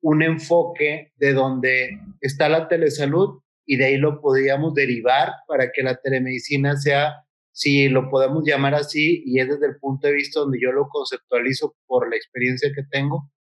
un 0.01 0.21
enfoque 0.21 1.13
de 1.15 1.31
donde 1.31 1.97
está 2.19 2.49
la 2.49 2.67
telesalud 2.67 3.39
y 3.65 3.77
de 3.77 3.85
ahí 3.85 3.97
lo 3.97 4.19
podríamos 4.19 4.73
derivar 4.73 5.31
para 5.47 5.71
que 5.71 5.81
la 5.81 5.95
telemedicina 5.95 6.75
sea 6.75 7.23
si 7.53 7.87
lo 7.87 8.09
podemos 8.09 8.43
llamar 8.45 8.75
así, 8.75 9.23
y 9.25 9.39
es 9.39 9.47
desde 9.47 9.67
el 9.67 9.77
punto 9.79 10.07
de 10.07 10.13
vista 10.13 10.41
donde 10.41 10.59
yo 10.61 10.73
lo 10.73 10.89
conceptualizo 10.89 11.73
por 11.87 12.09
la 12.09 12.17
experiencia 12.17 12.69
que 12.75 12.83
tengo, 12.91 13.31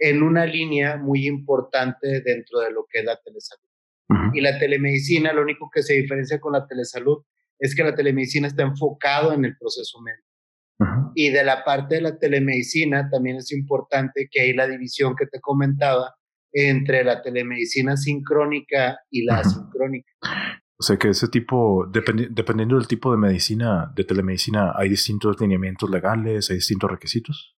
en 0.00 0.24
una 0.24 0.44
línea 0.44 0.96
muy 0.96 1.28
importante 1.28 2.20
dentro 2.20 2.58
de 2.60 2.72
lo 2.72 2.84
que 2.90 2.98
es 2.98 3.04
la 3.04 3.16
telesalud. 3.16 3.67
Y 4.32 4.40
la 4.40 4.58
telemedicina, 4.58 5.32
lo 5.32 5.42
único 5.42 5.68
que 5.72 5.82
se 5.82 5.94
diferencia 5.94 6.40
con 6.40 6.52
la 6.52 6.66
telesalud 6.66 7.24
es 7.58 7.74
que 7.74 7.84
la 7.84 7.94
telemedicina 7.94 8.48
está 8.48 8.62
enfocado 8.62 9.32
en 9.32 9.44
el 9.44 9.56
proceso 9.58 10.00
médico. 10.00 10.24
Y 11.14 11.30
de 11.30 11.42
la 11.44 11.64
parte 11.64 11.96
de 11.96 12.02
la 12.02 12.18
telemedicina 12.18 13.08
también 13.10 13.36
es 13.36 13.50
importante 13.52 14.28
que 14.30 14.40
hay 14.40 14.52
la 14.52 14.68
división 14.68 15.16
que 15.16 15.26
te 15.26 15.40
comentaba 15.40 16.14
entre 16.52 17.04
la 17.04 17.20
telemedicina 17.20 17.96
sincrónica 17.96 18.98
y 19.10 19.24
la 19.24 19.40
asincrónica. 19.40 20.12
O 20.78 20.82
sea 20.84 20.96
que 20.96 21.08
ese 21.08 21.26
tipo, 21.26 21.86
dependiendo 21.90 22.76
del 22.76 22.86
tipo 22.86 23.10
de 23.10 23.18
medicina, 23.18 23.92
de 23.96 24.04
telemedicina, 24.04 24.72
hay 24.76 24.88
distintos 24.88 25.40
lineamientos 25.40 25.90
legales, 25.90 26.50
hay 26.50 26.56
distintos 26.56 26.90
requisitos. 26.90 27.56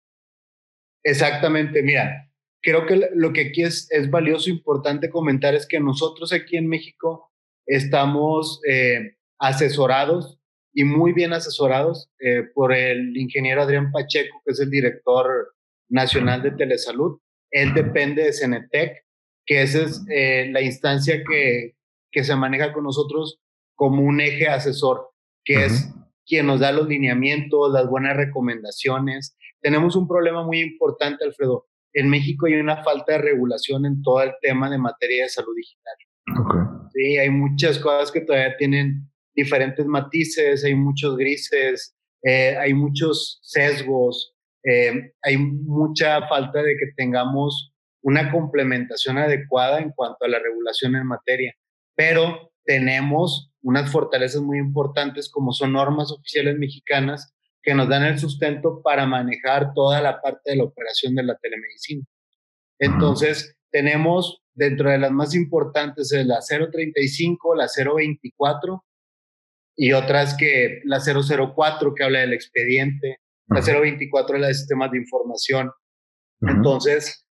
Exactamente, 1.02 1.82
mira, 1.82 2.27
creo 2.62 2.86
que 2.86 3.08
lo 3.14 3.32
que 3.32 3.48
aquí 3.48 3.62
es, 3.62 3.90
es 3.90 4.10
valioso, 4.10 4.50
importante 4.50 5.10
comentar 5.10 5.54
es 5.54 5.66
que 5.66 5.80
nosotros 5.80 6.32
aquí 6.32 6.56
en 6.56 6.68
México 6.68 7.30
estamos 7.66 8.60
eh, 8.68 9.16
asesorados 9.38 10.38
y 10.72 10.84
muy 10.84 11.12
bien 11.12 11.32
asesorados 11.32 12.10
eh, 12.20 12.44
por 12.54 12.72
el 12.72 13.16
ingeniero 13.16 13.62
Adrián 13.62 13.90
Pacheco, 13.90 14.42
que 14.44 14.52
es 14.52 14.60
el 14.60 14.70
director 14.70 15.54
nacional 15.88 16.42
de 16.42 16.52
telesalud. 16.52 17.18
Él 17.50 17.74
depende 17.74 18.24
de 18.24 18.32
Cenetec, 18.32 19.04
que 19.46 19.62
esa 19.62 19.82
es 19.82 20.04
eh, 20.10 20.48
la 20.52 20.60
instancia 20.60 21.22
que, 21.28 21.74
que 22.10 22.24
se 22.24 22.36
maneja 22.36 22.72
con 22.72 22.84
nosotros 22.84 23.40
como 23.74 24.02
un 24.02 24.20
eje 24.20 24.48
asesor, 24.48 25.10
que 25.44 25.64
es 25.64 25.88
quien 26.26 26.46
nos 26.46 26.60
da 26.60 26.72
los 26.72 26.88
lineamientos, 26.88 27.72
las 27.72 27.88
buenas 27.88 28.16
recomendaciones. 28.16 29.36
Tenemos 29.60 29.96
un 29.96 30.06
problema 30.06 30.44
muy 30.44 30.60
importante, 30.60 31.24
Alfredo. 31.24 31.66
En 31.98 32.08
México 32.08 32.46
hay 32.46 32.54
una 32.54 32.82
falta 32.82 33.12
de 33.12 33.18
regulación 33.18 33.86
en 33.86 34.02
todo 34.02 34.22
el 34.22 34.32
tema 34.40 34.70
de 34.70 34.78
materia 34.78 35.24
de 35.24 35.28
salud 35.28 35.54
digital. 35.56 35.94
Sí, 36.92 37.18
hay 37.18 37.30
muchas 37.30 37.78
cosas 37.78 38.10
que 38.10 38.20
todavía 38.20 38.56
tienen 38.56 39.08
diferentes 39.34 39.86
matices, 39.86 40.64
hay 40.64 40.74
muchos 40.74 41.16
grises, 41.16 41.96
eh, 42.22 42.56
hay 42.58 42.74
muchos 42.74 43.40
sesgos, 43.42 44.34
eh, 44.64 45.12
hay 45.22 45.36
mucha 45.38 46.26
falta 46.28 46.62
de 46.62 46.74
que 46.76 46.92
tengamos 46.96 47.72
una 48.02 48.30
complementación 48.30 49.18
adecuada 49.18 49.80
en 49.80 49.90
cuanto 49.90 50.24
a 50.24 50.28
la 50.28 50.38
regulación 50.38 50.96
en 50.96 51.06
materia 51.06 51.54
pero 51.98 52.52
tenemos 52.64 53.50
unas 53.60 53.90
fortalezas 53.90 54.40
muy 54.40 54.58
importantes 54.58 55.28
como 55.28 55.52
son 55.52 55.72
normas 55.72 56.12
oficiales 56.12 56.56
mexicanas 56.56 57.34
que 57.62 57.74
nos 57.74 57.88
dan 57.88 58.04
el 58.04 58.18
sustento 58.18 58.80
para 58.82 59.06
manejar 59.06 59.72
toda 59.74 60.00
la 60.00 60.20
parte 60.20 60.52
de 60.52 60.56
la 60.56 60.64
operación 60.64 61.14
de 61.14 61.22
la 61.24 61.36
telemedicina. 61.36 62.04
Entonces, 62.78 63.56
tenemos 63.70 64.42
dentro 64.54 64.90
de 64.90 64.98
las 64.98 65.10
más 65.10 65.34
importantes 65.34 66.10
la 66.24 66.40
035, 66.40 67.54
la 67.54 67.66
024 67.66 68.84
y 69.76 69.92
otras 69.92 70.36
que 70.36 70.80
la 70.84 71.00
004 71.00 71.94
que 71.94 72.04
habla 72.04 72.20
del 72.20 72.32
expediente, 72.32 73.18
la 73.48 73.60
024 73.60 74.38
la 74.38 74.48
de 74.48 74.54
sistemas 74.54 74.90
de 74.90 74.98
información. 74.98 75.70
Entonces, 76.40 77.24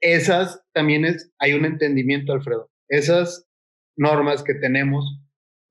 esas 0.00 0.62
también 0.72 1.04
es, 1.04 1.30
hay 1.38 1.52
un 1.52 1.64
entendimiento, 1.64 2.32
Alfredo. 2.32 2.70
Esas 2.88 3.46
normas 3.96 4.42
que 4.42 4.54
tenemos 4.54 5.20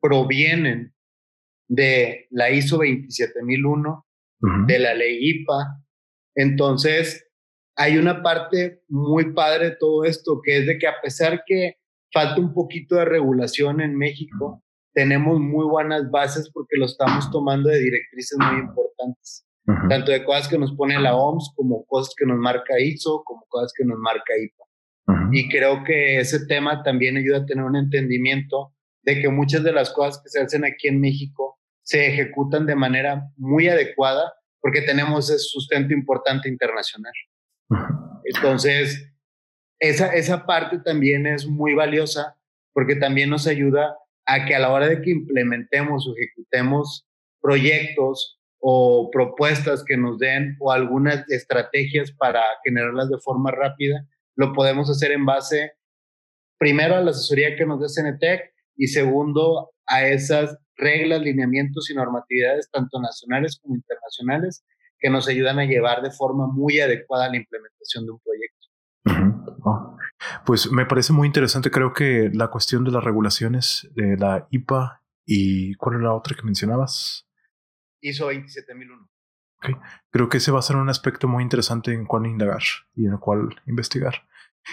provienen 0.02 0.94
de 1.70 2.28
la 2.32 2.52
ISO 2.52 2.80
27001, 2.80 4.06
de 4.68 4.80
la 4.80 4.94
ley 4.94 5.18
IPA. 5.22 5.82
Entonces, 6.36 7.28
hay 7.76 7.98
una 7.98 8.22
parte 8.22 8.82
muy 8.90 9.34
padre 9.34 9.70
de 9.70 9.76
todo 9.80 10.04
esto, 10.04 10.42
que 10.44 10.58
es 10.58 10.68
de 10.68 10.78
que 10.78 10.88
a 10.88 11.00
pesar 11.02 11.44
que 11.46 11.76
falta 12.12 12.42
un 12.42 12.54
poquito 12.54 12.96
de 12.96 13.06
regulación 13.06 13.82
en 13.82 13.96
México, 13.96 14.64
tenemos 14.94 15.40
muy 15.40 15.66
buenas 15.66 16.10
bases 16.10 16.50
porque 16.52 16.78
lo 16.78 16.86
estamos 16.86 17.30
tomando 17.32 17.70
de 17.70 17.80
directrices 17.80 18.38
muy 18.40 18.60
importantes, 18.62 19.46
tanto 19.88 20.12
de 20.12 20.26
cosas 20.26 20.48
que 20.48 20.58
nos 20.58 20.74
pone 20.76 21.00
la 21.00 21.16
OMS 21.16 21.54
como 21.56 21.86
cosas 21.86 22.14
que 22.18 22.26
nos 22.26 22.38
marca 22.38 22.80
ISO, 22.80 23.22
como 23.24 23.46
cosas 23.48 23.72
que 23.78 23.86
nos 23.86 24.00
marca 24.00 24.34
IPA. 24.38 24.66
Y 25.32 25.50
creo 25.50 25.84
que 25.84 26.20
ese 26.20 26.46
tema 26.48 26.82
también 26.84 27.18
ayuda 27.18 27.40
a 27.40 27.46
tener 27.46 27.64
un 27.64 27.76
entendimiento 27.76 28.74
de 29.04 29.22
que 29.22 29.30
muchas 29.30 29.64
de 29.64 29.72
las 29.72 29.92
cosas 29.92 30.22
que 30.24 30.30
se 30.30 30.42
hacen 30.42 30.66
aquí 30.66 30.88
en 30.88 31.00
México 31.00 31.59
se 31.90 32.06
ejecutan 32.06 32.68
de 32.68 32.76
manera 32.76 33.32
muy 33.36 33.68
adecuada 33.68 34.32
porque 34.62 34.82
tenemos 34.82 35.28
ese 35.28 35.40
sustento 35.40 35.92
importante 35.92 36.48
internacional. 36.48 37.14
Entonces, 38.26 39.12
esa, 39.80 40.14
esa 40.14 40.46
parte 40.46 40.78
también 40.86 41.26
es 41.26 41.48
muy 41.48 41.74
valiosa 41.74 42.38
porque 42.74 42.96
también 42.96 43.32
nos 43.32 43.48
ayuda 43.48 43.98
a 44.28 44.46
que 44.46 44.54
a 44.54 44.60
la 44.60 44.70
hora 44.70 44.88
de 44.88 45.02
que 45.02 45.10
implementemos 45.10 46.08
o 46.08 46.14
ejecutemos 46.16 47.08
proyectos 47.42 48.40
o 48.60 49.10
propuestas 49.12 49.84
que 49.84 49.98
nos 49.98 50.20
den 50.20 50.58
o 50.60 50.72
algunas 50.72 51.28
estrategias 51.32 52.12
para 52.12 52.44
generarlas 52.64 53.10
de 53.10 53.18
forma 53.18 53.50
rápida, 53.50 54.06
lo 54.36 54.54
podemos 54.54 54.92
hacer 54.92 55.12
en 55.12 55.26
base, 55.26 55.72
primero, 56.60 56.96
a 56.96 57.02
la 57.02 57.10
asesoría 57.10 57.56
que 57.56 57.66
nos 57.66 57.80
da 57.80 57.88
CNTEC 57.88 58.54
y 58.78 58.88
segundo, 58.90 59.72
a 59.88 60.06
esas 60.06 60.56
reglas, 60.80 61.22
lineamientos 61.22 61.90
y 61.90 61.94
normatividades, 61.94 62.70
tanto 62.72 63.00
nacionales 63.00 63.60
como 63.62 63.76
internacionales, 63.76 64.66
que 65.00 65.10
nos 65.10 65.28
ayudan 65.28 65.60
a 65.60 65.66
llevar 65.66 66.02
de 66.02 66.12
forma 66.12 66.48
muy 66.48 66.80
adecuada 66.80 67.30
la 67.30 67.38
implementación 67.38 68.06
de 68.06 68.12
un 68.12 68.20
proyecto. 68.20 68.60
Oh, 69.64 69.98
pues 70.46 70.72
me 70.72 70.86
parece 70.86 71.14
muy 71.14 71.28
interesante, 71.28 71.72
creo 71.72 71.94
que 71.94 72.30
la 72.34 72.50
cuestión 72.50 72.84
de 72.86 72.92
las 72.92 73.04
regulaciones 73.04 73.90
de 73.94 74.18
la 74.18 74.48
IPA 74.52 75.02
y 75.26 75.76
cuál 75.76 75.98
es 75.98 76.02
la 76.02 76.14
otra 76.14 76.36
que 76.36 76.44
mencionabas? 76.44 77.28
ISO 78.02 78.28
27001. 78.28 79.10
Creo 80.10 80.30
que 80.30 80.38
ese 80.38 80.52
va 80.52 80.60
a 80.60 80.64
ser 80.64 80.78
un 80.78 80.90
aspecto 80.90 81.28
muy 81.28 81.44
interesante 81.44 81.94
en 81.94 82.06
cuál 82.06 82.26
indagar 82.26 82.62
y 82.96 83.06
en 83.06 83.14
el 83.14 83.20
cual 83.20 83.62
investigar. 83.68 84.24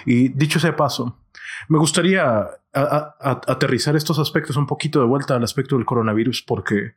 Y 0.05 0.29
dicho 0.29 0.61
sea 0.61 0.77
paso, 0.77 1.21
me 1.69 1.79
gustaría 1.79 2.47
aterrizar 2.73 3.97
estos 3.97 4.19
aspectos 4.19 4.57
un 4.57 4.67
poquito 4.67 5.01
de 5.01 5.07
vuelta 5.07 5.37
al 5.37 5.45
aspecto 5.45 5.77
del 5.77 5.87
coronavirus 5.87 6.43
porque 6.43 6.95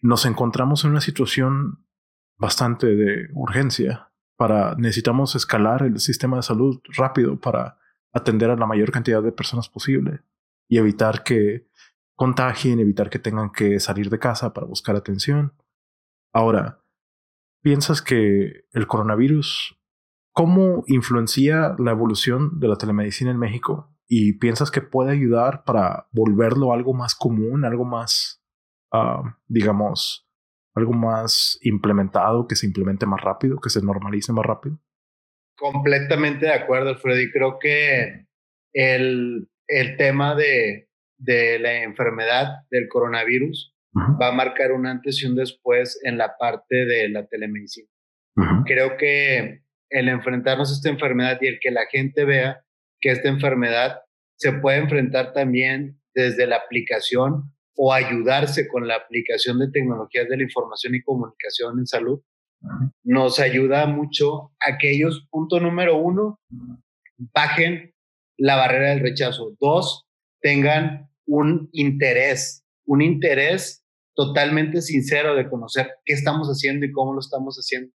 nos 0.00 0.26
encontramos 0.26 0.84
en 0.84 0.90
una 0.90 1.00
situación 1.00 1.84
bastante 2.36 2.88
de 2.88 3.28
urgencia 3.34 4.10
para 4.36 4.74
necesitamos 4.76 5.36
escalar 5.36 5.82
el 5.82 6.00
sistema 6.00 6.38
de 6.38 6.42
salud 6.42 6.80
rápido 6.96 7.38
para 7.38 7.78
atender 8.12 8.50
a 8.50 8.56
la 8.56 8.66
mayor 8.66 8.90
cantidad 8.90 9.22
de 9.22 9.30
personas 9.30 9.68
posible 9.68 10.20
y 10.68 10.78
evitar 10.78 11.22
que 11.22 11.68
contagien, 12.16 12.80
evitar 12.80 13.10
que 13.10 13.18
tengan 13.18 13.52
que 13.52 13.78
salir 13.78 14.10
de 14.10 14.18
casa 14.18 14.52
para 14.52 14.66
buscar 14.66 14.96
atención. 14.96 15.54
Ahora, 16.32 16.82
¿piensas 17.62 18.02
que 18.02 18.64
el 18.72 18.86
coronavirus 18.86 19.78
¿Cómo 20.32 20.82
influencia 20.86 21.74
la 21.78 21.90
evolución 21.90 22.58
de 22.58 22.68
la 22.68 22.76
telemedicina 22.76 23.30
en 23.30 23.38
México? 23.38 23.94
¿Y 24.08 24.38
piensas 24.38 24.70
que 24.70 24.80
puede 24.80 25.12
ayudar 25.12 25.64
para 25.64 26.06
volverlo 26.10 26.72
algo 26.72 26.94
más 26.94 27.14
común, 27.14 27.64
algo 27.64 27.84
más, 27.84 28.42
ah, 28.92 29.38
digamos, 29.46 30.26
algo 30.74 30.92
más 30.92 31.58
implementado, 31.62 32.46
que 32.46 32.56
se 32.56 32.66
implemente 32.66 33.04
más 33.04 33.20
rápido, 33.20 33.58
que 33.58 33.68
se 33.70 33.82
normalice 33.82 34.32
más 34.32 34.46
rápido? 34.46 34.78
Completamente 35.56 36.46
de 36.46 36.54
acuerdo, 36.54 36.96
Freddy. 36.96 37.30
Creo 37.30 37.58
que 37.58 38.26
el, 38.72 39.50
el 39.68 39.96
tema 39.96 40.34
de, 40.34 40.88
de 41.18 41.58
la 41.58 41.82
enfermedad 41.82 42.64
del 42.70 42.88
coronavirus 42.88 43.76
va 43.94 44.28
a 44.28 44.32
marcar 44.32 44.72
un 44.72 44.86
antes 44.86 45.22
y 45.22 45.26
un 45.26 45.36
después 45.36 46.00
en 46.02 46.16
la 46.16 46.36
parte 46.38 46.86
de 46.86 47.10
la 47.10 47.26
telemedicina. 47.26 47.88
Creo 48.64 48.96
que 48.96 49.62
el 49.92 50.08
enfrentarnos 50.08 50.70
a 50.70 50.74
esta 50.74 50.88
enfermedad 50.88 51.38
y 51.40 51.46
el 51.46 51.58
que 51.60 51.70
la 51.70 51.86
gente 51.90 52.24
vea 52.24 52.64
que 53.00 53.10
esta 53.10 53.28
enfermedad 53.28 54.00
se 54.36 54.52
puede 54.52 54.78
enfrentar 54.78 55.32
también 55.32 56.00
desde 56.14 56.46
la 56.46 56.56
aplicación 56.56 57.52
o 57.74 57.92
ayudarse 57.92 58.68
con 58.68 58.86
la 58.86 58.96
aplicación 58.96 59.58
de 59.58 59.70
tecnologías 59.70 60.28
de 60.28 60.36
la 60.36 60.42
información 60.42 60.94
y 60.94 61.02
comunicación 61.02 61.78
en 61.78 61.86
salud, 61.86 62.20
nos 63.02 63.40
ayuda 63.40 63.86
mucho 63.86 64.52
a 64.60 64.78
que 64.78 64.94
ellos, 64.94 65.26
punto 65.30 65.58
número 65.58 65.96
uno, 65.96 66.40
bajen 67.34 67.94
la 68.36 68.56
barrera 68.56 68.90
del 68.90 69.00
rechazo. 69.00 69.56
Dos, 69.60 70.06
tengan 70.40 71.08
un 71.26 71.68
interés, 71.72 72.64
un 72.84 73.02
interés 73.02 73.84
totalmente 74.14 74.82
sincero 74.82 75.34
de 75.34 75.48
conocer 75.48 75.90
qué 76.04 76.12
estamos 76.12 76.48
haciendo 76.48 76.86
y 76.86 76.92
cómo 76.92 77.14
lo 77.14 77.20
estamos 77.20 77.56
haciendo. 77.56 77.92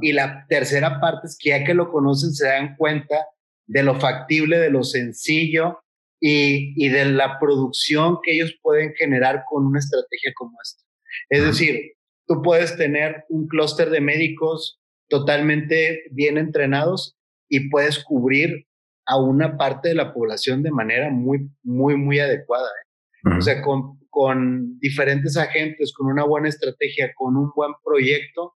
Y 0.00 0.12
la 0.12 0.46
tercera 0.48 1.00
parte 1.00 1.26
es 1.26 1.36
que 1.38 1.50
ya 1.50 1.64
que 1.64 1.74
lo 1.74 1.90
conocen 1.90 2.32
se 2.32 2.46
dan 2.46 2.76
cuenta 2.76 3.26
de 3.66 3.82
lo 3.82 3.98
factible, 3.98 4.58
de 4.58 4.70
lo 4.70 4.84
sencillo 4.84 5.80
y, 6.20 6.72
y 6.76 6.88
de 6.88 7.06
la 7.06 7.38
producción 7.38 8.18
que 8.22 8.34
ellos 8.34 8.54
pueden 8.62 8.94
generar 8.94 9.44
con 9.48 9.66
una 9.66 9.78
estrategia 9.78 10.32
como 10.34 10.56
esta. 10.62 10.82
Es 11.28 11.44
decir, 11.44 11.92
tú 12.26 12.42
puedes 12.42 12.76
tener 12.76 13.24
un 13.28 13.46
clúster 13.48 13.90
de 13.90 14.00
médicos 14.00 14.80
totalmente 15.08 16.04
bien 16.10 16.38
entrenados 16.38 17.16
y 17.48 17.68
puedes 17.70 18.02
cubrir 18.02 18.66
a 19.06 19.20
una 19.20 19.56
parte 19.56 19.90
de 19.90 19.94
la 19.94 20.12
población 20.12 20.62
de 20.62 20.72
manera 20.72 21.10
muy, 21.10 21.48
muy, 21.62 21.96
muy 21.96 22.18
adecuada. 22.18 22.68
¿eh? 22.68 23.36
O 23.38 23.40
sea, 23.40 23.62
con, 23.62 24.00
con 24.10 24.78
diferentes 24.80 25.36
agentes, 25.36 25.92
con 25.92 26.08
una 26.08 26.24
buena 26.24 26.48
estrategia, 26.48 27.12
con 27.14 27.36
un 27.36 27.50
buen 27.54 27.72
proyecto, 27.84 28.54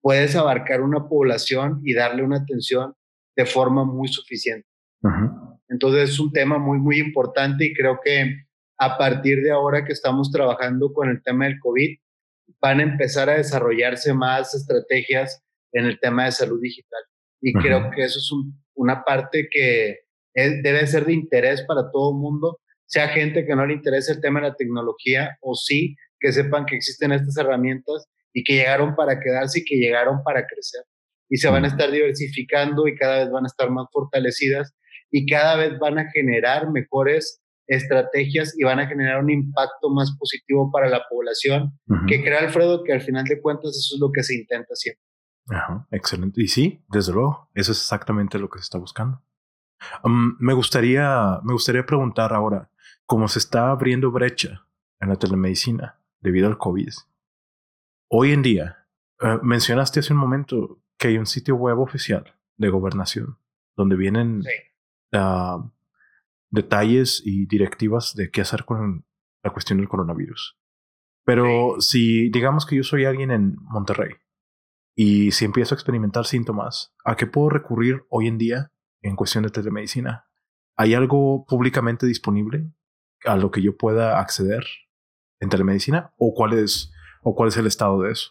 puedes 0.00 0.36
abarcar 0.36 0.80
una 0.80 1.08
población 1.08 1.80
y 1.84 1.94
darle 1.94 2.22
una 2.22 2.38
atención 2.38 2.94
de 3.36 3.46
forma 3.46 3.84
muy 3.84 4.08
suficiente. 4.08 4.68
Entonces 5.68 6.10
es 6.10 6.20
un 6.20 6.32
tema 6.32 6.58
muy, 6.58 6.78
muy 6.78 6.98
importante 6.98 7.66
y 7.66 7.74
creo 7.74 8.00
que 8.02 8.44
a 8.78 8.96
partir 8.96 9.42
de 9.42 9.50
ahora 9.50 9.84
que 9.84 9.92
estamos 9.92 10.30
trabajando 10.30 10.92
con 10.92 11.08
el 11.08 11.22
tema 11.22 11.46
del 11.46 11.58
COVID, 11.58 11.98
van 12.60 12.80
a 12.80 12.84
empezar 12.84 13.28
a 13.28 13.36
desarrollarse 13.36 14.14
más 14.14 14.54
estrategias 14.54 15.42
en 15.72 15.84
el 15.84 15.98
tema 16.00 16.24
de 16.24 16.32
salud 16.32 16.60
digital. 16.60 17.00
Y 17.40 17.52
creo 17.52 17.90
que 17.90 18.04
eso 18.04 18.18
es 18.18 18.30
una 18.74 19.04
parte 19.04 19.48
que 19.50 19.98
debe 20.34 20.86
ser 20.86 21.04
de 21.04 21.12
interés 21.12 21.62
para 21.62 21.90
todo 21.90 22.12
el 22.12 22.16
mundo, 22.16 22.58
sea 22.86 23.08
gente 23.08 23.44
que 23.44 23.54
no 23.54 23.66
le 23.66 23.74
interese 23.74 24.12
el 24.12 24.20
tema 24.20 24.40
de 24.40 24.48
la 24.48 24.54
tecnología 24.54 25.36
o 25.40 25.54
sí, 25.54 25.94
que 26.18 26.32
sepan 26.32 26.64
que 26.64 26.76
existen 26.76 27.12
estas 27.12 27.36
herramientas 27.36 28.08
y 28.38 28.44
que 28.44 28.54
llegaron 28.54 28.94
para 28.94 29.18
quedarse 29.18 29.60
y 29.60 29.64
que 29.64 29.76
llegaron 29.76 30.22
para 30.22 30.46
crecer. 30.46 30.82
Y 31.28 31.38
se 31.38 31.50
van 31.50 31.64
a 31.64 31.68
estar 31.68 31.90
diversificando 31.90 32.86
y 32.86 32.94
cada 32.94 33.18
vez 33.18 33.30
van 33.32 33.44
a 33.44 33.48
estar 33.48 33.68
más 33.70 33.86
fortalecidas 33.92 34.72
y 35.10 35.26
cada 35.26 35.56
vez 35.56 35.76
van 35.80 35.98
a 35.98 36.08
generar 36.12 36.70
mejores 36.70 37.42
estrategias 37.66 38.54
y 38.56 38.62
van 38.62 38.78
a 38.78 38.86
generar 38.86 39.22
un 39.22 39.30
impacto 39.30 39.90
más 39.90 40.16
positivo 40.16 40.70
para 40.70 40.88
la 40.88 41.02
población, 41.10 41.78
que 42.06 42.22
crea 42.22 42.38
Alfredo 42.38 42.84
que 42.84 42.92
al 42.92 43.02
final 43.02 43.24
de 43.24 43.42
cuentas 43.42 43.70
eso 43.76 43.96
es 43.96 44.00
lo 44.00 44.12
que 44.12 44.22
se 44.22 44.36
intenta 44.36 44.74
siempre. 44.74 45.02
Ajá, 45.48 45.86
excelente. 45.90 46.40
Y 46.40 46.46
sí, 46.46 46.84
desde 46.88 47.12
luego, 47.12 47.50
eso 47.54 47.72
es 47.72 47.78
exactamente 47.78 48.38
lo 48.38 48.48
que 48.48 48.58
se 48.58 48.64
está 48.64 48.78
buscando. 48.78 49.20
me, 50.04 50.52
gustaría, 50.54 51.40
me 51.42 51.52
gustaría 51.54 51.84
preguntar 51.84 52.32
ahora, 52.32 52.70
¿cómo 53.04 53.26
se 53.26 53.40
está 53.40 53.70
abriendo 53.70 54.12
brecha 54.12 54.64
en 55.00 55.08
la 55.08 55.16
telemedicina 55.16 56.00
debido 56.20 56.46
al 56.46 56.58
COVID, 56.58 56.88
hoy 58.08 58.32
en 58.32 58.42
día, 58.42 58.86
eh, 59.20 59.38
mencionaste 59.42 60.00
hace 60.00 60.12
un 60.12 60.18
momento 60.18 60.82
que 60.98 61.08
hay 61.08 61.18
un 61.18 61.26
sitio 61.26 61.56
web 61.56 61.78
oficial 61.78 62.34
de 62.56 62.68
gobernación 62.68 63.38
donde 63.76 63.96
vienen 63.96 64.42
ah, 65.12 65.70
detalles 66.50 67.22
y 67.24 67.46
directivas 67.46 68.14
de 68.14 68.30
qué 68.30 68.40
hacer 68.40 68.64
con 68.64 69.06
la 69.42 69.52
cuestión 69.52 69.78
del 69.78 69.88
coronavirus. 69.88 70.58
Pero 71.24 71.76
si 71.80 72.30
digamos 72.30 72.66
que 72.66 72.76
yo 72.76 72.82
soy 72.82 73.04
alguien 73.04 73.30
en 73.30 73.56
Monterrey 73.60 74.14
y 74.96 75.30
si 75.30 75.44
empiezo 75.44 75.74
a 75.74 75.76
experimentar 75.76 76.24
síntomas, 76.26 76.94
¿a 77.04 77.16
qué 77.16 77.26
puedo 77.26 77.50
recurrir 77.50 78.04
hoy 78.08 78.26
en 78.26 78.38
día 78.38 78.72
en 79.02 79.14
cuestión 79.14 79.44
de 79.44 79.50
telemedicina? 79.50 80.26
¿Hay 80.76 80.94
algo 80.94 81.44
públicamente 81.46 82.06
disponible 82.06 82.72
a 83.24 83.36
lo 83.36 83.50
que 83.50 83.62
yo 83.62 83.76
pueda 83.76 84.18
acceder 84.20 84.64
en 85.38 85.50
telemedicina? 85.50 86.14
¿O 86.16 86.34
cuál 86.34 86.54
es, 86.54 86.92
o 87.22 87.34
cuál 87.34 87.48
es 87.48 87.56
el 87.56 87.66
estado 87.66 88.02
de 88.02 88.12
eso? 88.12 88.30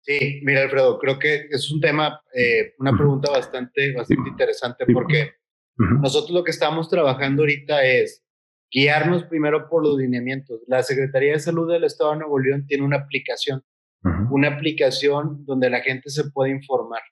Sí, 0.00 0.40
mira, 0.42 0.62
Alfredo, 0.62 0.98
creo 0.98 1.18
que 1.18 1.46
es 1.50 1.70
un 1.70 1.80
tema, 1.80 2.20
eh, 2.34 2.74
una 2.78 2.96
pregunta 2.96 3.30
bastante, 3.30 3.92
bastante 3.94 4.30
interesante 4.30 4.84
porque 4.92 5.34
nosotros 5.76 6.32
lo 6.32 6.44
que 6.44 6.50
estamos 6.50 6.88
trabajando 6.88 7.42
ahorita 7.42 7.84
es 7.84 8.24
guiarnos 8.70 9.24
primero 9.24 9.68
por 9.68 9.84
los 9.84 9.96
lineamientos. 9.96 10.60
La 10.66 10.82
Secretaría 10.82 11.32
de 11.32 11.40
Salud 11.40 11.70
del 11.70 11.84
Estado 11.84 12.12
de 12.12 12.18
Nuevo 12.18 12.38
León 12.38 12.66
tiene 12.66 12.84
una 12.84 12.96
aplicación 12.96 13.64
una 14.30 14.48
aplicación 14.48 15.44
donde 15.44 15.70
la 15.70 15.80
gente 15.80 16.10
se 16.10 16.30
puede 16.30 16.50
informar. 16.50 17.02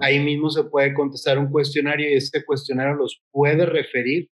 Ahí 0.00 0.18
mismo 0.18 0.50
se 0.50 0.64
puede 0.64 0.94
contestar 0.94 1.38
un 1.38 1.50
cuestionario 1.50 2.10
y 2.10 2.14
este 2.14 2.44
cuestionario 2.44 2.94
los 2.94 3.22
puede 3.30 3.66
referir 3.66 4.30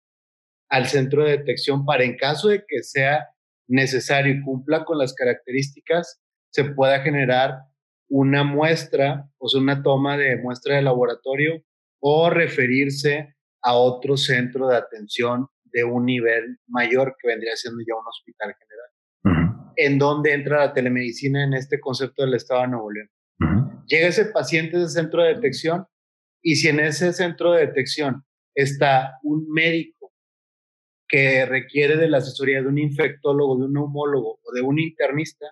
al 0.70 0.88
centro 0.88 1.24
de 1.24 1.38
detección 1.38 1.86
para 1.86 2.04
en 2.04 2.18
caso 2.18 2.50
de 2.50 2.64
que 2.68 2.84
sea 2.84 3.28
necesario 3.74 4.34
y 4.34 4.42
cumpla 4.42 4.86
con 4.86 5.00
las 5.00 5.14
características, 5.14 6.22
se 6.52 6.64
pueda 6.64 7.00
generar 7.00 7.58
una 8.08 8.44
muestra, 8.44 9.28
o 9.40 9.50
sea, 9.50 9.60
una 9.60 9.82
toma 9.82 10.16
de 10.16 10.38
muestra 10.38 10.76
de 10.76 10.84
laboratorio 10.84 11.64
o 12.00 12.30
referirse 12.30 13.36
a 13.64 13.74
otro 13.74 14.16
centro 14.16 14.68
de 14.68 14.78
atención 14.78 15.48
de 15.64 15.84
un 15.84 16.06
nivel 16.06 16.60
mayor 16.68 17.16
que 17.20 17.28
vendría 17.30 17.56
siendo 17.56 17.82
ya 17.88 17.96
un 17.96 18.08
hospital 18.08 18.56
general. 18.60 19.74
En 19.76 19.98
dónde 19.98 20.34
entra 20.34 20.60
la 20.60 20.74
telemedicina 20.74 21.44
en 21.44 21.56
este 21.56 21.80
concepto 21.80 22.24
del 22.24 22.36
Estado 22.36 22.62
de 22.62 22.68
Nuevo 22.68 22.92
León. 22.92 23.10
Llega 23.88 24.08
ese 24.08 24.26
paciente 24.26 24.78
de 24.78 24.88
centro 24.88 25.24
de 25.24 25.34
detección 25.34 25.88
y 26.44 26.58
si 26.58 26.68
en 26.68 26.80
ese 26.80 27.12
centro 27.12 27.54
de 27.54 27.66
detección 27.66 28.24
está 28.54 29.18
un 29.24 29.48
médico 29.50 30.03
que 31.08 31.46
requiere 31.46 31.98
de 31.98 32.10
la 32.10 32.18
asesoría 32.18 32.62
de 32.62 32.68
un 32.68 32.78
infectólogo, 32.78 33.58
de 33.58 33.66
un 33.66 33.74
neumólogo 33.74 34.40
o 34.44 34.52
de 34.54 34.62
un 34.62 34.80
internista, 34.80 35.48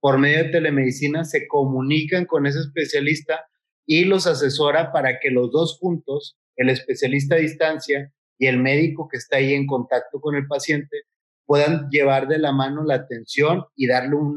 por 0.00 0.18
medio 0.18 0.44
de 0.44 0.50
telemedicina 0.50 1.24
se 1.24 1.48
comunican 1.48 2.24
con 2.24 2.46
ese 2.46 2.60
especialista 2.60 3.46
y 3.86 4.04
los 4.04 4.26
asesora 4.26 4.92
para 4.92 5.18
que 5.18 5.30
los 5.30 5.50
dos 5.50 5.78
juntos, 5.78 6.36
el 6.56 6.68
especialista 6.68 7.36
a 7.36 7.38
distancia 7.38 8.12
y 8.38 8.46
el 8.46 8.58
médico 8.58 9.08
que 9.08 9.16
está 9.16 9.38
ahí 9.38 9.54
en 9.54 9.66
contacto 9.66 10.20
con 10.20 10.36
el 10.36 10.46
paciente, 10.46 11.02
puedan 11.46 11.88
llevar 11.90 12.28
de 12.28 12.38
la 12.38 12.52
mano 12.52 12.84
la 12.84 12.94
atención 12.94 13.64
y 13.74 13.86
darle 13.86 14.14
un 14.14 14.36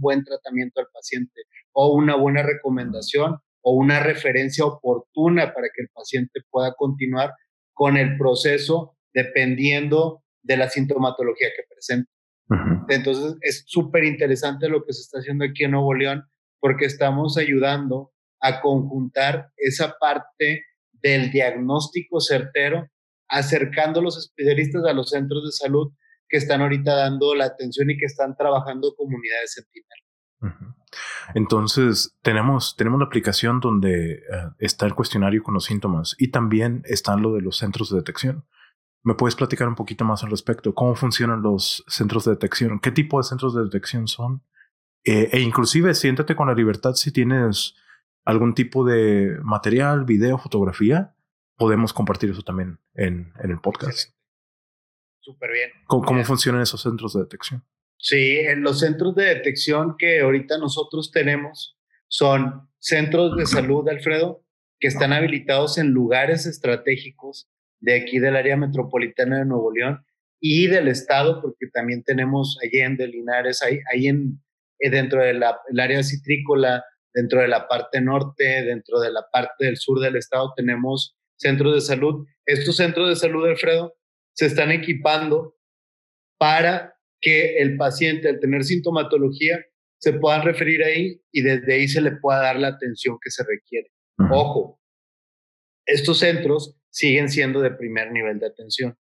buen 0.00 0.22
tratamiento 0.22 0.80
al 0.80 0.88
paciente 0.92 1.42
o 1.72 1.94
una 1.94 2.14
buena 2.14 2.42
recomendación 2.42 3.38
o 3.62 3.72
una 3.72 4.00
referencia 4.00 4.64
oportuna 4.64 5.54
para 5.54 5.68
que 5.74 5.82
el 5.82 5.88
paciente 5.88 6.40
pueda 6.50 6.74
continuar 6.74 7.32
con 7.72 7.96
el 7.96 8.18
proceso 8.18 8.96
dependiendo 9.12 10.22
de 10.42 10.56
la 10.56 10.68
sintomatología 10.68 11.48
que 11.56 11.64
presenta. 11.68 12.10
Entonces 12.88 13.36
es 13.40 13.64
súper 13.66 14.04
interesante 14.04 14.68
lo 14.68 14.84
que 14.84 14.92
se 14.92 15.00
está 15.00 15.20
haciendo 15.20 15.44
aquí 15.44 15.64
en 15.64 15.70
Nuevo 15.70 15.94
León 15.94 16.24
porque 16.60 16.84
estamos 16.84 17.38
ayudando 17.38 18.12
a 18.40 18.60
conjuntar 18.60 19.50
esa 19.56 19.96
parte 19.98 20.64
del 20.92 21.30
diagnóstico 21.30 22.20
certero, 22.20 22.88
acercando 23.28 24.00
a 24.00 24.02
los 24.02 24.18
especialistas 24.18 24.84
a 24.84 24.92
los 24.92 25.10
centros 25.10 25.44
de 25.44 25.52
salud 25.52 25.92
que 26.28 26.36
están 26.36 26.60
ahorita 26.60 26.94
dando 26.94 27.34
la 27.34 27.46
atención 27.46 27.90
y 27.90 27.96
que 27.96 28.06
están 28.06 28.36
trabajando 28.36 28.94
comunidades 28.96 29.52
sentinel. 29.54 30.74
Entonces, 31.34 32.16
tenemos, 32.22 32.76
tenemos 32.76 32.98
la 33.00 33.06
aplicación 33.06 33.60
donde 33.60 34.14
eh, 34.14 34.20
está 34.58 34.86
el 34.86 34.94
cuestionario 34.94 35.42
con 35.42 35.54
los 35.54 35.64
síntomas 35.64 36.14
y 36.18 36.30
también 36.30 36.82
están 36.84 37.22
lo 37.22 37.32
de 37.34 37.42
los 37.42 37.58
centros 37.58 37.90
de 37.90 37.98
detección. 37.98 38.44
¿Me 39.04 39.14
puedes 39.14 39.34
platicar 39.34 39.68
un 39.68 39.74
poquito 39.74 40.04
más 40.04 40.22
al 40.22 40.30
respecto? 40.30 40.74
¿Cómo 40.74 40.94
funcionan 40.94 41.42
los 41.42 41.84
centros 41.88 42.24
de 42.24 42.32
detección? 42.32 42.78
¿Qué 42.80 42.92
tipo 42.92 43.18
de 43.18 43.24
centros 43.24 43.54
de 43.54 43.64
detección 43.64 44.06
son? 44.06 44.42
Eh, 45.04 45.30
e 45.32 45.40
inclusive 45.40 45.94
siéntate 45.94 46.36
con 46.36 46.46
la 46.46 46.54
libertad 46.54 46.94
si 46.94 47.10
tienes 47.10 47.74
algún 48.24 48.54
tipo 48.54 48.84
de 48.84 49.36
material, 49.42 50.04
video, 50.04 50.38
fotografía, 50.38 51.16
podemos 51.56 51.92
compartir 51.92 52.30
eso 52.30 52.42
también 52.42 52.78
en, 52.94 53.32
en 53.42 53.50
el 53.50 53.60
podcast 53.60 54.12
súper 55.22 55.52
bien. 55.52 55.70
¿Cómo, 55.86 56.24
funcionan 56.24 56.62
esos 56.62 56.82
centros 56.82 57.14
de 57.14 57.20
detección? 57.20 57.64
Sí, 57.96 58.38
en 58.38 58.62
los 58.62 58.80
centros 58.80 59.14
de 59.14 59.26
detección 59.26 59.96
que 59.96 60.20
ahorita 60.20 60.58
nosotros 60.58 61.10
tenemos 61.10 61.78
son 62.08 62.68
centros 62.78 63.36
de 63.36 63.46
salud, 63.46 63.88
Alfredo, 63.88 64.44
que 64.78 64.88
están 64.88 65.12
habilitados 65.12 65.78
en 65.78 65.88
lugares 65.88 66.46
estratégicos 66.46 67.48
de 67.82 67.96
aquí 67.96 68.18
del 68.18 68.36
área 68.36 68.56
metropolitana 68.56 69.38
de 69.38 69.44
Nuevo 69.44 69.72
León 69.72 70.04
y 70.40 70.68
del 70.68 70.88
estado, 70.88 71.42
porque 71.42 71.66
también 71.72 72.02
tenemos 72.02 72.58
Allende, 72.62 73.06
Linares, 73.06 73.62
ahí, 73.62 73.80
ahí 73.92 74.06
en, 74.06 74.40
eh, 74.78 74.90
dentro 74.90 75.22
del 75.22 75.42
área 75.42 76.02
citrícola, 76.02 76.84
dentro 77.12 77.40
de 77.40 77.48
la 77.48 77.68
parte 77.68 78.00
norte, 78.00 78.44
dentro 78.64 79.00
de 79.00 79.12
la 79.12 79.24
parte 79.30 79.66
del 79.66 79.76
sur 79.76 80.00
del 80.00 80.16
estado, 80.16 80.52
tenemos 80.56 81.16
centros 81.36 81.74
de 81.74 81.80
salud. 81.80 82.26
Estos 82.46 82.76
centros 82.76 83.08
de 83.08 83.16
salud, 83.16 83.46
Alfredo, 83.46 83.94
se 84.34 84.46
están 84.46 84.70
equipando 84.70 85.56
para 86.38 86.94
que 87.20 87.58
el 87.58 87.76
paciente, 87.76 88.28
al 88.28 88.40
tener 88.40 88.64
sintomatología, 88.64 89.64
se 89.98 90.12
puedan 90.14 90.42
referir 90.42 90.82
ahí 90.82 91.20
y 91.30 91.42
desde 91.42 91.74
ahí 91.74 91.86
se 91.86 92.00
le 92.00 92.12
pueda 92.12 92.40
dar 92.40 92.58
la 92.58 92.68
atención 92.68 93.18
que 93.22 93.30
se 93.30 93.44
requiere. 93.44 93.92
Ojo, 94.30 94.80
estos 95.86 96.18
centros 96.18 96.81
siguen 96.92 97.28
siendo 97.28 97.60
de 97.60 97.70
primer 97.72 98.12
nivel 98.12 98.38
de 98.38 98.46
atención. 98.46 98.96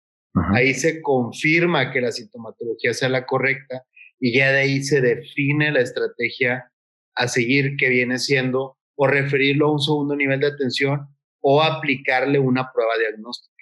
Ahí 0.55 0.75
se 0.75 1.01
confirma 1.01 1.91
que 1.91 2.03
la 2.03 2.13
sintomatología 2.13 2.93
sea 2.93 3.09
la 3.09 3.25
correcta 3.25 3.85
y 4.21 4.37
ya 4.37 4.53
de 4.53 4.59
ahí 4.59 4.83
se 4.83 5.01
define 5.01 5.73
la 5.73 5.81
estrategia 5.81 6.71
a 7.15 7.29
seguir 7.29 7.77
que 7.79 7.89
viene 7.89 8.19
siendo 8.19 8.77
o 8.97 9.07
referirlo 9.07 9.69
a 9.69 9.73
un 9.73 9.81
segundo 9.81 10.15
nivel 10.15 10.41
de 10.41 10.49
atención 10.49 11.07
o 11.41 11.63
aplicarle 11.63 12.39
una 12.39 12.71
prueba 12.73 12.93
diagnóstica. 12.99 13.55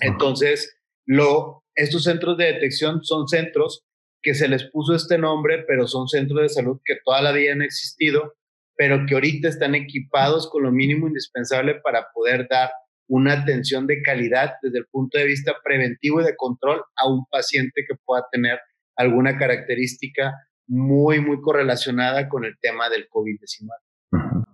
Entonces, 0.00 0.76
lo, 1.04 1.64
estos 1.74 2.04
centros 2.04 2.36
de 2.36 2.52
detección 2.52 3.02
son 3.02 3.26
centros 3.26 3.84
que 4.20 4.34
se 4.34 4.48
les 4.48 4.64
puso 4.70 4.94
este 4.94 5.18
nombre, 5.18 5.64
pero 5.66 5.88
son 5.88 6.06
centros 6.06 6.42
de 6.42 6.48
salud 6.48 6.80
que 6.84 6.96
toda 7.04 7.22
la 7.22 7.32
vida 7.32 7.52
han 7.52 7.62
existido, 7.62 8.34
pero 8.76 9.04
que 9.06 9.14
ahorita 9.14 9.48
están 9.48 9.74
equipados 9.74 10.48
con 10.48 10.62
lo 10.62 10.70
mínimo 10.70 11.08
indispensable 11.08 11.76
para 11.82 12.06
poder 12.14 12.46
dar 12.48 12.70
una 13.08 13.34
atención 13.34 13.86
de 13.86 14.02
calidad 14.02 14.52
desde 14.62 14.78
el 14.78 14.86
punto 14.90 15.18
de 15.18 15.26
vista 15.26 15.54
preventivo 15.62 16.20
y 16.20 16.24
de 16.24 16.36
control 16.36 16.82
a 16.96 17.08
un 17.08 17.26
paciente 17.30 17.84
que 17.86 17.96
pueda 18.04 18.24
tener 18.30 18.58
alguna 18.96 19.36
característica 19.38 20.34
muy, 20.66 21.20
muy 21.20 21.40
correlacionada 21.40 22.28
con 22.28 22.44
el 22.44 22.56
tema 22.60 22.88
del 22.88 23.08
COVID-19. 23.08 24.46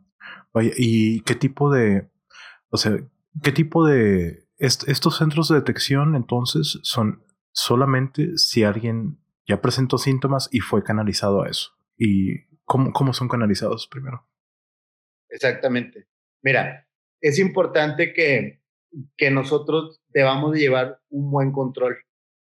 Oye, 0.53 0.73
¿y 0.77 1.21
qué 1.21 1.35
tipo 1.35 1.73
de, 1.73 2.11
o 2.71 2.77
sea, 2.77 2.97
qué 3.43 3.53
tipo 3.53 3.87
de, 3.87 4.49
estos 4.59 5.17
centros 5.17 5.49
de 5.49 5.57
detección 5.57 6.17
entonces 6.17 6.81
son 6.83 7.23
solamente 7.53 8.37
si 8.39 8.65
alguien 8.65 9.21
ya 9.47 9.61
presentó 9.61 9.99
síntomas 9.99 10.49
y 10.51 10.61
fue 10.61 10.83
canalizado 10.83 11.43
a 11.43 11.49
eso? 11.49 11.71
¿Y 11.97 12.47
cómo, 12.65 12.93
cómo 12.93 13.13
son 13.13 13.29
canalizados 13.29 13.87
primero? 13.87 14.27
Exactamente. 15.29 16.09
Mira, 16.43 16.88
es 17.21 17.39
importante 17.39 18.13
que, 18.13 18.61
que 19.17 19.31
nosotros 19.31 20.01
debamos 20.09 20.57
llevar 20.57 20.99
un 21.11 21.31
buen 21.31 21.53
control. 21.53 21.97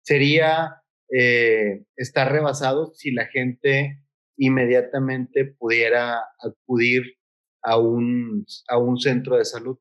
Sería 0.02 0.82
eh, 1.12 1.84
estar 1.96 2.30
rebasado 2.30 2.92
si 2.94 3.10
la 3.10 3.26
gente 3.26 4.00
inmediatamente 4.36 5.44
pudiera 5.44 6.20
acudir 6.40 7.16
a 7.62 7.78
un, 7.78 8.46
a 8.68 8.78
un 8.78 8.98
centro 8.98 9.36
de 9.36 9.44
salud. 9.44 9.78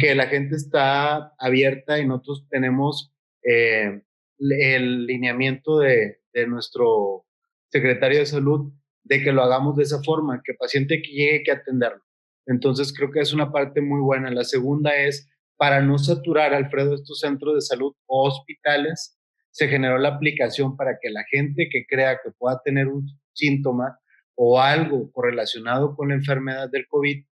Que 0.00 0.16
la 0.16 0.26
gente 0.26 0.56
está 0.56 1.32
abierta 1.38 2.00
y 2.00 2.06
nosotros 2.06 2.44
tenemos 2.50 3.14
eh, 3.44 4.02
el 4.38 5.06
lineamiento 5.06 5.78
de, 5.78 6.18
de, 6.32 6.46
nuestro 6.48 7.24
secretario 7.70 8.18
de 8.18 8.26
salud 8.26 8.72
de 9.04 9.22
que 9.22 9.30
lo 9.30 9.42
hagamos 9.42 9.76
de 9.76 9.84
esa 9.84 10.02
forma, 10.02 10.42
que 10.44 10.52
el 10.52 10.58
paciente 10.58 11.00
que 11.02 11.12
llegue 11.12 11.42
que 11.44 11.52
atenderlo. 11.52 12.02
Entonces 12.46 12.92
creo 12.96 13.10
que 13.10 13.20
es 13.20 13.32
una 13.32 13.52
parte 13.52 13.80
muy 13.80 14.00
buena. 14.00 14.30
La 14.30 14.44
segunda 14.44 14.94
es 14.96 15.28
para 15.56 15.80
no 15.80 15.98
saturar, 15.98 16.54
Alfredo, 16.54 16.94
estos 16.94 17.20
centros 17.20 17.54
de 17.54 17.60
salud 17.60 17.92
o 18.06 18.28
hospitales, 18.28 19.18
se 19.50 19.68
generó 19.68 19.98
la 19.98 20.10
aplicación 20.10 20.76
para 20.76 20.98
que 21.00 21.10
la 21.10 21.24
gente 21.30 21.68
que 21.70 21.86
crea 21.86 22.20
que 22.22 22.30
pueda 22.38 22.60
tener 22.62 22.88
un 22.88 23.08
síntoma 23.32 23.98
o 24.34 24.60
algo 24.60 25.10
correlacionado 25.12 25.96
con 25.96 26.08
la 26.08 26.14
enfermedad 26.14 26.68
del 26.70 26.86
COVID, 26.88 27.24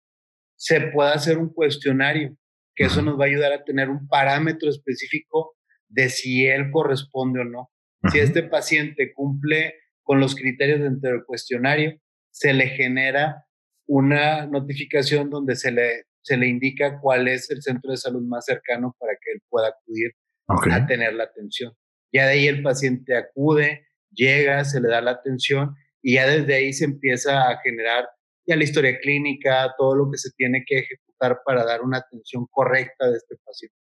se 0.57 0.81
pueda 0.81 1.13
hacer 1.13 1.37
un 1.37 1.53
cuestionario, 1.53 2.35
que 2.75 2.85
eso 2.85 3.03
nos 3.03 3.21
va 3.21 3.25
a 3.25 3.29
ayudar 3.29 3.53
a 3.53 3.65
tener 3.65 3.91
un 3.91 4.09
parámetro 4.09 4.71
específico 4.71 5.55
de 5.89 6.09
si 6.09 6.47
él 6.47 6.71
corresponde 6.71 7.41
o 7.41 7.45
no. 7.45 7.71
Si 8.11 8.19
este 8.19 8.43
paciente 8.43 9.13
cumple 9.13 9.75
con 10.03 10.19
los 10.19 10.35
criterios 10.35 10.81
dentro 10.81 11.11
del 11.11 11.25
cuestionario, 11.25 11.99
se 12.31 12.55
le 12.55 12.69
genera 12.69 13.45
una 13.87 14.47
notificación 14.47 15.31
donde 15.31 15.57
se 15.57 15.71
le, 15.71 16.05
se 16.23 16.37
le 16.37 16.49
indica 16.49 17.01
cuál 17.01 17.29
es 17.29 17.51
el 17.51 17.63
centro 17.63 17.91
de 17.91 17.97
salud 17.97 18.23
más 18.23 18.45
cercano 18.45 18.95
para 18.99 19.13
que 19.13 19.33
él 19.33 19.43
pueda 19.49 19.69
acudir 19.69 20.13
a 20.47 20.87
tener 20.87 21.15
la 21.15 21.25
atención. 21.25 21.73
Ya 22.13 22.27
de 22.27 22.33
ahí 22.33 22.47
el 22.47 22.63
paciente 22.63 23.17
acude, 23.17 23.87
llega, 24.11 24.65
se 24.65 24.81
le 24.81 24.89
da 24.89 25.01
la 25.01 25.13
atención 25.13 25.75
y 26.03 26.15
ya 26.15 26.27
desde 26.27 26.55
ahí 26.55 26.73
se 26.73 26.85
empieza 26.85 27.51
a 27.51 27.59
generar 27.61 28.09
ya 28.47 28.57
la 28.57 28.65
historia 28.65 28.99
clínica, 29.01 29.75
todo 29.79 29.95
lo 29.95 30.11
que 30.11 30.19
se 30.19 30.31
tiene 30.37 30.65
que 30.67 30.81
ejecutar 30.81 31.41
para 31.45 31.65
dar 31.65 31.83
una 31.83 31.99
atención 31.99 32.47
correcta 32.51 33.11
de 33.11 33.17
este 33.17 33.37
paciente. 33.45 33.77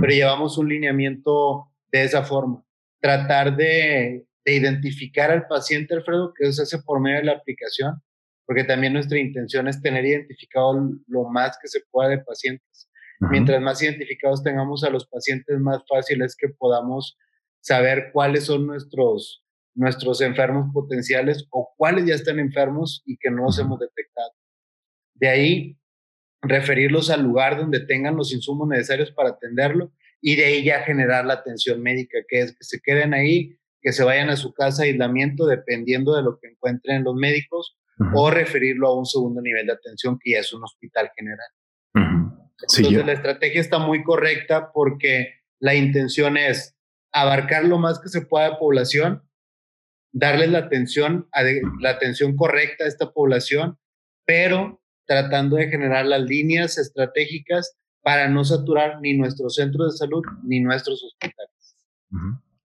Pero 0.00 0.12
llevamos 0.12 0.58
un 0.58 0.68
lineamiento 0.68 1.68
de 1.92 2.04
esa 2.04 2.24
forma. 2.24 2.64
Tratar 3.00 3.56
de, 3.56 4.26
identificar 4.44 5.30
al 5.30 5.46
paciente, 5.46 5.94
Alfredo, 5.94 6.32
que 6.34 6.52
se 6.52 6.62
hace 6.62 6.78
por 6.82 7.00
medio 7.00 7.18
de 7.18 7.24
la 7.24 7.32
aplicación, 7.32 8.02
porque 8.50 8.64
también 8.64 8.94
nuestra 8.94 9.16
intención 9.16 9.68
es 9.68 9.80
tener 9.80 10.04
identificado 10.04 10.74
lo 11.06 11.22
más 11.28 11.56
que 11.62 11.68
se 11.68 11.82
pueda 11.88 12.08
de 12.08 12.18
pacientes. 12.18 12.90
Mientras 13.30 13.62
más 13.62 13.80
identificados 13.80 14.42
tengamos 14.42 14.82
a 14.82 14.90
los 14.90 15.06
pacientes, 15.06 15.56
más 15.60 15.84
fácil 15.88 16.20
es 16.22 16.34
que 16.34 16.48
podamos 16.48 17.16
saber 17.60 18.10
cuáles 18.12 18.46
son 18.46 18.66
nuestros, 18.66 19.44
nuestros 19.76 20.20
enfermos 20.20 20.68
potenciales 20.74 21.46
o 21.50 21.72
cuáles 21.76 22.06
ya 22.06 22.16
están 22.16 22.40
enfermos 22.40 23.04
y 23.06 23.18
que 23.18 23.30
no 23.30 23.44
los 23.44 23.58
hemos 23.60 23.78
detectado. 23.78 24.32
De 25.14 25.28
ahí, 25.28 25.78
referirlos 26.42 27.08
al 27.10 27.22
lugar 27.22 27.56
donde 27.56 27.86
tengan 27.86 28.16
los 28.16 28.32
insumos 28.32 28.66
necesarios 28.66 29.12
para 29.12 29.28
atenderlo 29.28 29.92
y 30.20 30.34
de 30.34 30.46
ahí 30.46 30.64
ya 30.64 30.80
generar 30.80 31.24
la 31.24 31.34
atención 31.34 31.80
médica, 31.80 32.18
que 32.26 32.40
es 32.40 32.50
que 32.50 32.64
se 32.64 32.80
queden 32.80 33.14
ahí, 33.14 33.56
que 33.80 33.92
se 33.92 34.02
vayan 34.02 34.28
a 34.28 34.36
su 34.36 34.52
casa 34.52 34.82
de 34.82 34.88
aislamiento 34.88 35.46
dependiendo 35.46 36.16
de 36.16 36.24
lo 36.24 36.40
que 36.40 36.48
encuentren 36.48 37.04
los 37.04 37.14
médicos 37.14 37.76
o 38.14 38.30
referirlo 38.30 38.88
a 38.88 38.98
un 38.98 39.06
segundo 39.06 39.40
nivel 39.42 39.66
de 39.66 39.72
atención 39.72 40.18
que 40.18 40.32
ya 40.32 40.38
es 40.40 40.52
un 40.52 40.64
hospital 40.64 41.10
general. 41.16 41.48
Entonces 41.94 43.06
la 43.06 43.12
estrategia 43.12 43.60
está 43.60 43.78
muy 43.78 44.02
correcta 44.02 44.70
porque 44.72 45.34
la 45.58 45.74
intención 45.74 46.36
es 46.36 46.76
abarcar 47.12 47.64
lo 47.64 47.78
más 47.78 47.98
que 48.00 48.08
se 48.08 48.22
pueda 48.22 48.50
de 48.50 48.56
población, 48.56 49.22
darles 50.12 50.50
la 50.50 50.58
atención, 50.58 51.28
la 51.80 51.90
atención 51.90 52.36
correcta 52.36 52.84
a 52.84 52.88
esta 52.88 53.12
población, 53.12 53.78
pero 54.24 54.82
tratando 55.06 55.56
de 55.56 55.68
generar 55.68 56.06
las 56.06 56.22
líneas 56.22 56.78
estratégicas 56.78 57.76
para 58.02 58.28
no 58.28 58.44
saturar 58.44 59.00
ni 59.00 59.16
nuestros 59.16 59.56
centros 59.56 59.92
de 59.92 59.98
salud 59.98 60.22
ni 60.44 60.60
nuestros 60.60 61.02
hospitales. 61.02 61.76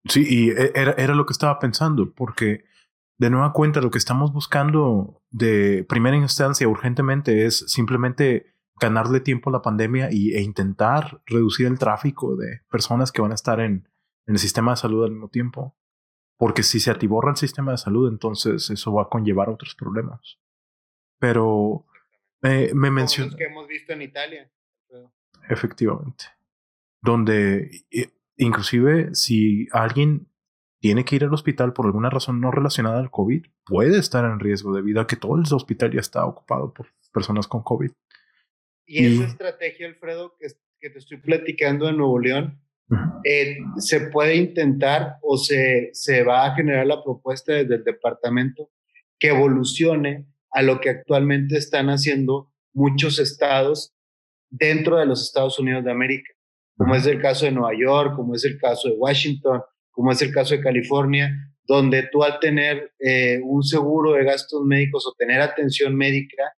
Sí, 0.05 0.25
y 0.27 0.49
e, 0.49 0.71
era, 0.75 0.93
era 0.97 1.15
lo 1.15 1.25
que 1.25 1.33
estaba 1.33 1.59
pensando, 1.59 2.13
porque 2.13 2.63
de 3.21 3.29
nueva 3.29 3.53
cuenta 3.53 3.81
lo 3.81 3.91
que 3.91 3.99
estamos 3.99 4.33
buscando 4.33 5.21
de 5.29 5.85
primera 5.87 6.17
instancia 6.17 6.67
urgentemente 6.67 7.45
es 7.45 7.59
simplemente 7.67 8.55
ganarle 8.79 9.19
tiempo 9.19 9.51
a 9.51 9.53
la 9.53 9.61
pandemia 9.61 10.09
y, 10.11 10.33
e 10.33 10.41
intentar 10.41 11.21
reducir 11.27 11.67
el 11.67 11.77
tráfico 11.77 12.35
de 12.35 12.61
personas 12.71 13.11
que 13.11 13.21
van 13.21 13.31
a 13.31 13.35
estar 13.35 13.59
en, 13.59 13.87
en 14.25 14.33
el 14.33 14.39
sistema 14.39 14.71
de 14.71 14.77
salud 14.77 15.05
al 15.05 15.11
mismo 15.11 15.29
tiempo. 15.29 15.77
Porque 16.35 16.63
si 16.63 16.79
se 16.79 16.89
atiborra 16.89 17.29
el 17.29 17.37
sistema 17.37 17.73
de 17.73 17.77
salud, 17.77 18.09
entonces 18.09 18.71
eso 18.71 18.91
va 18.91 19.03
a 19.03 19.09
conllevar 19.09 19.49
otros 19.49 19.75
problemas. 19.75 20.39
Pero 21.19 21.85
me 22.41 22.89
mencionó. 22.89 23.35
que 23.37 23.43
hemos 23.43 23.67
visto 23.67 23.93
en 23.93 24.01
Italia. 24.01 24.51
Efectivamente. 25.47 26.25
Donde, 27.03 27.85
inclusive, 28.37 29.13
si 29.13 29.67
alguien 29.73 30.30
tiene 30.81 31.05
que 31.05 31.15
ir 31.15 31.23
al 31.23 31.33
hospital 31.33 31.73
por 31.73 31.85
alguna 31.85 32.09
razón 32.09 32.41
no 32.41 32.51
relacionada 32.51 32.99
al 32.99 33.11
COVID, 33.11 33.45
puede 33.65 33.99
estar 33.99 34.25
en 34.25 34.39
riesgo 34.39 34.73
debido 34.73 34.99
a 34.99 35.07
que 35.07 35.15
todo 35.15 35.35
el 35.35 35.43
hospital 35.53 35.91
ya 35.93 35.99
está 35.99 36.25
ocupado 36.25 36.73
por 36.73 36.87
personas 37.13 37.47
con 37.47 37.61
COVID. 37.61 37.91
Y, 38.87 39.05
esa 39.05 39.27
estrategia, 39.27 39.87
Alfredo, 39.87 40.35
que, 40.39 40.47
que 40.79 40.89
te 40.89 40.97
estoy 40.97 41.17
platicando 41.17 41.87
en 41.87 41.97
Nuevo 41.97 42.19
León, 42.19 42.59
eh, 43.23 43.57
se 43.77 44.09
puede 44.09 44.35
intentar 44.35 45.15
o 45.21 45.37
se, 45.37 45.91
se 45.93 46.23
va 46.23 46.45
a 46.45 46.55
generar 46.55 46.85
la 46.85 47.01
propuesta 47.01 47.53
desde 47.53 47.75
el 47.75 47.83
departamento 47.83 48.69
que 49.17 49.29
evolucione 49.29 50.25
a 50.49 50.61
lo 50.61 50.81
que 50.81 50.89
actualmente 50.89 51.57
están 51.57 51.89
haciendo 51.89 52.51
muchos 52.73 53.19
estados 53.19 53.93
dentro 54.49 54.97
de 54.97 55.05
los 55.05 55.23
Estados 55.23 55.57
Unidos 55.59 55.85
de 55.85 55.91
América, 55.91 56.33
como 56.75 56.95
es 56.95 57.05
el 57.05 57.21
caso 57.21 57.45
de 57.45 57.51
Nueva 57.51 57.77
York, 57.79 58.15
como 58.15 58.35
es 58.35 58.43
el 58.43 58.57
caso 58.59 58.89
de 58.89 58.95
Washington, 58.95 59.61
como 59.91 60.11
es 60.11 60.21
el 60.21 60.33
caso 60.33 60.55
de 60.55 60.61
California, 60.61 61.29
donde 61.65 62.09
tú 62.11 62.23
al 62.23 62.39
tener 62.39 62.91
eh, 62.99 63.39
un 63.43 63.63
seguro 63.63 64.13
de 64.13 64.23
gastos 64.23 64.61
médicos 64.65 65.05
o 65.07 65.15
tener 65.17 65.41
atención 65.41 65.95
médica, 65.95 66.53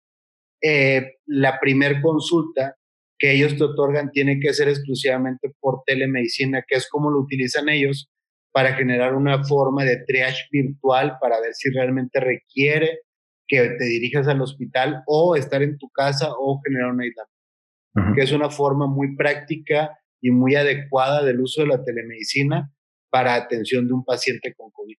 eh, 0.61 1.17
la 1.25 1.59
primer 1.59 2.01
consulta 2.01 2.75
que 3.17 3.31
ellos 3.31 3.57
te 3.57 3.63
otorgan 3.63 4.11
tiene 4.11 4.39
que 4.39 4.53
ser 4.53 4.69
exclusivamente 4.69 5.51
por 5.59 5.81
telemedicina, 5.85 6.63
que 6.67 6.75
es 6.75 6.89
como 6.89 7.11
lo 7.11 7.19
utilizan 7.19 7.69
ellos 7.69 8.09
para 8.51 8.73
generar 8.75 9.15
una 9.15 9.43
forma 9.43 9.83
de 9.83 10.03
triage 10.05 10.45
virtual 10.51 11.17
para 11.19 11.39
ver 11.41 11.53
si 11.53 11.69
realmente 11.71 12.19
requiere 12.19 12.99
que 13.47 13.61
te 13.77 13.83
dirijas 13.85 14.27
al 14.27 14.41
hospital 14.41 15.03
o 15.05 15.35
estar 15.35 15.61
en 15.63 15.77
tu 15.77 15.89
casa 15.89 16.29
o 16.37 16.61
generar 16.63 16.91
una 16.91 17.03
aislamiento, 17.03 18.15
que 18.15 18.21
es 18.21 18.31
una 18.31 18.49
forma 18.49 18.87
muy 18.87 19.15
práctica 19.15 19.97
y 20.21 20.31
muy 20.31 20.55
adecuada 20.55 21.23
del 21.23 21.41
uso 21.41 21.61
de 21.61 21.67
la 21.67 21.83
telemedicina 21.83 22.71
para 23.13 23.35
atención 23.35 23.87
de 23.87 23.93
un 23.93 24.03
paciente 24.03 24.55
con 24.55 24.71
COVID. 24.71 24.97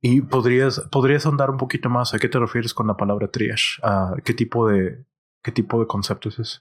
¿Y 0.00 0.22
podrías, 0.22 0.80
podrías 0.90 1.26
andar 1.26 1.50
un 1.50 1.58
poquito 1.58 1.90
más 1.90 2.14
a 2.14 2.18
qué 2.18 2.30
te 2.30 2.38
refieres 2.38 2.72
con 2.72 2.86
la 2.86 2.96
palabra 2.96 3.28
triage? 3.28 3.78
¿A 3.82 4.14
qué 4.24 4.32
tipo 4.32 4.66
de, 4.66 5.04
qué 5.44 5.52
tipo 5.52 5.80
de 5.80 5.86
concepto 5.86 6.30
es 6.30 6.38
ese? 6.38 6.58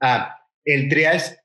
Ah, 0.00 0.38
el 0.64 0.88
triage, 0.88 1.38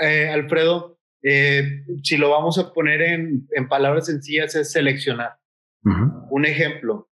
eh, 0.00 0.30
Alfredo, 0.30 0.98
eh, 1.22 1.84
si 2.02 2.16
lo 2.16 2.30
vamos 2.30 2.58
a 2.58 2.72
poner 2.72 3.02
en, 3.02 3.46
palabras 3.68 4.06
sencillas, 4.06 4.54
es 4.54 4.72
seleccionar. 4.72 5.36
Un 6.30 6.46
ejemplo, 6.46 7.10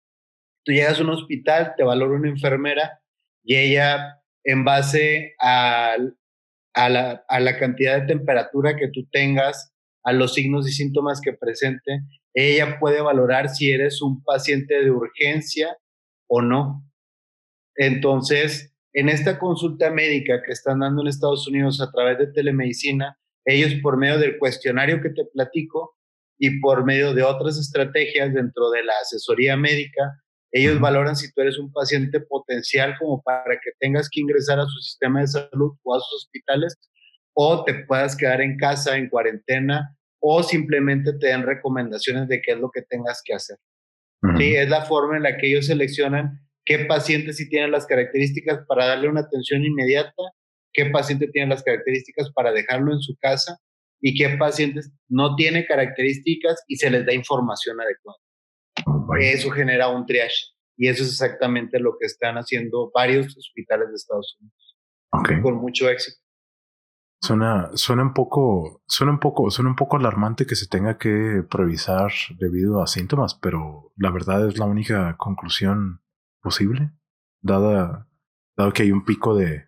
tú 0.64 0.72
llegas 0.72 1.01
a 1.01 1.03
un 1.03 1.11
hospital, 1.11 1.74
te 1.76 1.83
valora 1.83 2.14
una 2.14 2.28
enfermera 2.28 3.03
y 3.43 3.57
ella, 3.57 4.22
en 4.45 4.64
base 4.64 5.35
a, 5.41 5.97
a, 6.72 6.89
la, 6.89 7.24
a 7.28 7.41
la 7.41 7.59
cantidad 7.59 8.01
de 8.01 8.07
temperatura 8.07 8.76
que 8.76 8.89
tú 8.89 9.07
tengas, 9.11 9.72
a 10.05 10.13
los 10.13 10.35
signos 10.35 10.69
y 10.69 10.73
síntomas 10.73 11.21
que 11.21 11.33
presente, 11.33 12.03
ella 12.35 12.79
puede 12.79 13.01
valorar 13.01 13.49
si 13.49 13.71
eres 13.71 14.03
un 14.03 14.23
paciente 14.23 14.83
de 14.83 14.91
urgencia 14.91 15.77
o 16.29 16.43
no. 16.43 16.85
Entonces, 17.77 18.75
en 18.93 19.09
esta 19.09 19.39
consulta 19.39 19.91
médica 19.91 20.43
que 20.43 20.53
están 20.53 20.81
dando 20.81 21.03
en 21.03 21.09
Estados 21.09 21.47
Unidos 21.49 21.81
a 21.81 21.91
través 21.91 22.19
de 22.19 22.27
telemedicina, 22.27 23.19
ellos 23.45 23.75
por 23.83 23.97
medio 23.97 24.19
del 24.19 24.39
cuestionario 24.39 25.01
que 25.01 25.11
te 25.11 25.25
platico 25.33 25.97
y 26.39 26.61
por 26.61 26.85
medio 26.85 27.15
de 27.15 27.23
otras 27.23 27.59
estrategias 27.59 28.35
dentro 28.35 28.71
de 28.71 28.85
la 28.85 28.93
asesoría 29.03 29.57
médica, 29.57 30.23
ellos 30.53 30.79
valoran 30.81 31.17
si 31.17 31.33
tú 31.33 31.41
eres 31.41 31.59
un 31.59 31.73
paciente 31.73 32.21
potencial 32.21 32.95
como 32.99 33.23
para 33.23 33.55
que 33.55 33.71
tengas 33.79 34.09
que 34.11 34.21
ingresar 34.21 34.61
a 34.61 34.67
su 34.67 34.79
sistema 34.81 35.21
de 35.21 35.29
salud 35.29 35.73
o 35.83 35.95
a 35.95 36.01
sus 36.01 36.25
hospitales 36.25 36.77
o 37.35 37.64
te 37.64 37.74
puedas 37.87 38.16
quedar 38.16 38.41
en 38.41 38.57
casa 38.57 38.97
en 38.97 39.09
cuarentena 39.09 39.97
o 40.20 40.43
simplemente 40.43 41.12
te 41.14 41.28
den 41.28 41.43
recomendaciones 41.43 42.28
de 42.28 42.41
qué 42.41 42.53
es 42.53 42.59
lo 42.59 42.70
que 42.70 42.83
tengas 42.83 43.22
que 43.24 43.35
hacer. 43.35 43.59
Sí, 44.39 44.55
es 44.55 44.68
la 44.68 44.85
forma 44.85 45.16
en 45.16 45.24
la 45.24 45.37
que 45.37 45.49
ellos 45.49 45.66
seleccionan 45.66 46.47
qué 46.64 46.80
pacientes 46.85 47.39
sí 47.39 47.49
tienen 47.49 47.72
las 47.72 47.87
características 47.87 48.64
para 48.68 48.87
darle 48.87 49.09
una 49.09 49.22
atención 49.22 49.64
inmediata, 49.64 50.22
qué 50.72 50.87
paciente 50.87 51.26
tiene 51.26 51.49
las 51.49 51.64
características 51.64 52.30
para 52.33 52.53
dejarlo 52.53 52.93
en 52.93 53.01
su 53.01 53.16
casa 53.18 53.59
y 54.01 54.14
qué 54.14 54.37
pacientes 54.37 54.93
no 55.09 55.35
tiene 55.35 55.66
características 55.66 56.62
y 56.68 56.76
se 56.76 56.91
les 56.91 57.05
da 57.05 57.12
información 57.12 57.80
adecuada. 57.80 58.18
Eso 59.20 59.51
genera 59.51 59.89
un 59.89 60.07
triage 60.07 60.53
y 60.76 60.89
eso 60.89 61.03
es 61.03 61.11
exactamente 61.11 61.80
lo 61.80 61.97
que 61.99 62.07
están 62.07 62.37
haciendo 62.37 62.93
varios 62.95 63.37
hospitales 63.37 63.89
de 63.89 63.95
Estados 63.95 64.39
Unidos. 64.41 65.43
Con 65.43 65.57
mucho 65.57 65.91
éxito. 65.91 66.22
Suena, 67.23 67.70
suena 67.75 68.03
un 68.03 68.14
poco, 68.14 68.83
suena 68.87 69.12
un 69.12 69.20
poco, 69.20 69.49
suena 69.51 69.70
un 69.70 69.77
poco 69.77 69.97
alarmante 69.97 70.45
que 70.45 70.57
se 70.57 70.66
tenga 70.66 70.99
que 70.99 71.45
previsar 71.49 72.11
debido 72.37 72.83
a 72.83 72.89
síntomas, 72.89 73.37
pero 73.37 73.93
la 73.97 74.11
verdad 74.11 74.49
es 74.49 74.59
la 74.59 74.66
única 74.66 75.16
conclusión 75.18 76.03
posible, 76.41 76.91
dada, 77.41 78.09
dado 78.57 78.73
que 78.73 78.83
hay 78.83 78.91
un 78.91 79.05
pico 79.05 79.37
de 79.37 79.66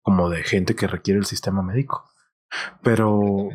como 0.00 0.30
de 0.30 0.42
gente 0.42 0.74
que 0.74 0.86
requiere 0.86 1.20
el 1.20 1.26
sistema 1.26 1.60
médico. 1.60 2.08
Pero, 2.82 3.50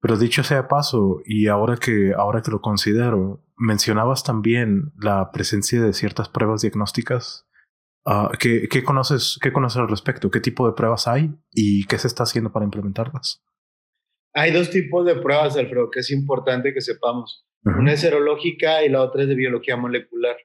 pero 0.00 0.18
dicho 0.18 0.42
sea 0.42 0.68
paso, 0.68 1.22
y 1.24 1.46
ahora 1.46 1.78
que, 1.78 2.12
ahora 2.12 2.42
que 2.42 2.50
lo 2.50 2.60
considero, 2.60 3.42
mencionabas 3.56 4.24
también 4.24 4.92
la 4.98 5.30
presencia 5.32 5.80
de 5.80 5.94
ciertas 5.94 6.28
pruebas 6.28 6.60
diagnósticas 6.60 7.46
Uh, 8.04 8.36
¿qué, 8.38 8.68
¿qué, 8.68 8.82
conoces, 8.82 9.38
¿Qué 9.40 9.52
conoces 9.52 9.78
al 9.78 9.88
respecto? 9.88 10.30
¿Qué 10.30 10.40
tipo 10.40 10.66
de 10.66 10.72
pruebas 10.72 11.06
hay 11.06 11.30
y 11.52 11.86
qué 11.86 11.98
se 11.98 12.08
está 12.08 12.24
haciendo 12.24 12.52
para 12.52 12.64
implementarlas? 12.64 13.42
Hay 14.34 14.50
dos 14.50 14.70
tipos 14.70 15.06
de 15.06 15.16
pruebas, 15.16 15.56
Alfredo, 15.56 15.90
que 15.90 16.00
es 16.00 16.10
importante 16.10 16.72
que 16.74 16.80
sepamos. 16.80 17.46
Una 17.64 17.92
es 17.92 18.00
serológica 18.00 18.82
y 18.82 18.88
la 18.88 19.02
otra 19.02 19.22
es 19.22 19.28
de 19.28 19.34
biología 19.34 19.76
molecular. 19.76 20.36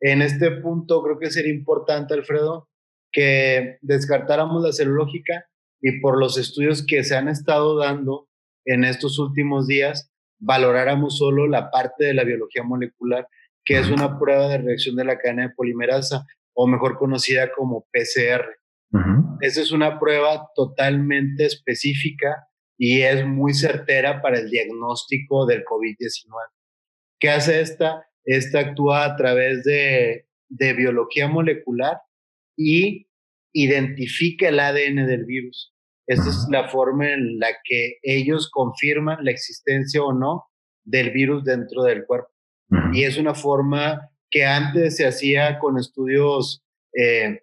En 0.00 0.22
este 0.22 0.50
punto 0.50 1.02
creo 1.02 1.18
que 1.18 1.30
sería 1.30 1.52
importante, 1.52 2.14
Alfredo, 2.14 2.68
que 3.12 3.78
descartáramos 3.82 4.62
la 4.62 4.72
serológica 4.72 5.46
y 5.82 6.00
por 6.00 6.18
los 6.18 6.38
estudios 6.38 6.84
que 6.86 7.04
se 7.04 7.14
han 7.14 7.28
estado 7.28 7.76
dando 7.76 8.28
en 8.64 8.84
estos 8.84 9.18
últimos 9.18 9.66
días, 9.66 10.10
valoráramos 10.38 11.18
solo 11.18 11.46
la 11.46 11.70
parte 11.70 12.04
de 12.06 12.14
la 12.14 12.24
biología 12.24 12.62
molecular, 12.62 13.28
que 13.64 13.78
es 13.78 13.90
una 13.90 14.18
prueba 14.18 14.48
de 14.48 14.58
reacción 14.58 14.96
de 14.96 15.04
la 15.04 15.18
cadena 15.18 15.48
de 15.48 15.54
polimerasa 15.54 16.24
o 16.54 16.66
mejor 16.66 16.98
conocida 16.98 17.52
como 17.52 17.86
PCR. 17.92 18.44
Esa 19.40 19.62
es 19.62 19.72
una 19.72 19.98
prueba 19.98 20.48
totalmente 20.54 21.46
específica 21.46 22.46
y 22.78 23.00
es 23.00 23.26
muy 23.26 23.54
certera 23.54 24.20
para 24.20 24.38
el 24.38 24.50
diagnóstico 24.50 25.46
del 25.46 25.64
COVID-19. 25.64 26.28
¿Qué 27.18 27.30
hace 27.30 27.60
esta? 27.60 28.06
Esta 28.24 28.60
actúa 28.60 29.04
a 29.04 29.16
través 29.16 29.64
de, 29.64 30.26
de 30.48 30.72
biología 30.74 31.26
molecular 31.26 32.02
y 32.56 33.08
identifica 33.52 34.48
el 34.48 34.60
ADN 34.60 35.06
del 35.06 35.24
virus. 35.24 35.74
Esta 36.06 36.28
es 36.28 36.46
la 36.50 36.68
forma 36.68 37.12
en 37.12 37.38
la 37.38 37.48
que 37.64 37.98
ellos 38.02 38.50
confirman 38.50 39.24
la 39.24 39.30
existencia 39.30 40.02
o 40.02 40.12
no 40.12 40.44
del 40.84 41.10
virus 41.10 41.44
dentro 41.44 41.82
del 41.84 42.04
cuerpo. 42.04 42.28
Y 42.92 43.04
es 43.04 43.18
una 43.18 43.34
forma 43.34 44.11
que 44.32 44.44
antes 44.44 44.96
se 44.96 45.06
hacía 45.06 45.58
con 45.60 45.78
estudios 45.78 46.64
eh, 46.98 47.42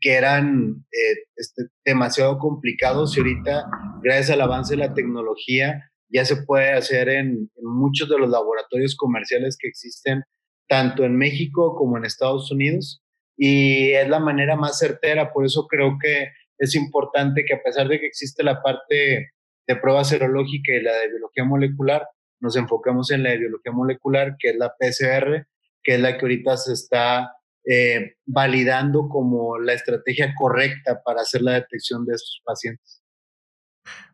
que 0.00 0.14
eran 0.14 0.84
eh, 0.92 1.24
este, 1.36 1.62
demasiado 1.84 2.38
complicados 2.38 3.16
y 3.16 3.20
ahorita, 3.20 3.66
gracias 4.02 4.30
al 4.30 4.40
avance 4.40 4.74
de 4.74 4.78
la 4.78 4.94
tecnología, 4.94 5.90
ya 6.08 6.24
se 6.24 6.42
puede 6.44 6.72
hacer 6.72 7.08
en, 7.08 7.50
muchos 7.62 8.08
de 8.08 8.18
los 8.18 8.28
laboratorios 8.28 8.96
comerciales 8.96 9.56
que 9.58 9.68
existen, 9.68 10.24
tanto 10.68 11.04
en 11.04 11.16
México 11.16 11.74
como 11.76 11.96
en 11.96 12.04
Estados 12.04 12.50
Unidos, 12.50 13.02
y 13.36 13.92
es 13.92 14.08
la 14.08 14.18
manera 14.18 14.56
más 14.56 14.78
certera, 14.78 15.32
por 15.32 15.44
eso 15.44 15.66
creo 15.66 15.96
que 16.00 16.28
es 16.58 16.74
importante 16.74 17.44
que 17.44 17.54
a 17.54 17.62
pesar 17.62 17.88
de 17.88 17.98
que 17.98 18.06
existe 18.06 18.42
la 18.42 18.62
parte 18.62 19.30
de 19.66 19.76
prueba 19.76 20.04
serológica 20.04 20.72
y 20.74 20.82
la 20.82 20.92
de 20.98 21.08
biología 21.08 21.44
molecular, 21.44 22.06
nos 22.40 22.56
enfoquemos 22.56 23.10
en 23.10 23.22
la 23.22 23.30
de 23.30 23.38
biología 23.38 23.72
molecular, 23.72 24.36
que 24.38 24.50
es 24.50 24.56
la 24.56 24.74
PCR, 24.78 25.46
que 25.82 25.94
es 25.94 26.00
la 26.00 26.16
que 26.16 26.24
ahorita 26.24 26.56
se 26.56 26.72
está 26.72 27.32
eh, 27.64 28.16
validando 28.26 29.08
como 29.08 29.58
la 29.58 29.72
estrategia 29.72 30.34
correcta 30.36 31.00
para 31.04 31.22
hacer 31.22 31.42
la 31.42 31.52
detección 31.52 32.04
de 32.04 32.14
estos 32.14 32.40
pacientes. 32.44 33.02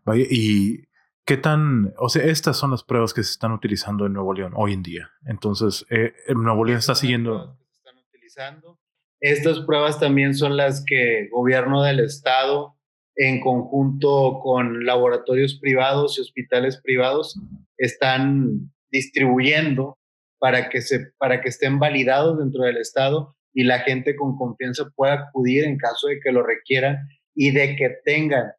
Vaya, 0.05 0.27
¿y 0.29 0.85
qué 1.25 1.37
tan, 1.37 1.95
o 1.99 2.09
sea, 2.09 2.25
estas 2.25 2.57
son 2.57 2.73
las 2.73 2.85
pruebas 2.85 3.15
que 3.15 3.23
se 3.23 3.31
están 3.31 3.53
utilizando 3.53 4.07
en 4.07 4.13
Nuevo 4.13 4.35
León 4.35 4.53
hoy 4.55 4.75
en 4.75 4.83
día? 4.83 5.11
Entonces, 5.27 5.87
eh, 5.91 6.13
Nuevo 6.35 6.65
León 6.65 6.79
está 6.79 6.95
siguiendo... 6.95 7.59
Se 7.71 7.79
están 7.79 7.97
utilizando. 7.99 8.79
Estas 9.21 9.61
pruebas 9.61 9.99
también 9.99 10.35
son 10.35 10.57
las 10.57 10.85
que 10.85 11.21
el 11.21 11.31
gobierno 11.31 11.83
del 11.83 12.01
estado, 12.01 12.77
en 13.17 13.41
conjunto 13.41 14.41
con 14.43 14.85
laboratorios 14.85 15.59
privados 15.59 16.19
y 16.19 16.21
hospitales 16.21 16.81
privados, 16.83 17.41
están 17.79 18.71
distribuyendo 18.91 19.99
para 20.39 20.69
que, 20.69 20.83
se, 20.83 21.13
para 21.19 21.41
que 21.41 21.49
estén 21.49 21.79
validados 21.79 22.39
dentro 22.39 22.65
del 22.65 22.77
Estado 22.77 23.37
y 23.53 23.65
la 23.65 23.81
gente 23.81 24.15
con 24.17 24.37
confianza 24.37 24.89
pueda 24.95 25.15
acudir 25.15 25.65
en 25.65 25.79
caso 25.79 26.09
de 26.09 26.21
que 26.21 26.33
lo 26.33 26.43
requieran 26.43 26.99
y 27.35 27.51
de 27.51 27.77
que 27.77 27.91
tengan 28.05 28.53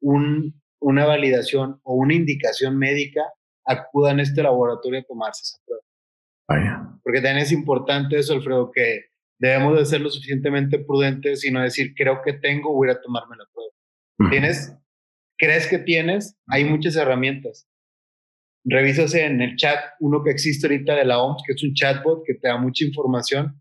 un, 0.00 0.60
una 0.80 1.06
validación 1.06 1.80
o 1.82 1.94
una 1.94 2.14
indicación 2.14 2.78
médica, 2.78 3.22
acudan 3.64 4.18
a 4.18 4.22
este 4.22 4.42
laboratorio 4.42 5.00
a 5.00 5.04
tomarse 5.04 5.42
esa 5.42 5.58
prueba. 5.64 5.82
Porque 7.02 7.20
también 7.20 7.38
es 7.38 7.52
importante 7.52 8.18
eso, 8.18 8.34
Alfredo, 8.34 8.70
que 8.70 9.06
debemos 9.38 9.78
de 9.78 9.86
ser 9.86 10.00
lo 10.00 10.10
suficientemente 10.10 10.78
prudentes 10.78 11.44
y 11.44 11.50
no 11.50 11.62
decir, 11.62 11.94
creo 11.96 12.20
que 12.22 12.34
tengo, 12.34 12.72
voy 12.74 12.90
a 12.90 13.00
tomarme 13.00 13.36
la 13.36 13.46
prueba. 13.52 14.30
¿Tienes? 14.30 14.76
¿Crees 15.36 15.66
que 15.66 15.78
tienes? 15.78 16.36
Hay 16.46 16.64
muchas 16.64 16.96
herramientas 16.96 17.66
revisas 18.64 19.14
en 19.14 19.40
el 19.40 19.56
chat, 19.56 19.78
uno 20.00 20.22
que 20.22 20.30
existe 20.30 20.66
ahorita 20.66 20.96
de 20.96 21.04
la 21.04 21.20
OMS, 21.20 21.42
que 21.46 21.52
es 21.52 21.62
un 21.62 21.74
chatbot 21.74 22.24
que 22.24 22.34
te 22.34 22.48
da 22.48 22.56
mucha 22.56 22.84
información. 22.84 23.60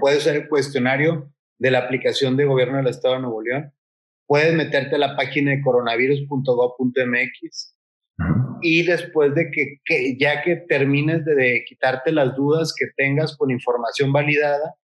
Puedes 0.00 0.20
usar 0.20 0.36
el 0.36 0.48
cuestionario 0.48 1.30
de 1.58 1.70
la 1.70 1.80
aplicación 1.80 2.36
de 2.36 2.44
gobierno 2.44 2.78
del 2.78 2.88
Estado 2.88 3.14
de 3.14 3.20
Nuevo 3.20 3.42
León. 3.42 3.72
Puedes 4.26 4.54
meterte 4.54 4.96
a 4.96 4.98
la 4.98 5.16
página 5.16 5.52
de 5.52 5.62
coronavirus.gov.mx. 5.62 7.76
Y 8.62 8.84
después 8.84 9.34
de 9.34 9.50
que, 9.50 10.16
ya 10.18 10.42
que 10.42 10.56
termines 10.56 11.24
de, 11.24 11.64
quitarte 11.68 12.12
las 12.12 12.34
dudas 12.34 12.74
que 12.76 12.86
tengas 12.96 13.36
con 13.36 13.50
información 13.50 14.12
validada, 14.12 14.74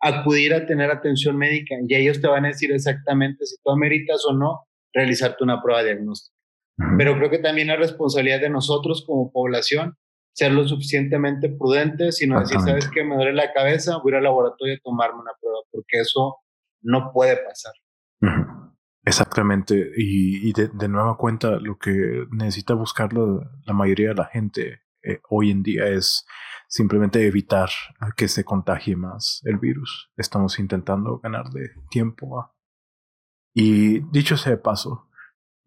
acudir 0.00 0.54
a 0.54 0.66
tener 0.66 0.90
atención 0.90 1.36
médica 1.36 1.76
y 1.86 1.94
ellos 1.94 2.20
te 2.20 2.28
van 2.28 2.44
a 2.44 2.48
decir 2.48 2.72
exactamente 2.72 3.46
si 3.46 3.56
tú 3.62 3.70
ameritas 3.70 4.24
o 4.28 4.32
no 4.32 4.66
realizarte 4.92 5.44
una 5.44 5.62
prueba 5.62 5.82
Pero 6.96 7.16
creo 7.16 7.28
que 7.28 7.38
también 7.38 7.70
es 7.70 7.78
responsabilidad 7.78 8.40
de 8.40 8.50
nosotros 8.50 9.04
como 9.04 9.32
población 9.32 9.96
ser 10.32 10.52
lo 10.52 10.66
suficientemente 10.66 11.48
prudentes 11.48 12.22
y 12.22 12.28
no 12.28 12.38
decir, 12.38 12.60
¿sabes 12.60 12.88
qué? 12.88 13.02
Me 13.02 13.16
duele 13.16 13.32
la 13.32 13.52
cabeza, 13.52 13.98
voy 13.98 14.14
al 14.14 14.22
laboratorio 14.22 14.74
a 14.76 14.78
tomarme 14.84 15.20
una 15.20 15.32
prueba, 15.40 15.58
porque 15.72 16.00
eso 16.00 16.36
no 16.80 17.10
puede 17.12 17.36
pasar. 17.38 17.72
Exactamente. 19.04 19.90
Y, 19.96 20.52
de, 20.52 20.88
nueva 20.88 21.16
cuenta, 21.16 21.58
lo 21.58 21.76
que 21.76 22.26
necesita 22.30 22.74
buscar 22.74 23.10
la, 23.12 23.72
mayoría 23.72 24.10
de 24.10 24.14
la 24.14 24.26
gente 24.26 24.82
eh, 25.02 25.20
hoy 25.28 25.50
en 25.50 25.64
día 25.64 25.88
es 25.88 26.24
simplemente 26.68 27.26
evitar 27.26 27.70
que 28.16 28.28
se 28.28 28.44
contagie 28.44 28.94
más 28.94 29.40
el 29.44 29.58
virus. 29.58 30.12
Estamos 30.16 30.58
intentando 30.60 31.18
ganarle 31.18 31.70
tiempo 31.90 32.52
Y 33.54 34.00
dicho 34.12 34.36
sea 34.36 34.52
de 34.52 34.58
paso, 34.58 35.07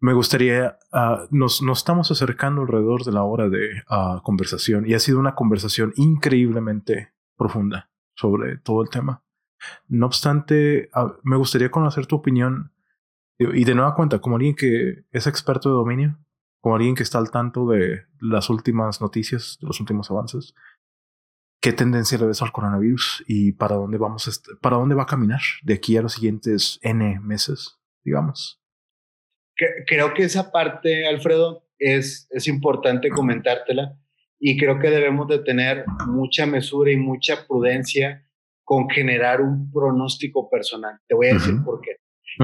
me 0.02 0.14
gustaría, 0.14 0.78
uh, 0.92 1.28
nos, 1.30 1.62
estamos 1.62 2.10
acercando 2.10 2.62
alrededor 2.62 3.04
de 3.04 3.12
la 3.12 3.22
hora 3.22 3.48
de 3.48 3.84
uh, 3.88 4.20
conversación 4.22 4.84
y 4.84 4.94
ha 4.94 4.98
sido 4.98 5.20
una 5.20 5.36
conversación 5.36 5.92
increíblemente 5.94 7.12
profunda 7.36 7.88
sobre 8.14 8.58
todo 8.58 8.82
el 8.82 8.90
tema. 8.90 9.22
No 9.86 10.06
obstante, 10.06 10.90
uh, 10.96 11.12
me 11.22 11.36
gustaría 11.36 11.70
conocer 11.70 12.06
tu 12.06 12.16
opinión 12.16 12.72
y 13.38 13.64
de 13.64 13.74
nueva 13.76 13.94
cuenta, 13.94 14.20
como 14.20 14.36
alguien 14.36 14.56
que 14.56 15.04
es 15.12 15.26
experto 15.28 15.68
de 15.68 15.76
dominio, 15.76 16.18
como 16.60 16.74
alguien 16.74 16.96
que 16.96 17.04
está 17.04 17.18
al 17.18 17.30
tanto 17.30 17.68
de 17.68 18.02
las 18.20 18.50
últimas 18.50 19.00
noticias, 19.00 19.56
de 19.60 19.68
los 19.68 19.78
últimos 19.78 20.10
avances, 20.10 20.54
¿qué 21.60 21.72
tendencia 21.72 22.18
le 22.18 22.26
ves 22.26 22.42
al 22.42 22.50
coronavirus 22.50 23.24
y 23.28 23.52
para 23.52 23.76
dónde 23.76 23.98
vamos, 23.98 24.42
para 24.60 24.78
dónde 24.78 24.96
va 24.96 25.04
a 25.04 25.06
caminar 25.06 25.42
de 25.62 25.74
aquí 25.74 25.96
a 25.96 26.02
los 26.02 26.14
siguientes 26.14 26.80
N 26.82 27.20
meses, 27.20 27.78
digamos? 28.04 28.61
Creo 29.86 30.14
que 30.14 30.24
esa 30.24 30.50
parte, 30.50 31.06
Alfredo, 31.06 31.64
es, 31.78 32.26
es 32.30 32.48
importante 32.48 33.10
comentártela 33.10 33.96
y 34.38 34.56
creo 34.56 34.78
que 34.78 34.90
debemos 34.90 35.28
de 35.28 35.40
tener 35.40 35.84
mucha 36.06 36.46
mesura 36.46 36.90
y 36.90 36.96
mucha 36.96 37.46
prudencia 37.46 38.26
con 38.64 38.88
generar 38.88 39.40
un 39.40 39.70
pronóstico 39.70 40.48
personal. 40.48 40.98
Te 41.06 41.14
voy 41.14 41.28
a 41.28 41.34
decir 41.34 41.54
por 41.64 41.80
qué. 41.80 41.96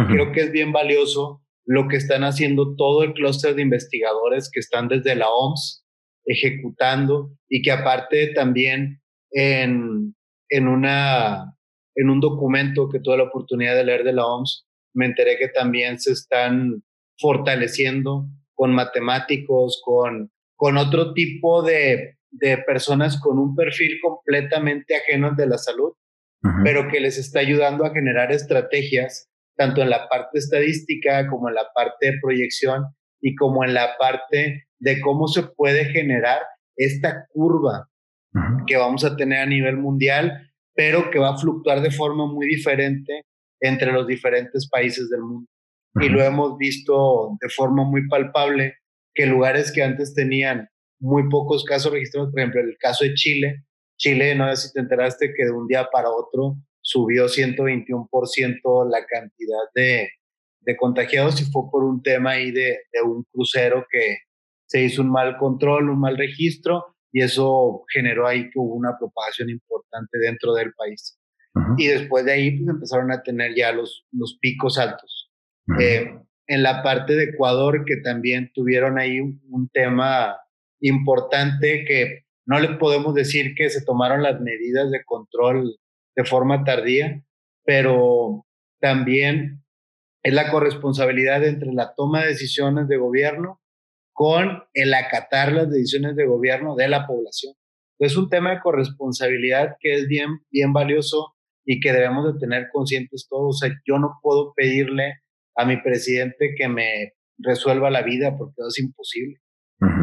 Creo 0.08 0.32
que 0.32 0.42
es 0.42 0.52
bien 0.52 0.72
valioso 0.72 1.42
lo 1.64 1.88
que 1.88 1.96
están 1.96 2.24
haciendo 2.24 2.76
todo 2.76 3.02
el 3.02 3.14
clúster 3.14 3.54
de 3.54 3.62
investigadores 3.62 4.50
que 4.50 4.60
están 4.60 4.88
desde 4.88 5.14
la 5.14 5.28
OMS 5.28 5.84
ejecutando 6.24 7.32
y 7.48 7.62
que 7.62 7.72
aparte 7.72 8.28
también 8.34 9.00
en, 9.30 10.14
en, 10.50 10.68
una, 10.68 11.54
en 11.94 12.10
un 12.10 12.20
documento 12.20 12.88
que 12.88 13.00
tuve 13.00 13.16
la 13.16 13.24
oportunidad 13.24 13.74
de 13.74 13.84
leer 13.84 14.04
de 14.04 14.12
la 14.12 14.26
OMS, 14.26 14.66
me 14.94 15.06
enteré 15.06 15.36
que 15.38 15.48
también 15.48 15.98
se 15.98 16.12
están 16.12 16.82
fortaleciendo 17.18 18.26
con 18.54 18.74
matemáticos, 18.74 19.82
con 19.84 20.30
con 20.58 20.76
otro 20.76 21.14
tipo 21.14 21.62
de, 21.62 22.16
personas 22.66 23.18
con 23.20 23.38
un 23.38 23.54
perfil 23.54 24.00
completamente 24.02 24.96
ajeno 24.96 25.28
al 25.28 25.36
de 25.36 25.46
la 25.46 25.56
salud, 25.56 25.92
pero 26.64 26.88
que 26.88 27.00
les 27.00 27.16
está 27.16 27.38
ayudando 27.38 27.84
a 27.84 27.90
generar 27.90 28.32
estrategias, 28.32 29.30
tanto 29.56 29.82
en 29.82 29.90
la 29.90 30.08
parte 30.08 30.38
estadística 30.38 31.28
como 31.28 31.48
en 31.48 31.54
la 31.54 31.68
parte 31.72 32.10
de 32.10 32.18
proyección 32.20 32.86
y 33.20 33.36
como 33.36 33.64
en 33.64 33.72
la 33.72 33.96
parte 33.98 34.66
de 34.80 35.00
cómo 35.00 35.28
se 35.28 35.44
puede 35.44 35.84
generar 35.86 36.42
esta 36.76 37.26
curva 37.28 37.88
que 38.66 38.76
vamos 38.76 39.04
a 39.04 39.16
tener 39.16 39.38
a 39.38 39.46
nivel 39.46 39.76
mundial, 39.76 40.50
pero 40.74 41.10
que 41.10 41.20
va 41.20 41.34
a 41.34 41.38
fluctuar 41.38 41.80
de 41.82 41.92
forma 41.92 42.26
muy 42.26 42.48
diferente 42.48 43.22
entre 43.60 43.92
los 43.92 44.08
diferentes 44.08 44.68
países 44.68 45.08
del 45.08 45.20
mundo. 45.20 45.48
Y 46.00 46.08
lo 46.08 46.22
hemos 46.22 46.56
visto 46.58 47.36
de 47.40 47.48
forma 47.48 47.82
muy 47.84 48.06
palpable 48.08 48.74
que 49.14 49.26
lugares 49.26 49.72
que 49.72 49.82
antes 49.82 50.14
tenían 50.14 50.68
muy 51.00 51.28
pocos 51.28 51.64
casos 51.64 51.92
registrados, 51.92 52.30
por 52.30 52.40
ejemplo, 52.40 52.60
el 52.60 52.76
caso 52.78 53.04
de 53.04 53.14
Chile, 53.14 53.64
Chile, 53.96 54.34
no 54.36 54.54
sé 54.54 54.68
si 54.68 54.72
te 54.72 54.80
enteraste 54.80 55.32
que 55.36 55.44
de 55.44 55.50
un 55.50 55.66
día 55.66 55.88
para 55.90 56.08
otro 56.10 56.56
subió 56.80 57.26
121% 57.26 58.90
la 58.90 59.04
cantidad 59.06 59.64
de, 59.74 60.08
de, 60.60 60.76
contagiados 60.76 61.40
y 61.40 61.44
fue 61.50 61.62
por 61.70 61.82
un 61.82 62.00
tema 62.00 62.32
ahí 62.32 62.52
de, 62.52 62.78
de, 62.92 63.02
un 63.02 63.24
crucero 63.32 63.84
que 63.90 64.18
se 64.66 64.82
hizo 64.82 65.02
un 65.02 65.10
mal 65.10 65.36
control, 65.36 65.90
un 65.90 65.98
mal 65.98 66.16
registro 66.16 66.96
y 67.10 67.22
eso 67.22 67.84
generó 67.92 68.28
ahí 68.28 68.44
que 68.50 68.58
hubo 68.58 68.74
una 68.74 68.96
propagación 68.96 69.50
importante 69.50 70.18
dentro 70.18 70.54
del 70.54 70.72
país. 70.74 71.18
Y 71.76 71.88
después 71.88 72.24
de 72.24 72.32
ahí 72.32 72.56
pues 72.56 72.68
empezaron 72.68 73.10
a 73.10 73.20
tener 73.20 73.52
ya 73.56 73.72
los, 73.72 74.06
los 74.12 74.38
picos 74.40 74.78
altos 74.78 75.17
en 75.76 76.62
la 76.62 76.82
parte 76.82 77.14
de 77.14 77.24
Ecuador, 77.24 77.84
que 77.84 77.96
también 77.96 78.50
tuvieron 78.54 78.98
ahí 78.98 79.20
un, 79.20 79.68
tema 79.72 80.36
importante 80.80 81.84
que 81.84 82.24
no 82.46 82.58
le 82.58 82.76
podemos 82.78 83.14
decir 83.14 83.54
que 83.54 83.68
se 83.68 83.84
tomaron 83.84 84.22
las 84.22 84.40
medidas 84.40 84.90
de 84.90 85.04
control 85.04 85.76
de 86.16 86.24
forma 86.24 86.64
tardía, 86.64 87.22
pero 87.64 88.46
también 88.80 89.62
es 90.22 90.32
la 90.32 90.50
corresponsabilidad 90.50 91.44
entre 91.44 91.72
la 91.72 91.92
toma 91.94 92.22
de 92.22 92.28
decisiones 92.28 92.88
de 92.88 92.96
gobierno 92.96 93.60
con 94.12 94.64
el 94.72 94.94
acatar 94.94 95.52
las 95.52 95.70
decisiones 95.70 96.16
de 96.16 96.26
gobierno 96.26 96.74
de 96.74 96.88
la 96.88 97.06
población. 97.06 97.54
Es 97.98 98.16
un 98.16 98.28
tema 98.28 98.50
de 98.50 98.60
corresponsabilidad 98.60 99.76
que 99.80 99.94
es 99.94 100.08
bien, 100.08 100.40
bien 100.50 100.72
valioso 100.72 101.34
y 101.64 101.80
que 101.80 101.92
debemos 101.92 102.32
de 102.32 102.38
tener 102.40 102.68
conscientes 102.72 103.26
todos. 103.28 103.56
O 103.56 103.58
sea, 103.58 103.70
yo 103.86 103.98
no 103.98 104.18
puedo 104.22 104.54
pedirle 104.54 105.20
a 105.58 105.64
mi 105.64 105.76
presidente 105.82 106.54
que 106.56 106.68
me 106.68 107.14
resuelva 107.36 107.90
la 107.90 108.02
vida 108.02 108.36
porque 108.38 108.62
es 108.66 108.78
imposible. 108.78 109.40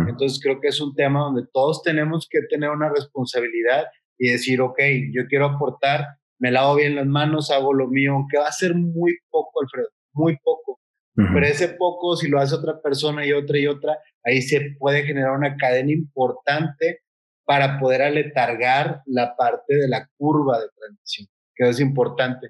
Entonces 0.08 0.40
creo 0.42 0.60
que 0.62 0.68
es 0.68 0.80
un 0.80 0.94
tema 0.96 1.22
donde 1.22 1.44
todos 1.54 1.82
tenemos 1.82 2.28
que 2.30 2.42
tener 2.50 2.70
una 2.70 2.90
responsabilidad 2.90 3.86
y 4.18 4.32
decir, 4.32 4.62
ok, 4.62 4.80
yo 5.14 5.26
quiero 5.28 5.46
aportar, 5.46 6.06
me 6.40 6.52
lavo 6.52 6.76
bien 6.76 6.96
las 6.96 7.08
manos, 7.08 7.52
hago 7.52 7.74
lo 7.74 7.88
mío, 7.88 8.14
aunque 8.14 8.38
va 8.38 8.48
a 8.48 8.52
ser 8.52 8.76
muy 8.76 9.18
poco, 9.30 9.62
Alfredo, 9.62 9.90
muy 10.14 10.38
poco. 10.38 10.80
Pero 11.16 11.46
ese 11.46 11.70
poco, 11.70 12.18
si 12.18 12.28
lo 12.28 12.40
hace 12.40 12.56
otra 12.56 12.82
persona 12.82 13.26
y 13.26 13.32
otra 13.32 13.58
y 13.58 13.68
otra, 13.68 13.98
ahí 14.24 14.42
se 14.42 14.76
puede 14.78 15.04
generar 15.04 15.32
una 15.32 15.56
cadena 15.56 15.94
importante 15.94 17.00
para 17.46 17.80
poder 17.80 18.02
aletargar 18.02 19.02
la 19.06 19.36
parte 19.38 19.76
de 19.76 19.88
la 19.88 20.10
curva 20.18 20.60
de 20.60 20.68
transición, 20.78 21.30
que 21.56 21.70
es 21.70 21.80
importante 21.80 22.50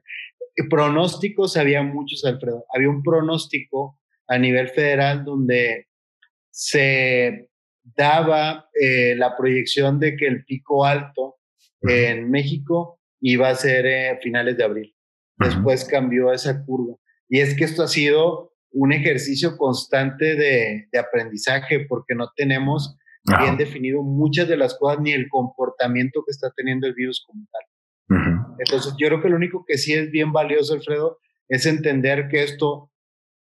pronósticos 0.64 1.58
había 1.58 1.84
muchos, 1.84 2.24
Alfredo. 2.26 2.66
Había 2.74 2.90
un 2.90 3.04
pronóstico 3.04 4.00
a 4.28 4.38
nivel 4.38 4.70
federal 4.70 5.24
donde 5.24 5.88
se 6.50 7.50
daba 7.84 8.70
eh, 8.80 9.16
la 9.16 9.36
proyección 9.38 10.00
de 10.00 10.16
que 10.16 10.28
el 10.28 10.46
pico 10.46 10.86
alto 10.86 11.36
en 11.82 12.32
México 12.32 13.00
iba 13.22 13.50
a 13.50 13.56
ser 13.56 13.86
eh, 13.86 14.20
finales 14.22 14.58
de 14.58 14.64
abril. 14.64 14.96
Después 15.38 15.86
cambió 15.86 16.32
esa 16.32 16.64
curva. 16.66 16.96
Y 17.28 17.40
es 17.40 17.56
que 17.56 17.66
esto 17.66 17.84
ha 17.84 17.88
sido 17.88 18.54
un 18.72 18.94
ejercicio 18.94 19.58
constante 19.58 20.36
de, 20.36 20.88
aprendizaje 20.98 21.86
porque 21.88 22.16
no 22.16 22.32
tenemos 22.36 22.98
bien 23.40 23.58
definido 23.58 24.04
muchas 24.04 24.48
de 24.48 24.58
las 24.58 24.78
cosas 24.78 25.00
ni 25.02 25.12
el 25.12 25.28
comportamiento 25.30 26.24
que 26.26 26.32
está 26.32 26.52
teniendo 26.56 26.86
el 26.88 26.94
virus 26.94 27.24
como 27.26 27.46
tal. 27.52 27.62
Entonces, 28.10 28.94
yo 28.98 29.08
creo 29.08 29.22
que 29.22 29.30
lo 29.30 29.36
único 29.36 29.66
que 29.68 29.78
sí 29.78 29.94
es 29.94 30.12
bien 30.12 30.32
valioso, 30.32 30.74
Alfredo, 30.74 31.20
es 31.48 31.66
entender 31.66 32.28
que 32.30 32.44
esto 32.44 32.92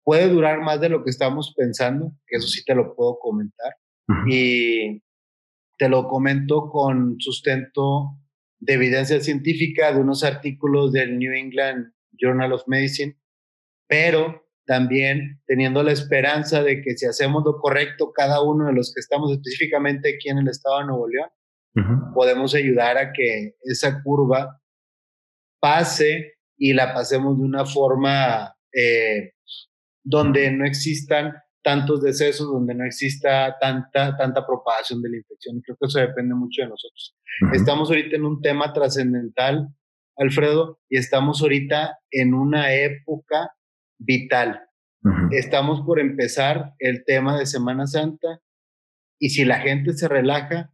puede 0.05 0.28
durar 0.28 0.61
más 0.61 0.80
de 0.80 0.88
lo 0.88 1.03
que 1.03 1.11
estamos 1.11 1.53
pensando, 1.57 2.12
que 2.26 2.36
eso 2.36 2.47
sí 2.49 2.64
te 2.64 2.74
lo 2.74 2.94
puedo 2.94 3.18
comentar. 3.18 3.74
Y 4.28 5.03
te 5.78 5.88
lo 5.88 6.07
comento 6.07 6.70
con 6.70 7.16
sustento 7.18 8.16
de 8.59 8.74
evidencia 8.74 9.20
científica 9.20 9.92
de 9.92 10.01
unos 10.01 10.22
artículos 10.24 10.92
del 10.92 11.18
New 11.18 11.32
England 11.32 11.92
Journal 12.12 12.53
of 12.53 12.62
Medicine, 12.66 13.18
pero 13.88 14.47
también 14.64 15.40
teniendo 15.47 15.82
la 15.82 15.92
esperanza 15.92 16.62
de 16.62 16.82
que 16.82 16.97
si 16.97 17.07
hacemos 17.07 17.44
lo 17.44 17.59
correcto 17.59 18.12
cada 18.12 18.42
uno 18.42 18.66
de 18.66 18.72
los 18.72 18.92
que 18.92 19.01
estamos 19.01 19.32
específicamente 19.32 20.14
aquí 20.14 20.28
en 20.28 20.38
el 20.38 20.49
estado 20.49 20.80
de 20.80 20.86
Nuevo 20.86 21.09
León, 21.09 21.28
podemos 22.14 22.55
ayudar 22.55 22.97
a 22.97 23.12
que 23.12 23.57
esa 23.62 24.03
curva 24.03 24.61
pase 25.61 26.35
y 26.57 26.72
la 26.72 26.95
pasemos 26.95 27.39
de 27.39 27.45
una 27.45 27.66
forma 27.66 28.57
eh, 28.72 29.33
donde 30.03 30.51
no 30.51 30.64
existan 30.64 31.35
tantos 31.62 32.01
decesos, 32.01 32.47
donde 32.47 32.74
no 32.74 32.85
exista 32.85 33.57
tanta, 33.61 34.16
tanta 34.16 34.47
propagación 34.47 35.03
de 35.03 35.11
la 35.11 35.16
infección. 35.16 35.57
Y 35.59 35.62
creo 35.62 35.77
que 35.81 35.87
eso 35.87 35.99
depende 35.99 36.35
mucho 36.35 36.62
de 36.62 36.68
nosotros. 36.68 37.16
Estamos 37.53 37.91
ahorita 37.91 38.16
en 38.16 38.24
un 38.24 38.41
tema 38.41 38.72
trascendental, 38.72 39.68
Alfredo, 40.16 40.79
y 40.89 40.97
estamos 40.97 41.43
ahorita 41.43 41.99
en 42.11 42.35
una 42.35 42.72
época 42.72 43.51
vital. 43.99 44.62
Estamos 45.31 45.83
por 45.83 46.01
empezar 46.01 46.74
el 46.79 47.05
tema 47.05 47.39
de 47.39 47.47
Semana 47.47 47.87
Santa 47.87 48.41
y 49.20 49.31
si 49.31 49.45
la 49.45 49.59
gente 49.61 49.93
se 49.93 50.09
relaja, 50.09 50.72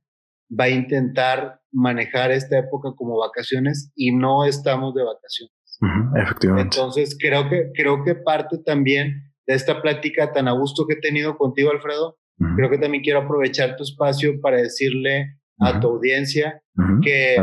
va 0.58 0.64
a 0.64 0.70
intentar 0.70 1.60
manejar 1.72 2.30
esta 2.30 2.58
época 2.58 2.90
como 2.96 3.18
vacaciones 3.18 3.92
y 3.96 4.14
no 4.14 4.44
estamos 4.44 4.94
de 4.94 5.02
vacaciones. 5.04 5.54
efectivamente. 6.16 6.76
Entonces, 6.76 7.16
creo 7.18 7.48
que, 7.48 7.70
creo 7.74 8.04
que 8.04 8.14
parte 8.14 8.58
también 8.58 9.32
de 9.46 9.54
esta 9.54 9.80
plática 9.80 10.32
tan 10.32 10.48
a 10.48 10.52
gusto 10.52 10.86
que 10.86 10.94
he 10.94 11.00
tenido 11.00 11.36
contigo, 11.36 11.70
Alfredo, 11.70 12.18
creo 12.56 12.70
que 12.70 12.78
también 12.78 13.04
quiero 13.04 13.20
aprovechar 13.20 13.76
tu 13.76 13.84
espacio 13.84 14.40
para 14.40 14.56
decirle 14.56 15.38
a 15.60 15.78
tu 15.78 15.88
audiencia 15.88 16.60
que 17.02 17.36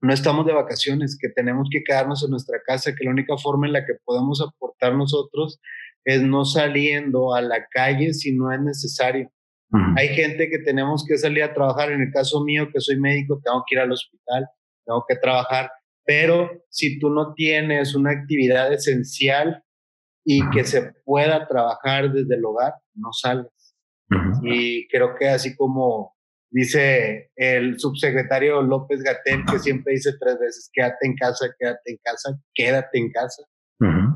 no 0.00 0.12
estamos 0.12 0.44
de 0.44 0.52
vacaciones, 0.52 1.16
que 1.20 1.28
tenemos 1.28 1.68
que 1.70 1.84
quedarnos 1.84 2.24
en 2.24 2.30
nuestra 2.30 2.58
casa, 2.66 2.92
que 2.94 3.04
la 3.04 3.12
única 3.12 3.36
forma 3.36 3.66
en 3.66 3.72
la 3.72 3.86
que 3.86 3.94
podemos 4.04 4.40
aportar 4.42 4.96
nosotros 4.96 5.60
es 6.04 6.22
no 6.22 6.44
saliendo 6.44 7.34
a 7.34 7.40
la 7.40 7.66
calle 7.70 8.12
si 8.12 8.36
no 8.36 8.50
es 8.52 8.60
necesario. 8.60 9.30
Hay 9.96 10.08
gente 10.08 10.50
que 10.50 10.58
tenemos 10.58 11.04
que 11.06 11.16
salir 11.16 11.42
a 11.42 11.54
trabajar. 11.54 11.90
En 11.92 12.02
el 12.02 12.12
caso 12.12 12.44
mío, 12.44 12.68
que 12.72 12.80
soy 12.80 13.00
médico, 13.00 13.40
tengo 13.42 13.64
que 13.66 13.74
ir 13.76 13.80
al 13.80 13.92
hospital, 13.92 14.46
tengo 14.84 15.04
que 15.08 15.16
trabajar. 15.16 15.70
Pero 16.04 16.50
si 16.68 16.98
tú 16.98 17.10
no 17.10 17.32
tienes 17.34 17.94
una 17.94 18.10
actividad 18.10 18.72
esencial 18.72 19.62
y 20.24 20.48
que 20.50 20.64
se 20.64 20.92
pueda 21.04 21.46
trabajar 21.46 22.12
desde 22.12 22.34
el 22.34 22.44
hogar, 22.44 22.74
no 22.94 23.12
salgas. 23.12 23.74
Y 24.42 24.86
creo 24.88 25.14
que 25.18 25.28
así 25.28 25.56
como 25.56 26.14
dice 26.50 27.30
el 27.34 27.78
subsecretario 27.78 28.60
López 28.60 29.02
Gatel, 29.02 29.44
que 29.50 29.58
siempre 29.58 29.94
dice 29.94 30.12
tres 30.20 30.38
veces, 30.38 30.70
quédate 30.72 31.06
en 31.06 31.16
casa, 31.16 31.46
quédate 31.58 31.90
en 31.90 31.98
casa, 32.02 32.38
quédate 32.54 32.98
en 32.98 33.10
casa. 33.10 33.42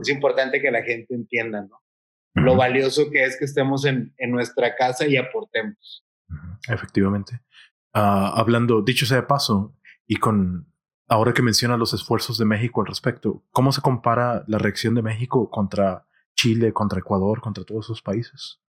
Es 0.00 0.08
importante 0.10 0.60
que 0.60 0.70
la 0.70 0.82
gente 0.82 1.14
entienda, 1.14 1.62
¿no? 1.62 1.80
Lo 2.36 2.54
valioso 2.54 3.10
que 3.10 3.24
es 3.24 3.38
que 3.38 3.46
estemos 3.46 3.84
en, 3.84 4.14
en 4.18 4.30
nuestra 4.30 4.76
casa 4.76 5.06
y 5.06 5.16
aportemos. 5.16 6.04
Efectivamente. 6.68 7.40
Ah, 7.92 8.32
hablando, 8.36 8.82
dicho 8.82 9.06
sea 9.06 9.18
de 9.18 9.22
paso, 9.22 9.74
y 10.06 10.16
con 10.16 10.70
ahora 11.08 11.32
que 11.32 11.42
menciona 11.42 11.76
los 11.76 11.94
esfuerzos 11.94 12.38
de 12.38 12.44
México 12.44 12.80
al 12.80 12.86
respecto, 12.86 13.44
¿cómo 13.50 13.72
se 13.72 13.80
compara 13.80 14.44
la 14.48 14.58
reacción 14.58 14.94
de 14.94 15.02
México 15.02 15.50
contra 15.50 16.06
Chile, 16.34 16.72
contra 16.72 16.98
Ecuador, 16.98 17.40
contra 17.40 17.64
todos 17.64 17.86
esos 17.86 18.02
países? 18.02 18.60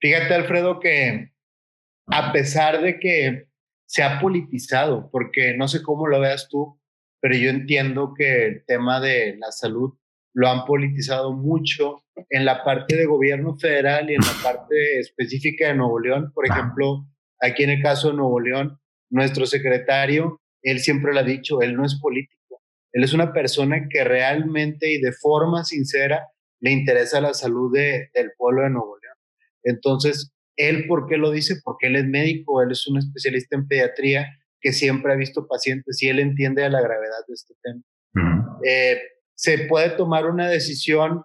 Fíjate, 0.00 0.34
Alfredo, 0.34 0.80
que 0.80 1.32
a 2.06 2.32
pesar 2.32 2.80
de 2.80 3.00
que 3.00 3.48
se 3.86 4.02
ha 4.02 4.20
politizado, 4.20 5.10
porque 5.10 5.56
no 5.56 5.66
sé 5.68 5.82
cómo 5.82 6.06
lo 6.06 6.20
veas 6.20 6.48
tú, 6.48 6.80
pero 7.20 7.36
yo 7.36 7.50
entiendo 7.50 8.12
que 8.16 8.46
el 8.46 8.64
tema 8.66 9.00
de 9.00 9.36
la 9.38 9.50
salud 9.50 9.94
lo 10.34 10.48
han 10.48 10.64
politizado 10.64 11.32
mucho 11.32 12.02
en 12.28 12.44
la 12.44 12.62
parte 12.64 12.96
de 12.96 13.06
gobierno 13.06 13.56
federal 13.56 14.10
y 14.10 14.14
en 14.14 14.20
la 14.20 14.42
parte 14.42 14.98
específica 14.98 15.68
de 15.68 15.74
Nuevo 15.74 15.98
León. 16.00 16.32
Por 16.34 16.46
ejemplo, 16.46 17.06
aquí 17.40 17.62
en 17.62 17.70
el 17.70 17.82
caso 17.82 18.10
de 18.10 18.16
Nuevo 18.16 18.40
León, 18.40 18.78
nuestro 19.10 19.46
secretario, 19.46 20.40
él 20.62 20.80
siempre 20.80 21.12
lo 21.12 21.20
ha 21.20 21.24
dicho, 21.24 21.62
él 21.62 21.76
no 21.76 21.84
es 21.86 22.00
político, 22.00 22.62
él 22.92 23.04
es 23.04 23.12
una 23.12 23.32
persona 23.32 23.86
que 23.88 24.02
realmente 24.02 24.92
y 24.92 25.00
de 25.00 25.12
forma 25.12 25.64
sincera 25.64 26.26
le 26.60 26.72
interesa 26.72 27.20
la 27.20 27.34
salud 27.34 27.72
de, 27.72 28.10
del 28.14 28.32
pueblo 28.36 28.62
de 28.62 28.70
Nuevo 28.70 28.98
León. 29.00 29.16
Entonces, 29.62 30.32
él, 30.56 30.86
¿por 30.86 31.06
qué 31.06 31.16
lo 31.16 31.30
dice? 31.30 31.56
Porque 31.62 31.88
él 31.88 31.96
es 31.96 32.06
médico, 32.06 32.62
él 32.62 32.72
es 32.72 32.86
un 32.88 32.98
especialista 32.98 33.56
en 33.56 33.68
pediatría 33.68 34.26
que 34.60 34.72
siempre 34.72 35.12
ha 35.12 35.16
visto 35.16 35.46
pacientes 35.46 36.02
y 36.02 36.08
él 36.08 36.18
entiende 36.18 36.68
la 36.70 36.80
gravedad 36.80 37.18
de 37.28 37.34
este 37.34 37.54
tema. 37.62 37.82
eh, 38.64 38.98
se 39.34 39.66
puede 39.66 39.90
tomar 39.90 40.26
una 40.26 40.48
decisión 40.48 41.24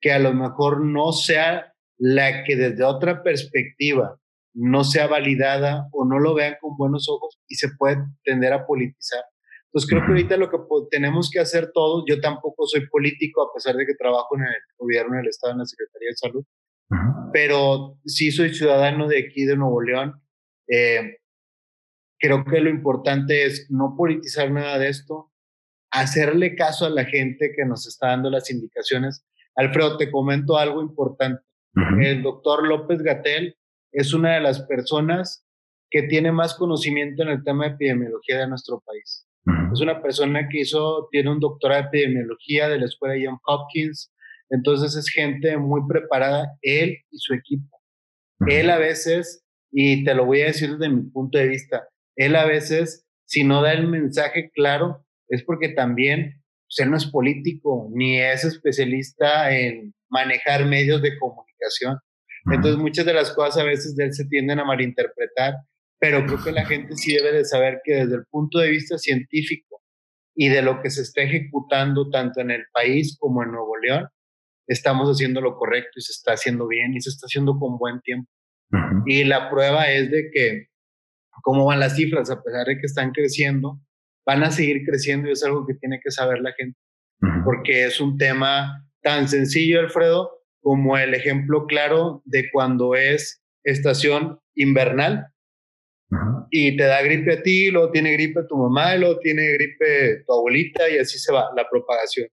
que 0.00 0.12
a 0.12 0.18
lo 0.18 0.32
mejor 0.32 0.84
no 0.84 1.12
sea 1.12 1.74
la 1.98 2.44
que 2.44 2.56
desde 2.56 2.84
otra 2.84 3.22
perspectiva 3.22 4.18
no 4.54 4.84
sea 4.84 5.06
validada 5.06 5.88
o 5.92 6.04
no 6.04 6.18
lo 6.18 6.34
vean 6.34 6.56
con 6.60 6.76
buenos 6.76 7.08
ojos 7.08 7.38
y 7.46 7.54
se 7.56 7.68
puede 7.78 7.98
tender 8.24 8.52
a 8.52 8.66
politizar. 8.66 9.22
Entonces 9.66 9.88
creo 9.88 10.02
que 10.02 10.08
ahorita 10.08 10.36
lo 10.36 10.50
que 10.50 10.56
tenemos 10.90 11.30
que 11.30 11.38
hacer 11.38 11.70
todos, 11.72 12.04
yo 12.08 12.20
tampoco 12.20 12.66
soy 12.66 12.88
político 12.88 13.42
a 13.42 13.54
pesar 13.54 13.76
de 13.76 13.86
que 13.86 13.94
trabajo 13.94 14.36
en 14.36 14.42
el 14.42 14.54
gobierno 14.76 15.16
del 15.16 15.28
Estado 15.28 15.52
en 15.52 15.60
la 15.60 15.66
Secretaría 15.66 16.08
de 16.08 16.16
Salud, 16.16 16.44
pero 17.32 17.96
sí 18.04 18.32
soy 18.32 18.52
ciudadano 18.52 19.06
de 19.06 19.20
aquí 19.20 19.44
de 19.44 19.56
Nuevo 19.56 19.80
León. 19.80 20.20
Eh, 20.66 21.18
creo 22.18 22.44
que 22.44 22.60
lo 22.60 22.68
importante 22.68 23.46
es 23.46 23.70
no 23.70 23.94
politizar 23.96 24.50
nada 24.50 24.78
de 24.78 24.88
esto, 24.88 25.29
hacerle 25.90 26.54
caso 26.54 26.86
a 26.86 26.90
la 26.90 27.04
gente 27.04 27.52
que 27.56 27.64
nos 27.64 27.86
está 27.86 28.08
dando 28.08 28.30
las 28.30 28.50
indicaciones. 28.50 29.24
Alfredo, 29.56 29.96
te 29.96 30.10
comento 30.10 30.56
algo 30.56 30.80
importante. 30.80 31.42
El 32.00 32.22
doctor 32.22 32.66
López 32.66 33.02
Gatel 33.02 33.56
es 33.92 34.12
una 34.12 34.34
de 34.34 34.40
las 34.40 34.60
personas 34.62 35.44
que 35.90 36.02
tiene 36.02 36.32
más 36.32 36.54
conocimiento 36.54 37.22
en 37.22 37.28
el 37.28 37.44
tema 37.44 37.64
de 37.64 37.74
epidemiología 37.74 38.38
de 38.38 38.48
nuestro 38.48 38.80
país. 38.80 39.26
Es 39.72 39.80
una 39.80 40.02
persona 40.02 40.48
que 40.48 40.60
hizo, 40.60 41.08
tiene 41.10 41.30
un 41.30 41.40
doctorado 41.40 41.82
de 41.82 41.88
epidemiología 41.88 42.68
de 42.68 42.78
la 42.78 42.86
escuela 42.86 43.20
John 43.22 43.38
Hopkins, 43.46 44.12
entonces 44.50 44.96
es 44.96 45.08
gente 45.08 45.56
muy 45.56 45.80
preparada, 45.88 46.56
él 46.62 46.98
y 47.10 47.18
su 47.18 47.34
equipo. 47.34 47.80
Él 48.48 48.70
a 48.70 48.78
veces, 48.78 49.44
y 49.70 50.04
te 50.04 50.14
lo 50.14 50.26
voy 50.26 50.42
a 50.42 50.46
decir 50.46 50.76
desde 50.76 50.92
mi 50.92 51.02
punto 51.10 51.38
de 51.38 51.48
vista, 51.48 51.88
él 52.16 52.36
a 52.36 52.44
veces, 52.44 53.06
si 53.24 53.44
no 53.44 53.62
da 53.62 53.72
el 53.72 53.86
mensaje 53.86 54.50
claro, 54.50 55.04
es 55.30 55.42
porque 55.44 55.70
también 55.70 56.42
pues, 56.66 56.84
él 56.84 56.90
no 56.90 56.96
es 56.96 57.06
político 57.06 57.88
ni 57.94 58.20
es 58.20 58.44
especialista 58.44 59.56
en 59.56 59.94
manejar 60.10 60.66
medios 60.66 61.00
de 61.00 61.18
comunicación. 61.18 61.96
Entonces 62.46 62.78
muchas 62.78 63.06
de 63.06 63.14
las 63.14 63.32
cosas 63.32 63.58
a 63.58 63.64
veces 63.64 63.96
de 63.96 64.04
él 64.04 64.12
se 64.12 64.24
tienden 64.26 64.58
a 64.58 64.64
malinterpretar, 64.64 65.54
pero 65.98 66.24
creo 66.26 66.42
que 66.42 66.52
la 66.52 66.66
gente 66.66 66.96
sí 66.96 67.14
debe 67.14 67.32
de 67.32 67.44
saber 67.44 67.80
que 67.84 67.94
desde 67.94 68.16
el 68.16 68.24
punto 68.30 68.58
de 68.58 68.70
vista 68.70 68.98
científico 68.98 69.82
y 70.34 70.48
de 70.48 70.62
lo 70.62 70.80
que 70.82 70.90
se 70.90 71.02
está 71.02 71.22
ejecutando 71.22 72.08
tanto 72.10 72.40
en 72.40 72.50
el 72.50 72.64
país 72.72 73.16
como 73.18 73.42
en 73.42 73.52
Nuevo 73.52 73.76
León, 73.76 74.08
estamos 74.66 75.08
haciendo 75.08 75.40
lo 75.40 75.56
correcto 75.56 75.90
y 75.96 76.02
se 76.02 76.12
está 76.12 76.32
haciendo 76.32 76.66
bien 76.66 76.94
y 76.94 77.00
se 77.00 77.10
está 77.10 77.26
haciendo 77.26 77.58
con 77.58 77.78
buen 77.78 78.00
tiempo. 78.00 78.30
Y 79.06 79.24
la 79.24 79.50
prueba 79.50 79.90
es 79.90 80.10
de 80.10 80.30
que 80.32 80.66
cómo 81.42 81.66
van 81.66 81.80
las 81.80 81.96
cifras, 81.96 82.30
a 82.30 82.42
pesar 82.42 82.66
de 82.66 82.78
que 82.78 82.86
están 82.86 83.10
creciendo, 83.10 83.80
van 84.30 84.44
a 84.44 84.52
seguir 84.52 84.84
creciendo 84.86 85.28
y 85.28 85.32
es 85.32 85.42
algo 85.42 85.66
que 85.66 85.74
tiene 85.74 85.98
que 86.00 86.12
saber 86.12 86.40
la 86.40 86.52
gente, 86.52 86.78
porque 87.44 87.84
es 87.84 88.00
un 88.00 88.16
tema 88.16 88.86
tan 89.02 89.28
sencillo, 89.28 89.80
Alfredo, 89.80 90.30
como 90.60 90.96
el 90.96 91.14
ejemplo 91.14 91.66
claro 91.66 92.22
de 92.24 92.48
cuando 92.52 92.94
es 92.94 93.42
estación 93.64 94.38
invernal 94.54 95.26
y 96.48 96.76
te 96.76 96.84
da 96.84 97.02
gripe 97.02 97.32
a 97.32 97.42
ti, 97.42 97.72
luego 97.72 97.90
tiene 97.90 98.12
gripe 98.12 98.44
tu 98.48 98.56
mamá, 98.56 98.94
luego 98.94 99.18
tiene 99.18 99.52
gripe 99.54 100.22
tu 100.24 100.32
abuelita 100.32 100.88
y 100.88 100.98
así 100.98 101.18
se 101.18 101.32
va 101.32 101.50
la 101.56 101.68
propagación. 101.68 102.28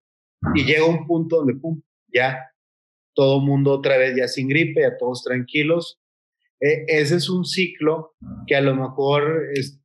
Y 0.53 0.65
llega 0.65 0.85
un 0.85 1.07
punto 1.07 1.37
donde, 1.37 1.55
pum, 1.55 1.81
ya 2.13 2.37
todo 3.15 3.41
mundo 3.41 3.71
otra 3.71 3.97
vez 3.97 4.15
ya 4.15 4.27
sin 4.27 4.49
gripe, 4.49 4.81
ya 4.81 4.97
todos 4.97 5.23
tranquilos. 5.23 5.99
E, 6.59 6.85
ese 6.87 7.15
es 7.15 7.27
un 7.27 7.43
ciclo 7.43 8.13
que 8.45 8.55
a 8.55 8.61
lo 8.61 8.75
mejor 8.75 9.47
es, 9.55 9.81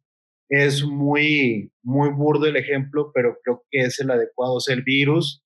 es 0.53 0.84
muy, 0.84 1.72
muy 1.82 2.11
burdo 2.11 2.46
el 2.46 2.57
ejemplo, 2.57 3.11
pero 3.14 3.38
creo 3.42 3.64
que 3.70 3.80
es 3.84 3.98
el 4.00 4.11
adecuado. 4.11 4.57
O 4.57 4.61
sea, 4.61 4.74
el 4.74 4.82
virus 4.82 5.42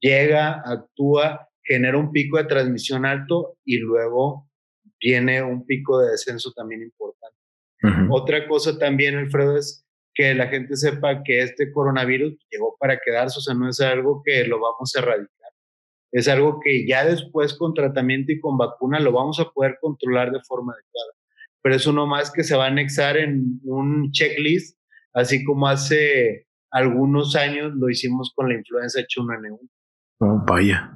llega, 0.00 0.60
actúa 0.64 1.50
genera 1.62 1.98
un 1.98 2.10
pico 2.10 2.36
de 2.36 2.44
transmisión 2.44 3.06
alto 3.06 3.56
y 3.64 3.78
luego 3.78 4.50
viene 5.00 5.40
un 5.40 5.64
pico 5.64 6.00
de 6.00 6.10
descenso 6.10 6.52
también 6.52 6.82
importante. 6.82 7.36
Otra 8.10 8.46
cosa 8.48 8.76
también, 8.76 9.16
Alfredo, 9.16 9.56
es 9.56 9.86
que 10.12 10.34
la 10.34 10.48
gente 10.48 10.76
sepa 10.76 11.22
que 11.22 11.42
este 11.42 11.72
coronavirus 11.72 12.36
llegó 12.50 12.76
para 12.78 12.98
quedarse, 12.98 13.38
o 13.38 13.40
sea, 13.40 13.54
no 13.54 13.68
es 13.68 13.80
algo 13.80 14.20
que 14.24 14.44
lo 14.44 14.58
vamos 14.58 14.94
a 14.94 14.98
erradicar. 14.98 15.52
Es 16.12 16.26
algo 16.26 16.58
que 16.62 16.86
ya 16.86 17.04
después 17.04 17.54
con 17.54 17.72
tratamiento 17.72 18.32
y 18.32 18.40
con 18.40 18.58
vacuna 18.58 18.98
lo 18.98 19.12
vamos 19.12 19.38
a 19.38 19.48
poder 19.48 19.78
controlar 19.80 20.32
de 20.32 20.40
forma 20.42 20.72
adecuada. 20.72 21.12
Pero 21.62 21.76
eso 21.76 21.92
no 21.92 22.06
más 22.06 22.30
que 22.30 22.44
se 22.44 22.56
va 22.56 22.64
a 22.64 22.68
anexar 22.68 23.16
en 23.16 23.60
un 23.64 24.10
checklist, 24.12 24.78
así 25.12 25.44
como 25.44 25.68
hace 25.68 26.46
algunos 26.70 27.36
años 27.36 27.72
lo 27.74 27.88
hicimos 27.90 28.32
con 28.34 28.48
la 28.48 28.54
influenza 28.54 29.00
H1N1. 29.00 29.58
Oh, 30.20 30.42
vaya. 30.46 30.92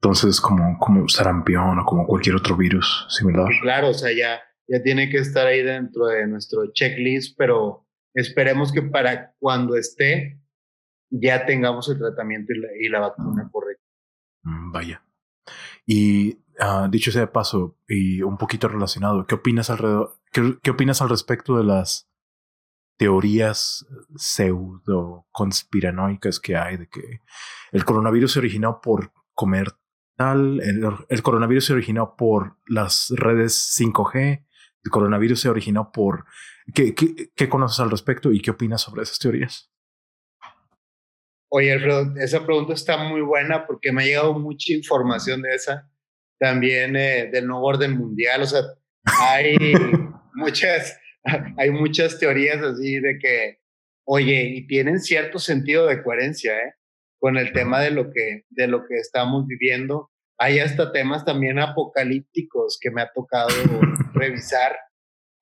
Entonces, 0.00 0.40
como, 0.40 0.78
como 0.78 1.08
sarampión 1.08 1.78
o 1.78 1.84
como 1.84 2.06
cualquier 2.06 2.36
otro 2.36 2.56
virus 2.56 3.06
similar. 3.10 3.48
Claro, 3.62 3.88
o 3.88 3.94
sea, 3.94 4.12
ya, 4.12 4.40
ya 4.68 4.82
tiene 4.82 5.10
que 5.10 5.18
estar 5.18 5.46
ahí 5.46 5.62
dentro 5.62 6.06
de 6.06 6.26
nuestro 6.26 6.72
checklist, 6.72 7.36
pero 7.36 7.86
esperemos 8.14 8.72
que 8.72 8.82
para 8.82 9.32
cuando 9.38 9.76
esté 9.76 10.40
ya 11.10 11.46
tengamos 11.46 11.88
el 11.88 11.98
tratamiento 11.98 12.52
y 12.78 12.88
la, 12.88 13.00
vacuna 13.00 13.48
correcta. 13.50 13.84
Mm, 14.42 14.72
vaya. 14.72 15.02
Y 15.86 16.38
uh, 16.60 16.88
dicho 16.90 17.10
sea 17.10 17.22
de 17.22 17.26
paso, 17.28 17.78
y 17.88 18.22
un 18.22 18.36
poquito 18.38 18.68
relacionado, 18.68 19.26
¿qué 19.26 19.34
opinas 19.34 19.70
alrededor, 19.70 20.18
qué, 20.32 20.70
opinas 20.70 21.02
al 21.02 21.08
respecto 21.08 21.56
de 21.56 21.64
las 21.64 22.08
teorías 22.98 23.86
pseudo 24.16 25.26
conspiranoicas 25.30 26.40
que 26.40 26.56
hay 26.56 26.78
de 26.78 26.88
que 26.88 27.20
el 27.72 27.84
coronavirus 27.84 28.32
se 28.32 28.38
originó 28.38 28.80
por 28.80 29.12
comer 29.34 29.74
el, 30.18 31.22
coronavirus 31.22 31.66
se 31.66 31.72
originó 31.74 32.16
por 32.16 32.56
las 32.66 33.10
redes 33.10 33.76
5G, 33.78 34.46
el 34.84 34.90
coronavirus 34.90 35.40
se 35.40 35.48
originó 35.48 35.92
por... 35.92 36.24
¿Qué, 36.74 36.94
qué, 36.94 37.48
conoces 37.48 37.80
al 37.80 37.90
respecto 37.90 38.32
y 38.32 38.40
qué 38.40 38.50
opinas 38.50 38.80
sobre 38.80 39.02
esas 39.02 39.18
teorías? 39.18 39.70
Oye, 41.48 41.78
esa 42.16 42.44
pregunta 42.44 42.72
está 42.72 42.96
muy 42.96 43.20
buena 43.20 43.66
porque 43.66 43.92
me 43.92 44.02
ha 44.02 44.06
llegado 44.06 44.38
mucha 44.38 44.72
información 44.72 45.42
de 45.42 45.54
esa, 45.54 45.88
también 46.38 46.96
eh, 46.96 47.28
del 47.32 47.46
nuevo 47.46 47.66
orden 47.66 47.96
mundial, 47.96 48.42
o 48.42 48.46
sea, 48.46 48.62
hay 49.20 49.56
muchas, 50.34 50.98
hay 51.56 51.70
muchas 51.70 52.18
teorías 52.18 52.62
así 52.62 52.98
de 53.00 53.18
que, 53.18 53.58
oye, 54.04 54.44
y 54.54 54.66
tienen 54.66 55.00
cierto 55.00 55.38
sentido 55.38 55.86
de 55.86 56.02
coherencia, 56.02 56.56
¿eh? 56.56 56.74
con 57.18 57.36
el 57.36 57.52
tema 57.52 57.80
de 57.80 57.90
lo 57.90 58.10
que, 58.12 58.44
de 58.50 58.68
lo 58.68 58.86
que 58.86 58.96
estamos 58.96 59.46
viviendo. 59.46 60.10
Hay 60.38 60.58
hasta 60.58 60.92
temas 60.92 61.24
también 61.24 61.58
apocalípticos 61.58 62.78
que 62.80 62.90
me 62.90 63.02
ha 63.02 63.10
tocado 63.12 63.48
revisar 64.14 64.76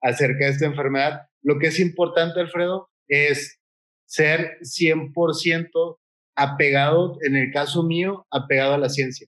acerca 0.00 0.44
de 0.44 0.52
esta 0.52 0.66
enfermedad. 0.66 1.22
Lo 1.42 1.58
que 1.58 1.66
es 1.68 1.80
importante, 1.80 2.40
Alfredo, 2.40 2.90
es 3.08 3.60
ser 4.06 4.58
100% 4.62 5.98
apegado, 6.36 7.18
en 7.22 7.36
el 7.36 7.52
caso 7.52 7.82
mío, 7.82 8.26
apegado 8.30 8.74
a 8.74 8.78
la 8.78 8.88
ciencia. 8.88 9.26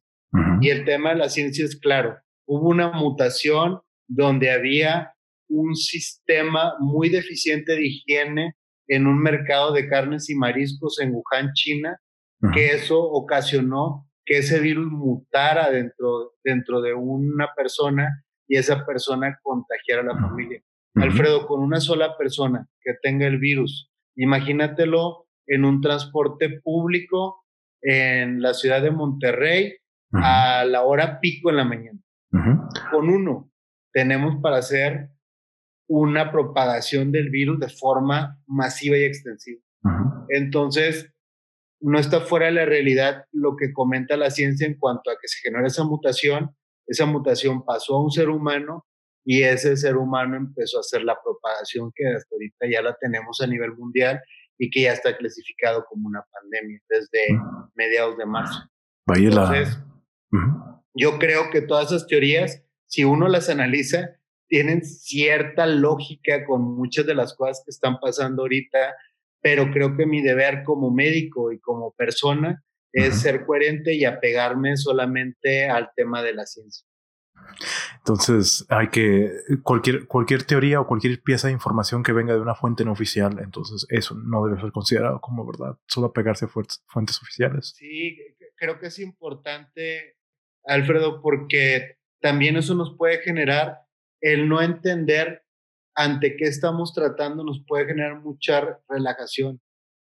Y 0.61 0.71
el 0.71 0.85
tema 0.85 1.11
de 1.11 1.17
la 1.17 1.29
ciencia 1.29 1.65
es 1.65 1.79
claro. 1.79 2.17
Hubo 2.47 2.69
una 2.69 2.91
mutación 2.93 3.81
donde 4.09 4.51
había 4.51 5.13
un 5.49 5.75
sistema 5.75 6.75
muy 6.81 7.09
deficiente 7.09 7.73
de 7.73 7.87
higiene 7.87 8.57
en 8.89 9.07
un 9.07 9.21
mercado 9.21 9.73
de 9.73 9.89
carnes 9.89 10.31
y 10.31 10.35
mariscos 10.35 11.01
en 11.01 11.13
Wuhan, 11.13 11.53
China, 11.55 11.99
que 12.55 12.73
eso 12.73 13.01
ocasionó 13.01 14.09
que 14.25 14.39
ese 14.39 14.61
virus 14.61 14.91
mutara 14.91 15.71
dentro, 15.71 16.35
dentro 16.45 16.81
de 16.81 16.95
una 16.95 17.49
persona 17.57 18.25
y 18.49 18.57
esa 18.57 18.85
persona 18.85 19.39
contagiara 19.43 20.03
a 20.03 20.15
la 20.15 20.21
familia. 20.21 20.61
Alfredo, 20.95 21.47
con 21.47 21.61
una 21.61 21.81
sola 21.81 22.17
persona 22.17 22.67
que 22.81 22.93
tenga 23.03 23.27
el 23.27 23.39
virus, 23.39 23.91
imagínatelo 24.17 25.27
en 25.47 25.65
un 25.65 25.81
transporte 25.81 26.61
público 26.61 27.45
en 27.83 28.41
la 28.41 28.55
ciudad 28.55 28.83
de 28.83 28.91
Monterrey 28.91 29.75
a 30.13 30.65
la 30.65 30.83
hora 30.83 31.21
pico 31.21 31.51
en 31.51 31.57
la 31.57 31.65
mañana. 31.65 31.99
Con 32.91 33.09
uno 33.09 33.51
tenemos 33.93 34.37
para 34.43 34.59
hacer 34.59 35.11
una 35.89 36.31
propagación 36.33 37.13
del 37.13 37.31
virus 37.31 37.61
de 37.61 37.69
forma 37.69 38.41
masiva 38.47 38.97
y 38.97 39.05
extensiva. 39.05 39.63
Entonces, 40.29 41.13
no 41.81 41.99
está 41.99 42.21
fuera 42.21 42.47
de 42.47 42.53
la 42.53 42.65
realidad 42.65 43.25
lo 43.33 43.57
que 43.57 43.73
comenta 43.73 44.17
la 44.17 44.31
ciencia 44.31 44.67
en 44.67 44.77
cuanto 44.79 45.11
a 45.11 45.15
que 45.21 45.29
se 45.29 45.39
genera 45.43 45.67
esa 45.67 45.85
mutación. 45.85 46.57
Esa 46.87 47.07
mutación 47.07 47.65
pasó 47.65 47.97
a 47.97 48.03
un 48.03 48.11
ser 48.11 48.29
humano 48.29 48.87
y 49.25 49.43
ese 49.43 49.77
ser 49.77 49.97
humano 49.97 50.37
empezó 50.37 50.79
a 50.79 50.81
hacer 50.81 51.03
la 51.03 51.17
propagación 51.23 51.91
que 51.95 52.07
hasta 52.07 52.35
ahorita 52.35 52.67
ya 52.71 52.83
la 52.83 52.97
tenemos 53.01 53.41
a 53.41 53.47
nivel 53.47 53.75
mundial 53.77 54.21
y 54.59 54.71
que 54.71 54.83
ya 54.83 54.93
está 54.93 55.17
clasificado 55.17 55.85
como 55.89 56.09
una 56.09 56.25
pandemia 56.33 56.81
desde 56.89 57.39
mediados 57.75 58.17
de 58.17 58.27
marzo. 58.27 58.61
Entonces, 59.09 59.79
yo 60.95 61.19
creo 61.19 61.51
que 61.51 61.63
todas 61.63 61.93
esas 61.93 62.07
teorías, 62.07 62.63
si 62.87 63.05
uno 63.05 63.29
las 63.29 63.49
analiza, 63.49 64.17
tienen 64.49 64.85
cierta 64.85 65.67
lógica 65.67 66.45
con 66.45 66.63
muchas 66.63 67.07
de 67.07 67.15
las 67.15 67.35
cosas 67.35 67.63
que 67.65 67.71
están 67.71 67.99
pasando 68.01 68.43
ahorita, 68.43 68.95
pero 69.41 69.71
creo 69.71 69.97
que 69.97 70.07
mi 70.07 70.23
deber 70.23 70.63
como 70.65 70.91
médico 70.91 71.53
y 71.53 71.61
como 71.61 71.93
persona 71.93 72.63
es 72.93 73.21
ser 73.21 73.45
coherente 73.45 73.95
y 73.95 74.05
apegarme 74.05 74.77
solamente 74.77 75.69
al 75.69 75.91
tema 75.95 76.23
de 76.23 76.35
la 76.35 76.47
ciencia. 76.47 76.87
Entonces, 77.99 78.65
hay 78.69 78.89
que 78.89 79.31
cualquier 79.63 80.07
cualquier 80.07 80.45
teoría 80.45 80.81
o 80.81 80.87
cualquier 80.87 81.21
pieza 81.23 81.49
de 81.49 81.53
información 81.53 82.03
que 82.03 82.13
venga 82.13 82.35
de 82.35 82.41
una 82.41 82.55
fuente 82.55 82.85
no 82.85 82.93
oficial, 82.93 83.39
entonces 83.41 83.87
eso 83.91 84.15
no 84.15 84.45
debe 84.47 84.61
ser 84.61 84.73
considerado 84.73 85.21
como 85.21 85.47
verdad, 85.47 85.79
solo 85.87 86.09
apegarse 86.09 86.47
a 86.47 86.49
fuentes 86.49 87.23
oficiales. 87.23 87.75
Sí, 87.77 88.17
creo 88.57 88.79
que 88.79 88.87
es 88.87 88.99
importante, 88.99 90.16
Alfredo, 90.67 91.23
porque 91.23 91.97
también 92.21 92.57
eso 92.57 92.75
nos 92.75 92.97
puede 92.97 93.19
generar 93.19 93.79
el 94.21 94.49
no 94.49 94.61
entender 94.61 95.43
ante 95.95 96.37
qué 96.37 96.45
estamos 96.45 96.93
tratando 96.93 97.43
nos 97.43 97.65
puede 97.67 97.87
generar 97.87 98.21
mucha 98.21 98.79
relajación. 98.89 99.61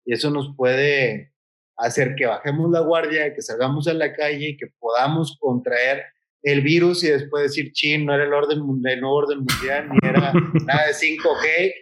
Y 0.07 0.15
eso 0.15 0.31
nos 0.31 0.55
puede 0.57 1.33
hacer 1.77 2.15
que 2.15 2.27
bajemos 2.27 2.71
la 2.71 2.81
guardia, 2.81 3.35
que 3.35 3.43
salgamos 3.43 3.87
a 3.89 3.95
la 3.95 4.13
calle 4.13 4.51
y 4.51 4.57
que 4.57 4.67
podamos 4.79 5.37
contraer 5.39 6.05
el 6.43 6.61
virus 6.61 7.03
y 7.05 7.09
después 7.09 7.43
decir, 7.43 7.73
chin, 7.73 8.05
no 8.05 8.15
era 8.15 8.25
el 8.25 8.33
orden, 8.33 8.61
el 8.85 9.05
orden 9.05 9.39
mundial, 9.39 9.89
ni 9.91 10.09
era 10.09 10.33
nada 10.67 10.87
de 10.87 10.93
5G, 10.93 11.75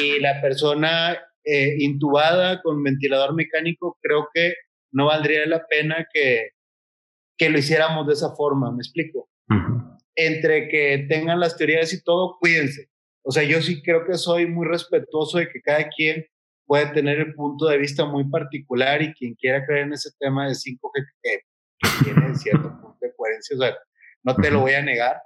y 0.00 0.20
la 0.20 0.40
persona 0.40 1.18
eh, 1.44 1.76
intubada 1.78 2.60
con 2.62 2.82
ventilador 2.82 3.34
mecánico, 3.34 3.98
creo 4.02 4.28
que 4.32 4.54
no 4.92 5.06
valdría 5.06 5.46
la 5.46 5.66
pena 5.66 6.06
que, 6.12 6.50
que 7.38 7.48
lo 7.48 7.58
hiciéramos 7.58 8.06
de 8.06 8.12
esa 8.12 8.34
forma, 8.34 8.70
¿me 8.70 8.78
explico? 8.78 9.28
entre 10.18 10.68
que 10.68 11.06
tengan 11.08 11.38
las 11.38 11.56
teorías 11.56 11.92
y 11.92 12.02
todo, 12.02 12.38
cuídense. 12.40 12.90
O 13.22 13.30
sea, 13.30 13.44
yo 13.44 13.62
sí 13.62 13.80
creo 13.82 14.04
que 14.04 14.14
soy 14.14 14.46
muy 14.46 14.66
respetuoso 14.66 15.38
de 15.38 15.48
que 15.48 15.62
cada 15.62 15.88
quien 15.88 16.26
puede 16.66 16.86
tener 16.86 17.20
el 17.20 17.34
punto 17.34 17.66
de 17.66 17.78
vista 17.78 18.04
muy 18.04 18.28
particular 18.28 19.00
y 19.00 19.14
quien 19.14 19.34
quiera 19.36 19.64
creer 19.64 19.86
en 19.86 19.92
ese 19.92 20.10
tema 20.18 20.48
de 20.48 20.54
5G 20.54 21.06
que, 21.22 21.40
tiene 22.02 22.34
cierto 22.34 22.68
punto 22.68 22.98
de 23.00 23.14
coherencia, 23.16 23.56
o 23.56 23.60
sea, 23.60 23.78
no 24.24 24.34
te 24.34 24.50
lo 24.50 24.60
voy 24.60 24.72
a 24.72 24.82
negar. 24.82 25.22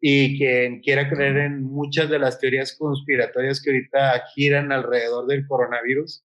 Y 0.00 0.38
quien 0.38 0.80
quiera 0.80 1.08
creer 1.08 1.36
en 1.36 1.62
muchas 1.62 2.08
de 2.08 2.18
las 2.18 2.38
teorías 2.38 2.76
conspiratorias 2.78 3.62
que 3.62 3.70
ahorita 3.70 4.24
giran 4.34 4.72
alrededor 4.72 5.26
del 5.26 5.46
coronavirus, 5.46 6.24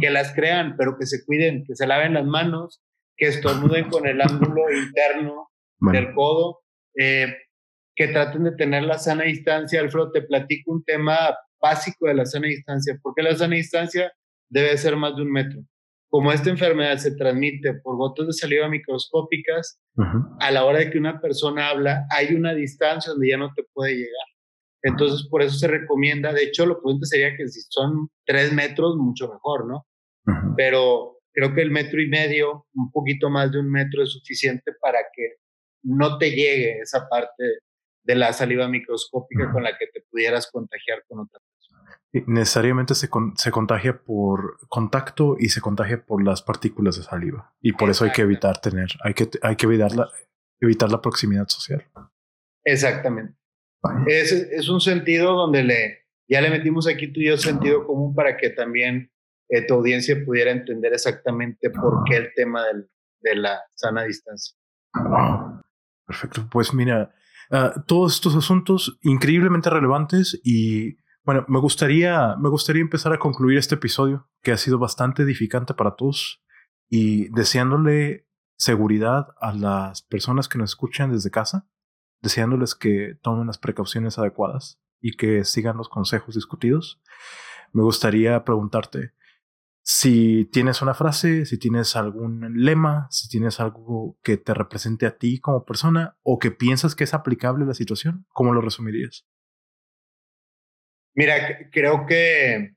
que 0.00 0.10
las 0.10 0.32
crean, 0.32 0.76
pero 0.76 0.96
que 0.98 1.06
se 1.06 1.24
cuiden, 1.24 1.64
que 1.64 1.76
se 1.76 1.86
laven 1.86 2.14
las 2.14 2.24
manos, 2.24 2.82
que 3.16 3.28
estornuden 3.28 3.88
con 3.88 4.06
el 4.06 4.20
ángulo 4.20 4.70
interno 4.70 5.48
del 5.92 6.12
codo, 6.14 6.60
eh, 6.98 7.34
que 7.94 8.08
traten 8.08 8.44
de 8.44 8.52
tener 8.52 8.84
la 8.84 8.98
sana 8.98 9.24
distancia. 9.24 9.80
Alfredo, 9.80 10.12
te 10.12 10.22
platico 10.22 10.72
un 10.72 10.84
tema 10.84 11.34
básico 11.60 12.06
de 12.06 12.14
la 12.14 12.26
sana 12.26 12.46
distancia. 12.48 12.98
¿Por 13.02 13.14
qué 13.14 13.22
la 13.22 13.34
sana 13.34 13.56
distancia 13.56 14.12
debe 14.48 14.76
ser 14.76 14.96
más 14.96 15.16
de 15.16 15.22
un 15.22 15.32
metro? 15.32 15.60
Como 16.08 16.30
esta 16.30 16.50
enfermedad 16.50 16.98
se 16.98 17.16
transmite 17.16 17.74
por 17.82 17.96
gotas 17.96 18.26
de 18.26 18.32
saliva 18.32 18.68
microscópicas, 18.68 19.80
a 20.40 20.50
la 20.50 20.64
hora 20.64 20.78
de 20.78 20.90
que 20.90 20.98
una 20.98 21.20
persona 21.20 21.68
habla, 21.68 22.06
hay 22.10 22.34
una 22.34 22.54
distancia 22.54 23.12
donde 23.12 23.30
ya 23.30 23.38
no 23.38 23.52
te 23.54 23.64
puede 23.72 23.94
llegar. 23.94 24.26
Entonces, 24.82 25.26
por 25.28 25.42
eso 25.42 25.58
se 25.58 25.66
recomienda, 25.66 26.32
de 26.32 26.44
hecho, 26.44 26.64
lo 26.64 26.80
prudente 26.80 27.06
sería 27.06 27.36
que 27.36 27.48
si 27.48 27.60
son 27.68 28.08
tres 28.24 28.52
metros, 28.52 28.96
mucho 28.96 29.32
mejor, 29.32 29.66
¿no? 29.66 29.86
Pero 30.56 31.15
creo 31.36 31.54
que 31.54 31.60
el 31.60 31.70
metro 31.70 32.00
y 32.00 32.08
medio, 32.08 32.66
un 32.74 32.90
poquito 32.90 33.28
más 33.28 33.52
de 33.52 33.60
un 33.60 33.70
metro 33.70 34.02
es 34.02 34.10
suficiente 34.10 34.72
para 34.80 34.98
que 35.14 35.34
no 35.82 36.16
te 36.16 36.30
llegue 36.30 36.78
esa 36.80 37.06
parte 37.08 37.44
de 38.04 38.14
la 38.14 38.32
saliva 38.32 38.68
microscópica 38.68 39.52
con 39.52 39.62
la 39.62 39.76
que 39.76 39.86
te 39.88 40.02
pudieras 40.10 40.50
contagiar 40.50 41.04
con 41.06 41.20
otra 41.20 41.38
persona. 41.40 42.00
Necesariamente 42.26 42.94
se, 42.94 43.10
se 43.34 43.50
contagia 43.50 44.02
por 44.02 44.66
contacto 44.68 45.36
y 45.38 45.50
se 45.50 45.60
contagia 45.60 46.06
por 46.06 46.24
las 46.24 46.40
partículas 46.40 46.96
de 46.96 47.02
saliva. 47.02 47.54
Y 47.60 47.72
por 47.72 47.90
eso 47.90 48.06
hay 48.06 48.12
que 48.12 48.22
evitar 48.22 48.58
tener, 48.60 48.88
hay 49.02 49.12
que, 49.12 49.28
hay 49.42 49.56
que 49.56 49.66
evitar, 49.66 49.94
la, 49.94 50.08
evitar 50.60 50.90
la 50.90 51.02
proximidad 51.02 51.48
social. 51.48 51.84
Exactamente. 52.64 53.34
Es, 54.06 54.32
es, 54.32 54.68
un 54.68 54.80
sentido 54.80 55.34
donde 55.34 55.62
le, 55.62 56.06
ya 56.28 56.40
le 56.40 56.50
metimos 56.50 56.88
aquí 56.88 57.12
tú 57.12 57.20
y 57.20 57.26
yo 57.26 57.36
sentido 57.36 57.86
común 57.86 58.14
para 58.14 58.36
que 58.36 58.50
también 58.50 59.12
eh, 59.48 59.66
tu 59.66 59.74
audiencia 59.74 60.16
pudiera 60.24 60.50
entender 60.50 60.92
exactamente 60.92 61.70
por 61.70 62.04
qué 62.04 62.16
el 62.16 62.28
tema 62.34 62.64
del, 62.66 62.88
de 63.20 63.36
la 63.36 63.60
sana 63.74 64.04
distancia. 64.04 64.56
Perfecto. 66.06 66.48
Pues 66.50 66.72
mira, 66.72 67.14
ah, 67.50 67.74
todos 67.86 68.14
estos 68.14 68.36
asuntos 68.36 68.98
increíblemente 69.02 69.70
relevantes 69.70 70.40
y 70.44 70.96
bueno, 71.24 71.44
me 71.48 71.58
gustaría, 71.58 72.36
me 72.36 72.48
gustaría 72.48 72.82
empezar 72.82 73.12
a 73.12 73.18
concluir 73.18 73.58
este 73.58 73.74
episodio 73.74 74.28
que 74.42 74.52
ha 74.52 74.56
sido 74.56 74.78
bastante 74.78 75.22
edificante 75.24 75.74
para 75.74 75.96
todos 75.96 76.40
y 76.88 77.28
deseándole 77.30 78.28
seguridad 78.56 79.26
a 79.40 79.52
las 79.52 80.02
personas 80.02 80.48
que 80.48 80.58
nos 80.58 80.70
escuchan 80.70 81.10
desde 81.10 81.32
casa, 81.32 81.68
deseándoles 82.22 82.76
que 82.76 83.18
tomen 83.22 83.48
las 83.48 83.58
precauciones 83.58 84.18
adecuadas 84.18 84.80
y 85.00 85.16
que 85.16 85.44
sigan 85.44 85.76
los 85.76 85.88
consejos 85.88 86.36
discutidos. 86.36 87.02
Me 87.72 87.82
gustaría 87.82 88.44
preguntarte, 88.44 89.12
si 89.88 90.46
tienes 90.46 90.82
una 90.82 90.94
frase, 90.94 91.46
si 91.46 91.60
tienes 91.60 91.94
algún 91.94 92.54
lema, 92.56 93.06
si 93.12 93.28
tienes 93.28 93.60
algo 93.60 94.18
que 94.24 94.36
te 94.36 94.52
represente 94.52 95.06
a 95.06 95.16
ti 95.16 95.38
como 95.38 95.64
persona 95.64 96.18
o 96.24 96.40
que 96.40 96.50
piensas 96.50 96.96
que 96.96 97.04
es 97.04 97.14
aplicable 97.14 97.62
a 97.62 97.68
la 97.68 97.74
situación, 97.74 98.26
¿cómo 98.30 98.52
lo 98.52 98.60
resumirías? 98.60 99.28
Mira, 101.14 101.70
creo 101.70 102.04
que, 102.04 102.74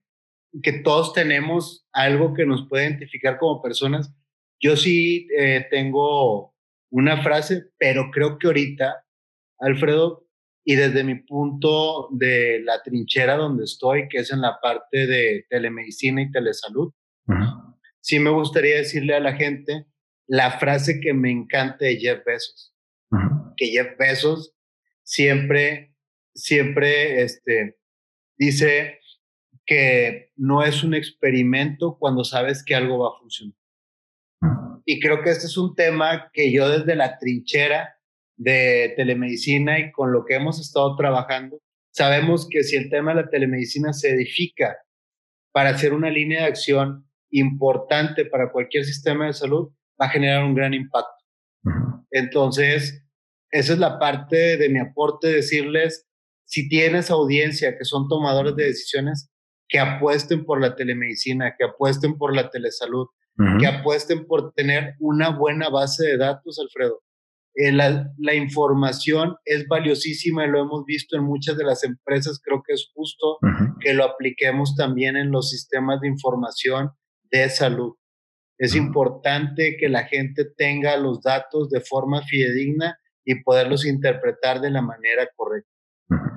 que 0.61 0.71
todos 0.83 1.13
tenemos 1.13 1.87
algo 1.93 2.35
que 2.35 2.45
nos 2.45 2.69
puede 2.69 2.85
identificar 2.85 3.39
como 3.39 3.59
personas. 3.63 4.13
Yo 4.61 4.77
sí 4.77 5.27
eh, 5.35 5.65
tengo 5.71 6.53
una 6.91 7.23
frase, 7.23 7.71
pero 7.79 8.11
creo 8.11 8.37
que 8.37 8.45
ahorita, 8.45 9.03
Alfredo, 9.57 10.27
y 10.63 10.75
desde 10.75 11.03
mi 11.03 11.15
punto 11.15 12.09
de 12.11 12.61
la 12.63 12.83
trinchera 12.83 13.35
donde 13.35 13.63
estoy, 13.63 14.07
que 14.07 14.19
es 14.19 14.31
en 14.31 14.41
la 14.41 14.59
parte 14.61 15.07
de 15.07 15.47
telemedicina 15.49 16.21
y 16.21 16.29
telesalud, 16.29 16.93
Sí 18.01 18.19
me 18.19 18.29
gustaría 18.29 18.77
decirle 18.77 19.15
a 19.15 19.19
la 19.19 19.33
gente 19.33 19.85
la 20.27 20.59
frase 20.59 20.99
que 20.99 21.13
me 21.13 21.31
encanta 21.31 21.85
de 21.85 21.97
Jeff 21.97 22.23
Bezos, 22.25 22.73
que 23.57 23.67
Jeff 23.67 23.97
Bezos 23.97 24.55
siempre, 25.03 25.95
siempre 26.33 27.23
este, 27.23 27.77
dice 28.37 28.99
que 29.65 30.31
no 30.35 30.63
es 30.63 30.83
un 30.83 30.93
experimento 30.93 31.97
cuando 31.99 32.23
sabes 32.23 32.63
que 32.63 32.75
algo 32.75 32.99
va 32.99 33.09
a 33.09 33.19
funcionar. 33.19 33.57
Y 34.85 34.99
creo 34.99 35.21
que 35.21 35.31
este 35.31 35.45
es 35.45 35.57
un 35.57 35.75
tema 35.75 36.31
que 36.33 36.51
yo 36.51 36.69
desde 36.69 36.95
la 36.95 37.17
trinchera 37.19 37.95
de 38.37 38.93
telemedicina 38.95 39.79
y 39.79 39.91
con 39.91 40.11
lo 40.11 40.25
que 40.25 40.35
hemos 40.35 40.59
estado 40.59 40.95
trabajando, 40.95 41.61
sabemos 41.91 42.47
que 42.49 42.63
si 42.63 42.77
el 42.77 42.89
tema 42.89 43.13
de 43.13 43.23
la 43.23 43.29
telemedicina 43.29 43.93
se 43.93 44.11
edifica 44.11 44.77
para 45.51 45.71
hacer 45.71 45.93
una 45.93 46.09
línea 46.09 46.41
de 46.41 46.47
acción 46.47 47.08
importante 47.31 48.25
para 48.25 48.51
cualquier 48.51 48.85
sistema 48.85 49.27
de 49.27 49.33
salud, 49.33 49.69
va 49.99 50.07
a 50.07 50.09
generar 50.09 50.43
un 50.43 50.55
gran 50.55 50.73
impacto. 50.73 51.09
Entonces, 52.11 53.05
esa 53.51 53.73
es 53.73 53.79
la 53.79 53.99
parte 53.99 54.57
de 54.57 54.69
mi 54.69 54.79
aporte, 54.79 55.27
decirles, 55.27 56.07
si 56.45 56.67
tienes 56.67 57.11
audiencia 57.11 57.77
que 57.77 57.85
son 57.85 58.07
tomadores 58.07 58.55
de 58.55 58.65
decisiones, 58.65 59.31
que 59.67 59.79
apuesten 59.79 60.45
por 60.45 60.59
la 60.59 60.75
telemedicina, 60.75 61.55
que 61.57 61.65
apuesten 61.65 62.17
por 62.17 62.35
la 62.35 62.49
telesalud, 62.49 63.07
que 63.59 63.67
apuesten 63.67 64.25
por 64.25 64.51
tener 64.53 64.95
una 64.99 65.29
buena 65.29 65.69
base 65.69 66.05
de 66.05 66.17
datos, 66.17 66.59
Alfredo. 66.59 67.01
Eh, 67.55 67.71
la, 67.71 68.11
la, 68.17 68.33
información 68.35 69.35
es 69.45 69.65
valiosísima 69.67 70.45
y 70.45 70.49
lo 70.49 70.61
hemos 70.61 70.85
visto 70.85 71.15
en 71.15 71.23
muchas 71.23 71.57
de 71.57 71.63
las 71.63 71.83
empresas. 71.83 72.41
Creo 72.43 72.61
que 72.65 72.73
es 72.73 72.91
justo 72.93 73.37
que 73.79 73.93
lo 73.93 74.03
apliquemos 74.03 74.75
también 74.75 75.17
en 75.17 75.31
los 75.31 75.49
sistemas 75.49 76.01
de 76.01 76.09
información 76.09 76.91
de 77.31 77.49
salud. 77.49 77.95
Es 78.57 78.75
importante 78.75 79.77
que 79.79 79.87
la 79.87 80.03
gente 80.03 80.45
tenga 80.57 80.97
los 80.97 81.21
datos 81.21 81.69
de 81.69 81.81
forma 81.81 82.21
fidedigna 82.23 82.99
y 83.23 83.41
poderlos 83.43 83.85
interpretar 83.85 84.59
de 84.59 84.71
la 84.71 84.81
manera 84.81 85.29
correcta. 85.35 85.69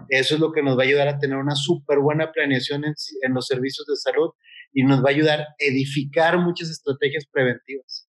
Eso 0.09 0.35
es 0.35 0.41
lo 0.41 0.53
que 0.53 0.63
nos 0.63 0.77
va 0.77 0.83
a 0.83 0.87
ayudar 0.87 1.09
a 1.09 1.19
tener 1.19 1.39
una 1.39 1.57
súper 1.57 1.99
buena 1.99 2.31
planeación 2.31 2.85
en, 2.85 2.95
en, 3.23 3.35
los 3.35 3.47
servicios 3.47 3.87
de 3.87 3.97
salud 3.97 4.31
y 4.73 4.85
nos 4.85 5.03
va 5.03 5.09
a 5.09 5.13
ayudar 5.13 5.41
a 5.41 5.47
edificar 5.59 6.39
muchas 6.39 6.69
estrategias 6.71 7.25
preventivas. 7.33 8.09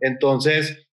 Entonces, 0.00 0.86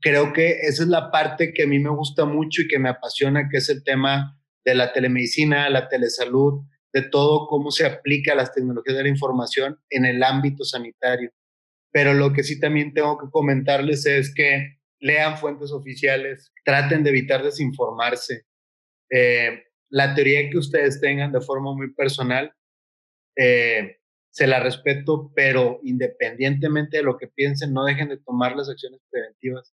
creo 0.00 0.32
que 0.32 0.60
esa 0.60 0.84
es 0.84 0.88
la 0.88 1.10
parte 1.10 1.52
que 1.52 1.64
a 1.64 1.66
mí 1.66 1.78
me 1.78 1.90
gusta 1.90 2.24
mucho 2.24 2.62
y 2.62 2.68
que 2.68 2.78
me 2.78 2.88
apasiona, 2.88 3.48
que 3.50 3.58
es 3.58 3.68
el 3.68 3.82
tema 3.82 4.38
de 4.64 4.74
la 4.74 4.92
telemedicina, 4.92 5.68
la 5.70 5.88
telesalud, 5.88 6.62
de 6.92 7.02
todo 7.02 7.46
cómo 7.46 7.70
se 7.70 7.86
aplica 7.86 8.34
las 8.34 8.52
tecnologías 8.52 8.96
de 8.96 9.02
la 9.02 9.08
información 9.08 9.78
en 9.90 10.06
el 10.06 10.22
ámbito 10.22 10.64
sanitario. 10.64 11.30
Pero 11.90 12.14
lo 12.14 12.32
que 12.32 12.42
sí 12.42 12.60
también 12.60 12.92
tengo 12.94 13.18
que 13.18 13.30
comentarles 13.30 14.06
es 14.06 14.34
que 14.34 14.78
lean 15.00 15.38
fuentes 15.38 15.72
oficiales, 15.72 16.52
traten 16.64 17.02
de 17.02 17.10
evitar 17.10 17.42
desinformarse. 17.42 18.44
Eh, 19.10 19.64
la 19.90 20.14
teoría 20.14 20.50
que 20.50 20.58
ustedes 20.58 21.00
tengan 21.00 21.32
de 21.32 21.40
forma 21.40 21.74
muy 21.74 21.92
personal, 21.94 22.52
eh, 23.36 23.98
se 24.30 24.46
la 24.46 24.60
respeto, 24.60 25.32
pero 25.34 25.80
independientemente 25.82 26.98
de 26.98 27.02
lo 27.02 27.16
que 27.16 27.28
piensen, 27.28 27.72
no 27.72 27.84
dejen 27.84 28.08
de 28.08 28.18
tomar 28.18 28.56
las 28.56 28.68
acciones 28.68 29.00
preventivas. 29.10 29.74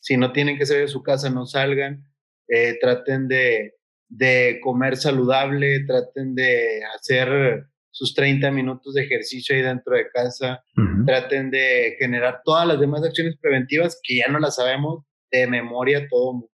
Si 0.00 0.16
no 0.16 0.32
tienen 0.32 0.56
que 0.56 0.66
salir 0.66 0.82
de 0.82 0.88
su 0.88 1.02
casa, 1.02 1.30
no 1.30 1.46
salgan, 1.46 2.04
eh, 2.48 2.78
traten 2.80 3.28
de, 3.28 3.74
de 4.10 4.60
comer 4.62 4.96
saludable, 4.96 5.84
traten 5.86 6.34
de 6.34 6.82
hacer 6.96 7.64
sus 7.92 8.14
30 8.14 8.50
minutos 8.50 8.94
de 8.94 9.04
ejercicio 9.04 9.54
ahí 9.54 9.62
dentro 9.62 9.96
de 9.96 10.08
casa, 10.12 10.62
traten 11.06 11.50
de 11.50 11.96
generar 11.98 12.40
todas 12.44 12.66
las 12.66 12.78
demás 12.78 13.02
acciones 13.04 13.36
preventivas 13.40 13.98
que 14.02 14.18
ya 14.18 14.28
no 14.28 14.38
las 14.38 14.56
sabemos 14.56 15.04
de 15.30 15.46
memoria 15.46 16.06
todo 16.08 16.32
mundo. 16.34 16.50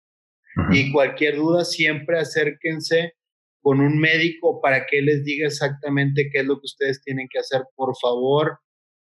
Y 0.71 0.93
cualquier 0.93 1.37
duda, 1.37 1.65
siempre 1.65 2.19
acérquense 2.19 3.15
con 3.61 3.81
un 3.81 3.99
médico 3.99 4.61
para 4.61 4.87
que 4.87 5.03
les 5.03 5.25
diga 5.25 5.47
exactamente 5.47 6.29
qué 6.33 6.41
es 6.41 6.47
lo 6.47 6.55
que 6.57 6.67
ustedes 6.67 7.03
tienen 7.03 7.29
que 7.31 7.39
hacer. 7.39 7.63
Por 7.75 7.95
favor, 8.01 8.61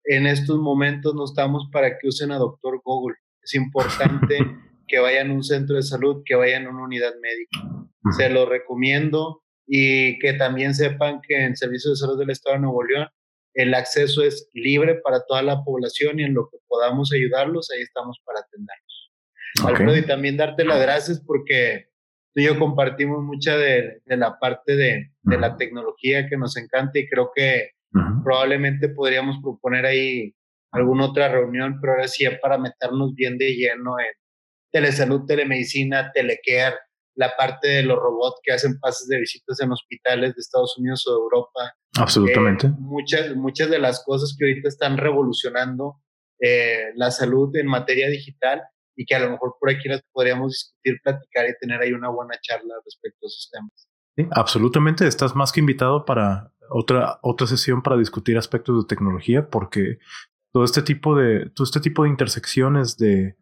en 0.05 0.25
estos 0.25 0.57
momentos 0.57 1.13
no 1.15 1.25
estamos 1.25 1.67
para 1.71 1.97
que 1.97 2.07
usen 2.07 2.31
a 2.31 2.37
doctor 2.37 2.81
Google. 2.83 3.17
Es 3.41 3.53
importante 3.55 4.37
que 4.87 4.99
vayan 4.99 5.31
a 5.31 5.33
un 5.33 5.43
centro 5.43 5.75
de 5.75 5.83
salud, 5.83 6.23
que 6.25 6.35
vayan 6.35 6.65
a 6.65 6.69
una 6.69 6.83
unidad 6.83 7.13
médica. 7.21 7.76
Se 8.17 8.29
lo 8.29 8.45
recomiendo 8.45 9.43
y 9.65 10.17
que 10.19 10.33
también 10.33 10.73
sepan 10.73 11.19
que 11.21 11.43
en 11.45 11.55
Servicios 11.55 11.99
de 11.99 12.05
Salud 12.05 12.19
del 12.19 12.29
Estado 12.29 12.55
de 12.55 12.61
Nuevo 12.61 12.83
León 12.83 13.07
el 13.57 13.73
acceso 13.73 14.21
es 14.21 14.49
libre 14.53 14.95
para 15.03 15.25
toda 15.27 15.41
la 15.41 15.63
población 15.63 16.19
y 16.19 16.23
en 16.23 16.35
lo 16.35 16.47
que 16.47 16.57
podamos 16.67 17.11
ayudarlos, 17.11 17.69
ahí 17.71 17.81
estamos 17.81 18.21
para 18.23 18.41
atenderlos. 18.41 19.11
Alfredo, 19.65 19.97
y 19.97 20.05
también 20.05 20.37
darte 20.37 20.63
las 20.63 20.79
gracias 20.79 21.19
porque 21.25 21.87
tú 22.35 22.41
y 22.41 22.45
yo 22.45 22.59
compartimos 22.59 23.23
mucha 23.23 23.57
de, 23.57 23.99
la 24.05 24.37
parte 24.37 24.75
de, 24.75 25.11
la 25.23 25.57
tecnología 25.57 26.27
que 26.29 26.37
nos 26.37 26.55
encanta 26.55 26.99
y 26.99 27.07
creo 27.07 27.31
que 27.35 27.71
probablemente 28.23 28.89
podríamos 28.89 29.37
proponer 29.41 29.87
ahí 29.87 30.35
alguna 30.71 31.05
otra 31.05 31.27
reunión, 31.27 31.79
pero 31.81 31.93
ahora 31.93 32.07
sí 32.07 32.25
para 32.39 32.59
meternos 32.59 33.15
bien 33.15 33.39
de 33.39 33.55
lleno 33.55 33.99
en 33.99 34.13
telesalud, 34.71 35.25
telemedicina, 35.25 36.11
telecare, 36.11 36.75
la 37.17 37.35
parte 37.35 37.67
de 37.67 37.83
los 37.83 37.97
robots 37.97 38.39
que 38.43 38.53
hacen 38.53 38.79
pases 38.79 39.07
de 39.07 39.19
visitas 39.19 39.59
en 39.59 39.71
hospitales 39.71 40.35
de 40.35 40.39
Estados 40.39 40.77
Unidos 40.77 41.05
o 41.07 41.13
de 41.13 41.17
Europa. 41.17 41.73
Absolutamente. 41.97 42.67
Eh, 42.67 42.73
muchas, 42.77 43.35
muchas 43.35 43.69
de 43.71 43.79
las 43.79 44.03
cosas 44.05 44.35
que 44.37 44.45
ahorita 44.45 44.69
están 44.69 44.97
revolucionando 44.97 45.95
eh, 46.39 46.91
la 46.95 47.09
salud 47.09 47.53
en 47.55 47.65
materia 47.65 48.07
digital 48.07 48.61
y 48.95 49.05
que 49.05 49.15
a 49.15 49.19
lo 49.19 49.31
mejor 49.31 49.55
por 49.59 49.71
aquí 49.71 49.89
las 49.89 50.01
podríamos 50.11 50.51
discutir, 50.51 51.01
platicar 51.03 51.49
y 51.49 51.57
tener 51.59 51.81
ahí 51.81 51.91
una 51.91 52.09
buena 52.09 52.35
charla 52.39 52.75
respecto 52.85 53.25
a 53.25 53.27
esos 53.27 53.49
temas. 53.51 53.89
Sí, 54.15 54.27
absolutamente. 54.31 55.07
Estás 55.07 55.35
más 55.35 55.51
que 55.51 55.59
invitado 55.59 56.05
para 56.05 56.51
otra, 56.69 57.17
otra 57.23 57.47
sesión 57.47 57.81
para 57.81 57.97
discutir 57.97 58.37
aspectos 58.37 58.83
de 58.83 58.87
tecnología 58.87 59.49
porque 59.49 59.97
todo 60.53 60.63
este 60.63 60.83
tipo 60.83 61.15
de, 61.15 61.49
todo 61.49 61.65
este 61.65 61.79
tipo 61.79 62.03
de 62.03 62.09
intersecciones 62.09 62.95
de 62.97 63.37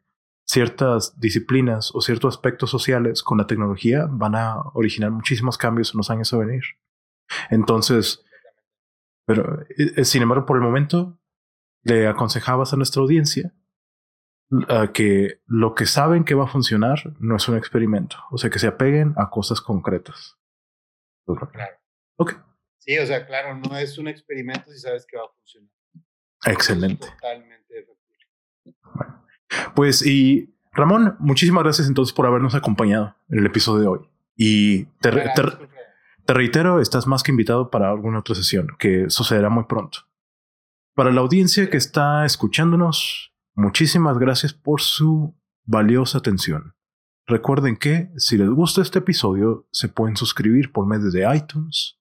ciertas 0.45 1.19
disciplinas 1.19 1.91
o 1.93 2.01
ciertos 2.01 2.35
aspectos 2.35 2.69
sociales 2.69 3.23
con 3.23 3.37
la 3.37 3.47
tecnología 3.47 4.07
van 4.09 4.35
a 4.35 4.61
originar 4.73 5.11
muchísimos 5.11 5.57
cambios 5.57 5.93
en 5.93 5.97
los 5.97 6.09
años 6.09 6.33
a 6.33 6.37
venir. 6.37 6.63
Entonces, 7.49 8.23
pero 9.25 9.61
eh, 9.61 9.93
eh, 9.97 10.05
sin 10.05 10.21
embargo, 10.21 10.45
por 10.45 10.57
el 10.57 10.63
momento, 10.63 11.19
le 11.83 12.07
aconsejabas 12.07 12.73
a 12.73 12.77
nuestra 12.77 13.01
audiencia 13.01 13.53
que 14.93 15.41
lo 15.47 15.73
que 15.73 15.87
saben 15.87 16.23
que 16.23 16.35
va 16.35 16.43
a 16.43 16.47
funcionar 16.47 16.99
no 17.19 17.35
es 17.35 17.47
un 17.49 17.57
experimento, 17.57 18.17
o 18.29 18.37
sea, 18.37 18.51
que 18.51 18.59
se 18.59 18.67
apeguen 18.67 19.15
a 19.17 19.31
cosas 19.31 19.59
concretas. 19.59 20.37
Claro. 21.25 21.77
Ok. 22.17 22.33
Sí, 22.77 22.97
o 22.99 23.05
sea, 23.07 23.25
claro, 23.25 23.55
no 23.55 23.75
es 23.75 23.97
un 23.97 24.07
experimento 24.07 24.71
si 24.71 24.77
sabes 24.77 25.05
que 25.07 25.17
va 25.17 25.23
a 25.23 25.29
funcionar. 25.29 25.71
Excelente. 26.45 27.07
totalmente 27.07 27.79
efectivo. 27.79 28.83
Bueno. 28.93 29.24
Pues 29.75 30.05
y 30.05 30.55
Ramón, 30.71 31.15
muchísimas 31.19 31.63
gracias 31.63 31.87
entonces 31.87 32.13
por 32.13 32.25
habernos 32.25 32.53
acompañado 32.53 33.15
en 33.29 33.39
el 33.39 33.45
episodio 33.45 33.81
de 33.81 33.87
hoy. 33.87 33.99
Y 34.35 34.85
te, 34.99 35.11
reitero, 36.27 36.81
estás 36.81 37.07
más 37.07 37.23
que 37.23 37.31
invitado 37.31 37.69
para 37.69 37.89
alguna 37.89 38.19
otra 38.19 38.35
sesión 38.35 38.67
que 38.77 39.09
sucederá 39.09 39.49
muy 39.49 39.63
pronto. 39.65 39.99
Para 40.93 41.11
la 41.11 41.21
audiencia 41.21 41.69
que 41.69 41.77
está 41.77 42.25
escuchándonos, 42.25 43.33
muchísimas 43.53 44.17
gracias 44.17 44.53
por 44.53 44.81
su 44.81 45.35
valiosa 45.63 46.17
atención. 46.17 46.75
Recuerden 47.27 47.77
que 47.77 48.11
si 48.17 48.37
les 48.37 48.49
gusta 48.49 48.81
este 48.81 48.99
episodio, 48.99 49.67
se 49.71 49.87
pueden 49.87 50.15
suscribir 50.15 50.71
por 50.71 50.85
medio 50.85 51.09
de 51.09 51.25
iTunes. 51.35 51.97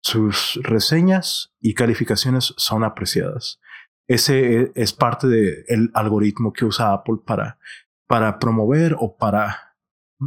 Sus 0.00 0.58
reseñas 0.62 1.54
y 1.60 1.74
calificaciones 1.74 2.54
son 2.56 2.82
apreciadas. 2.82 3.60
Ese 4.08 4.62
e, 4.62 4.72
es 4.74 4.92
parte 4.92 5.26
del 5.28 5.90
algoritmo 5.94 6.52
que 6.52 6.64
usa 6.64 6.92
Apple 6.92 7.18
para, 7.24 7.58
para 8.06 8.38
promover 8.38 8.96
o 8.98 9.16
para 9.16 9.76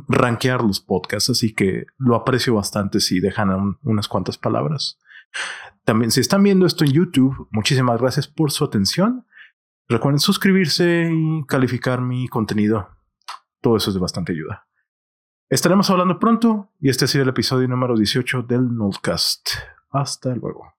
rankear 0.07 0.61
los 0.61 0.80
podcasts, 0.80 1.30
así 1.30 1.53
que 1.53 1.85
lo 1.97 2.15
aprecio 2.15 2.56
bastante 2.56 2.99
si 2.99 3.19
dejan 3.19 3.77
unas 3.84 4.07
cuantas 4.07 4.38
palabras. 4.38 4.99
También 5.84 6.11
si 6.11 6.19
están 6.19 6.43
viendo 6.43 6.65
esto 6.65 6.84
en 6.84 6.91
YouTube, 6.91 7.47
muchísimas 7.52 7.99
gracias 7.99 8.27
por 8.27 8.52
su 8.52 8.64
atención. 8.65 9.26
Recuerden 9.88 10.19
suscribirse 10.19 11.10
y 11.11 11.45
calificar 11.45 12.02
mi 12.02 12.27
contenido. 12.27 12.89
Todo 13.61 13.77
eso 13.77 13.91
es 13.91 13.93
de 13.93 13.99
bastante 13.99 14.31
ayuda. 14.31 14.68
Estaremos 15.47 15.89
hablando 15.91 16.18
pronto 16.18 16.72
y 16.80 16.89
este 16.89 17.06
ha 17.06 17.07
sido 17.07 17.23
el 17.23 17.30
episodio 17.30 17.68
número 17.68 17.95
18 17.95 18.43
del 18.43 18.76
Notcast. 18.76 19.49
Hasta 19.91 20.35
luego. 20.35 20.74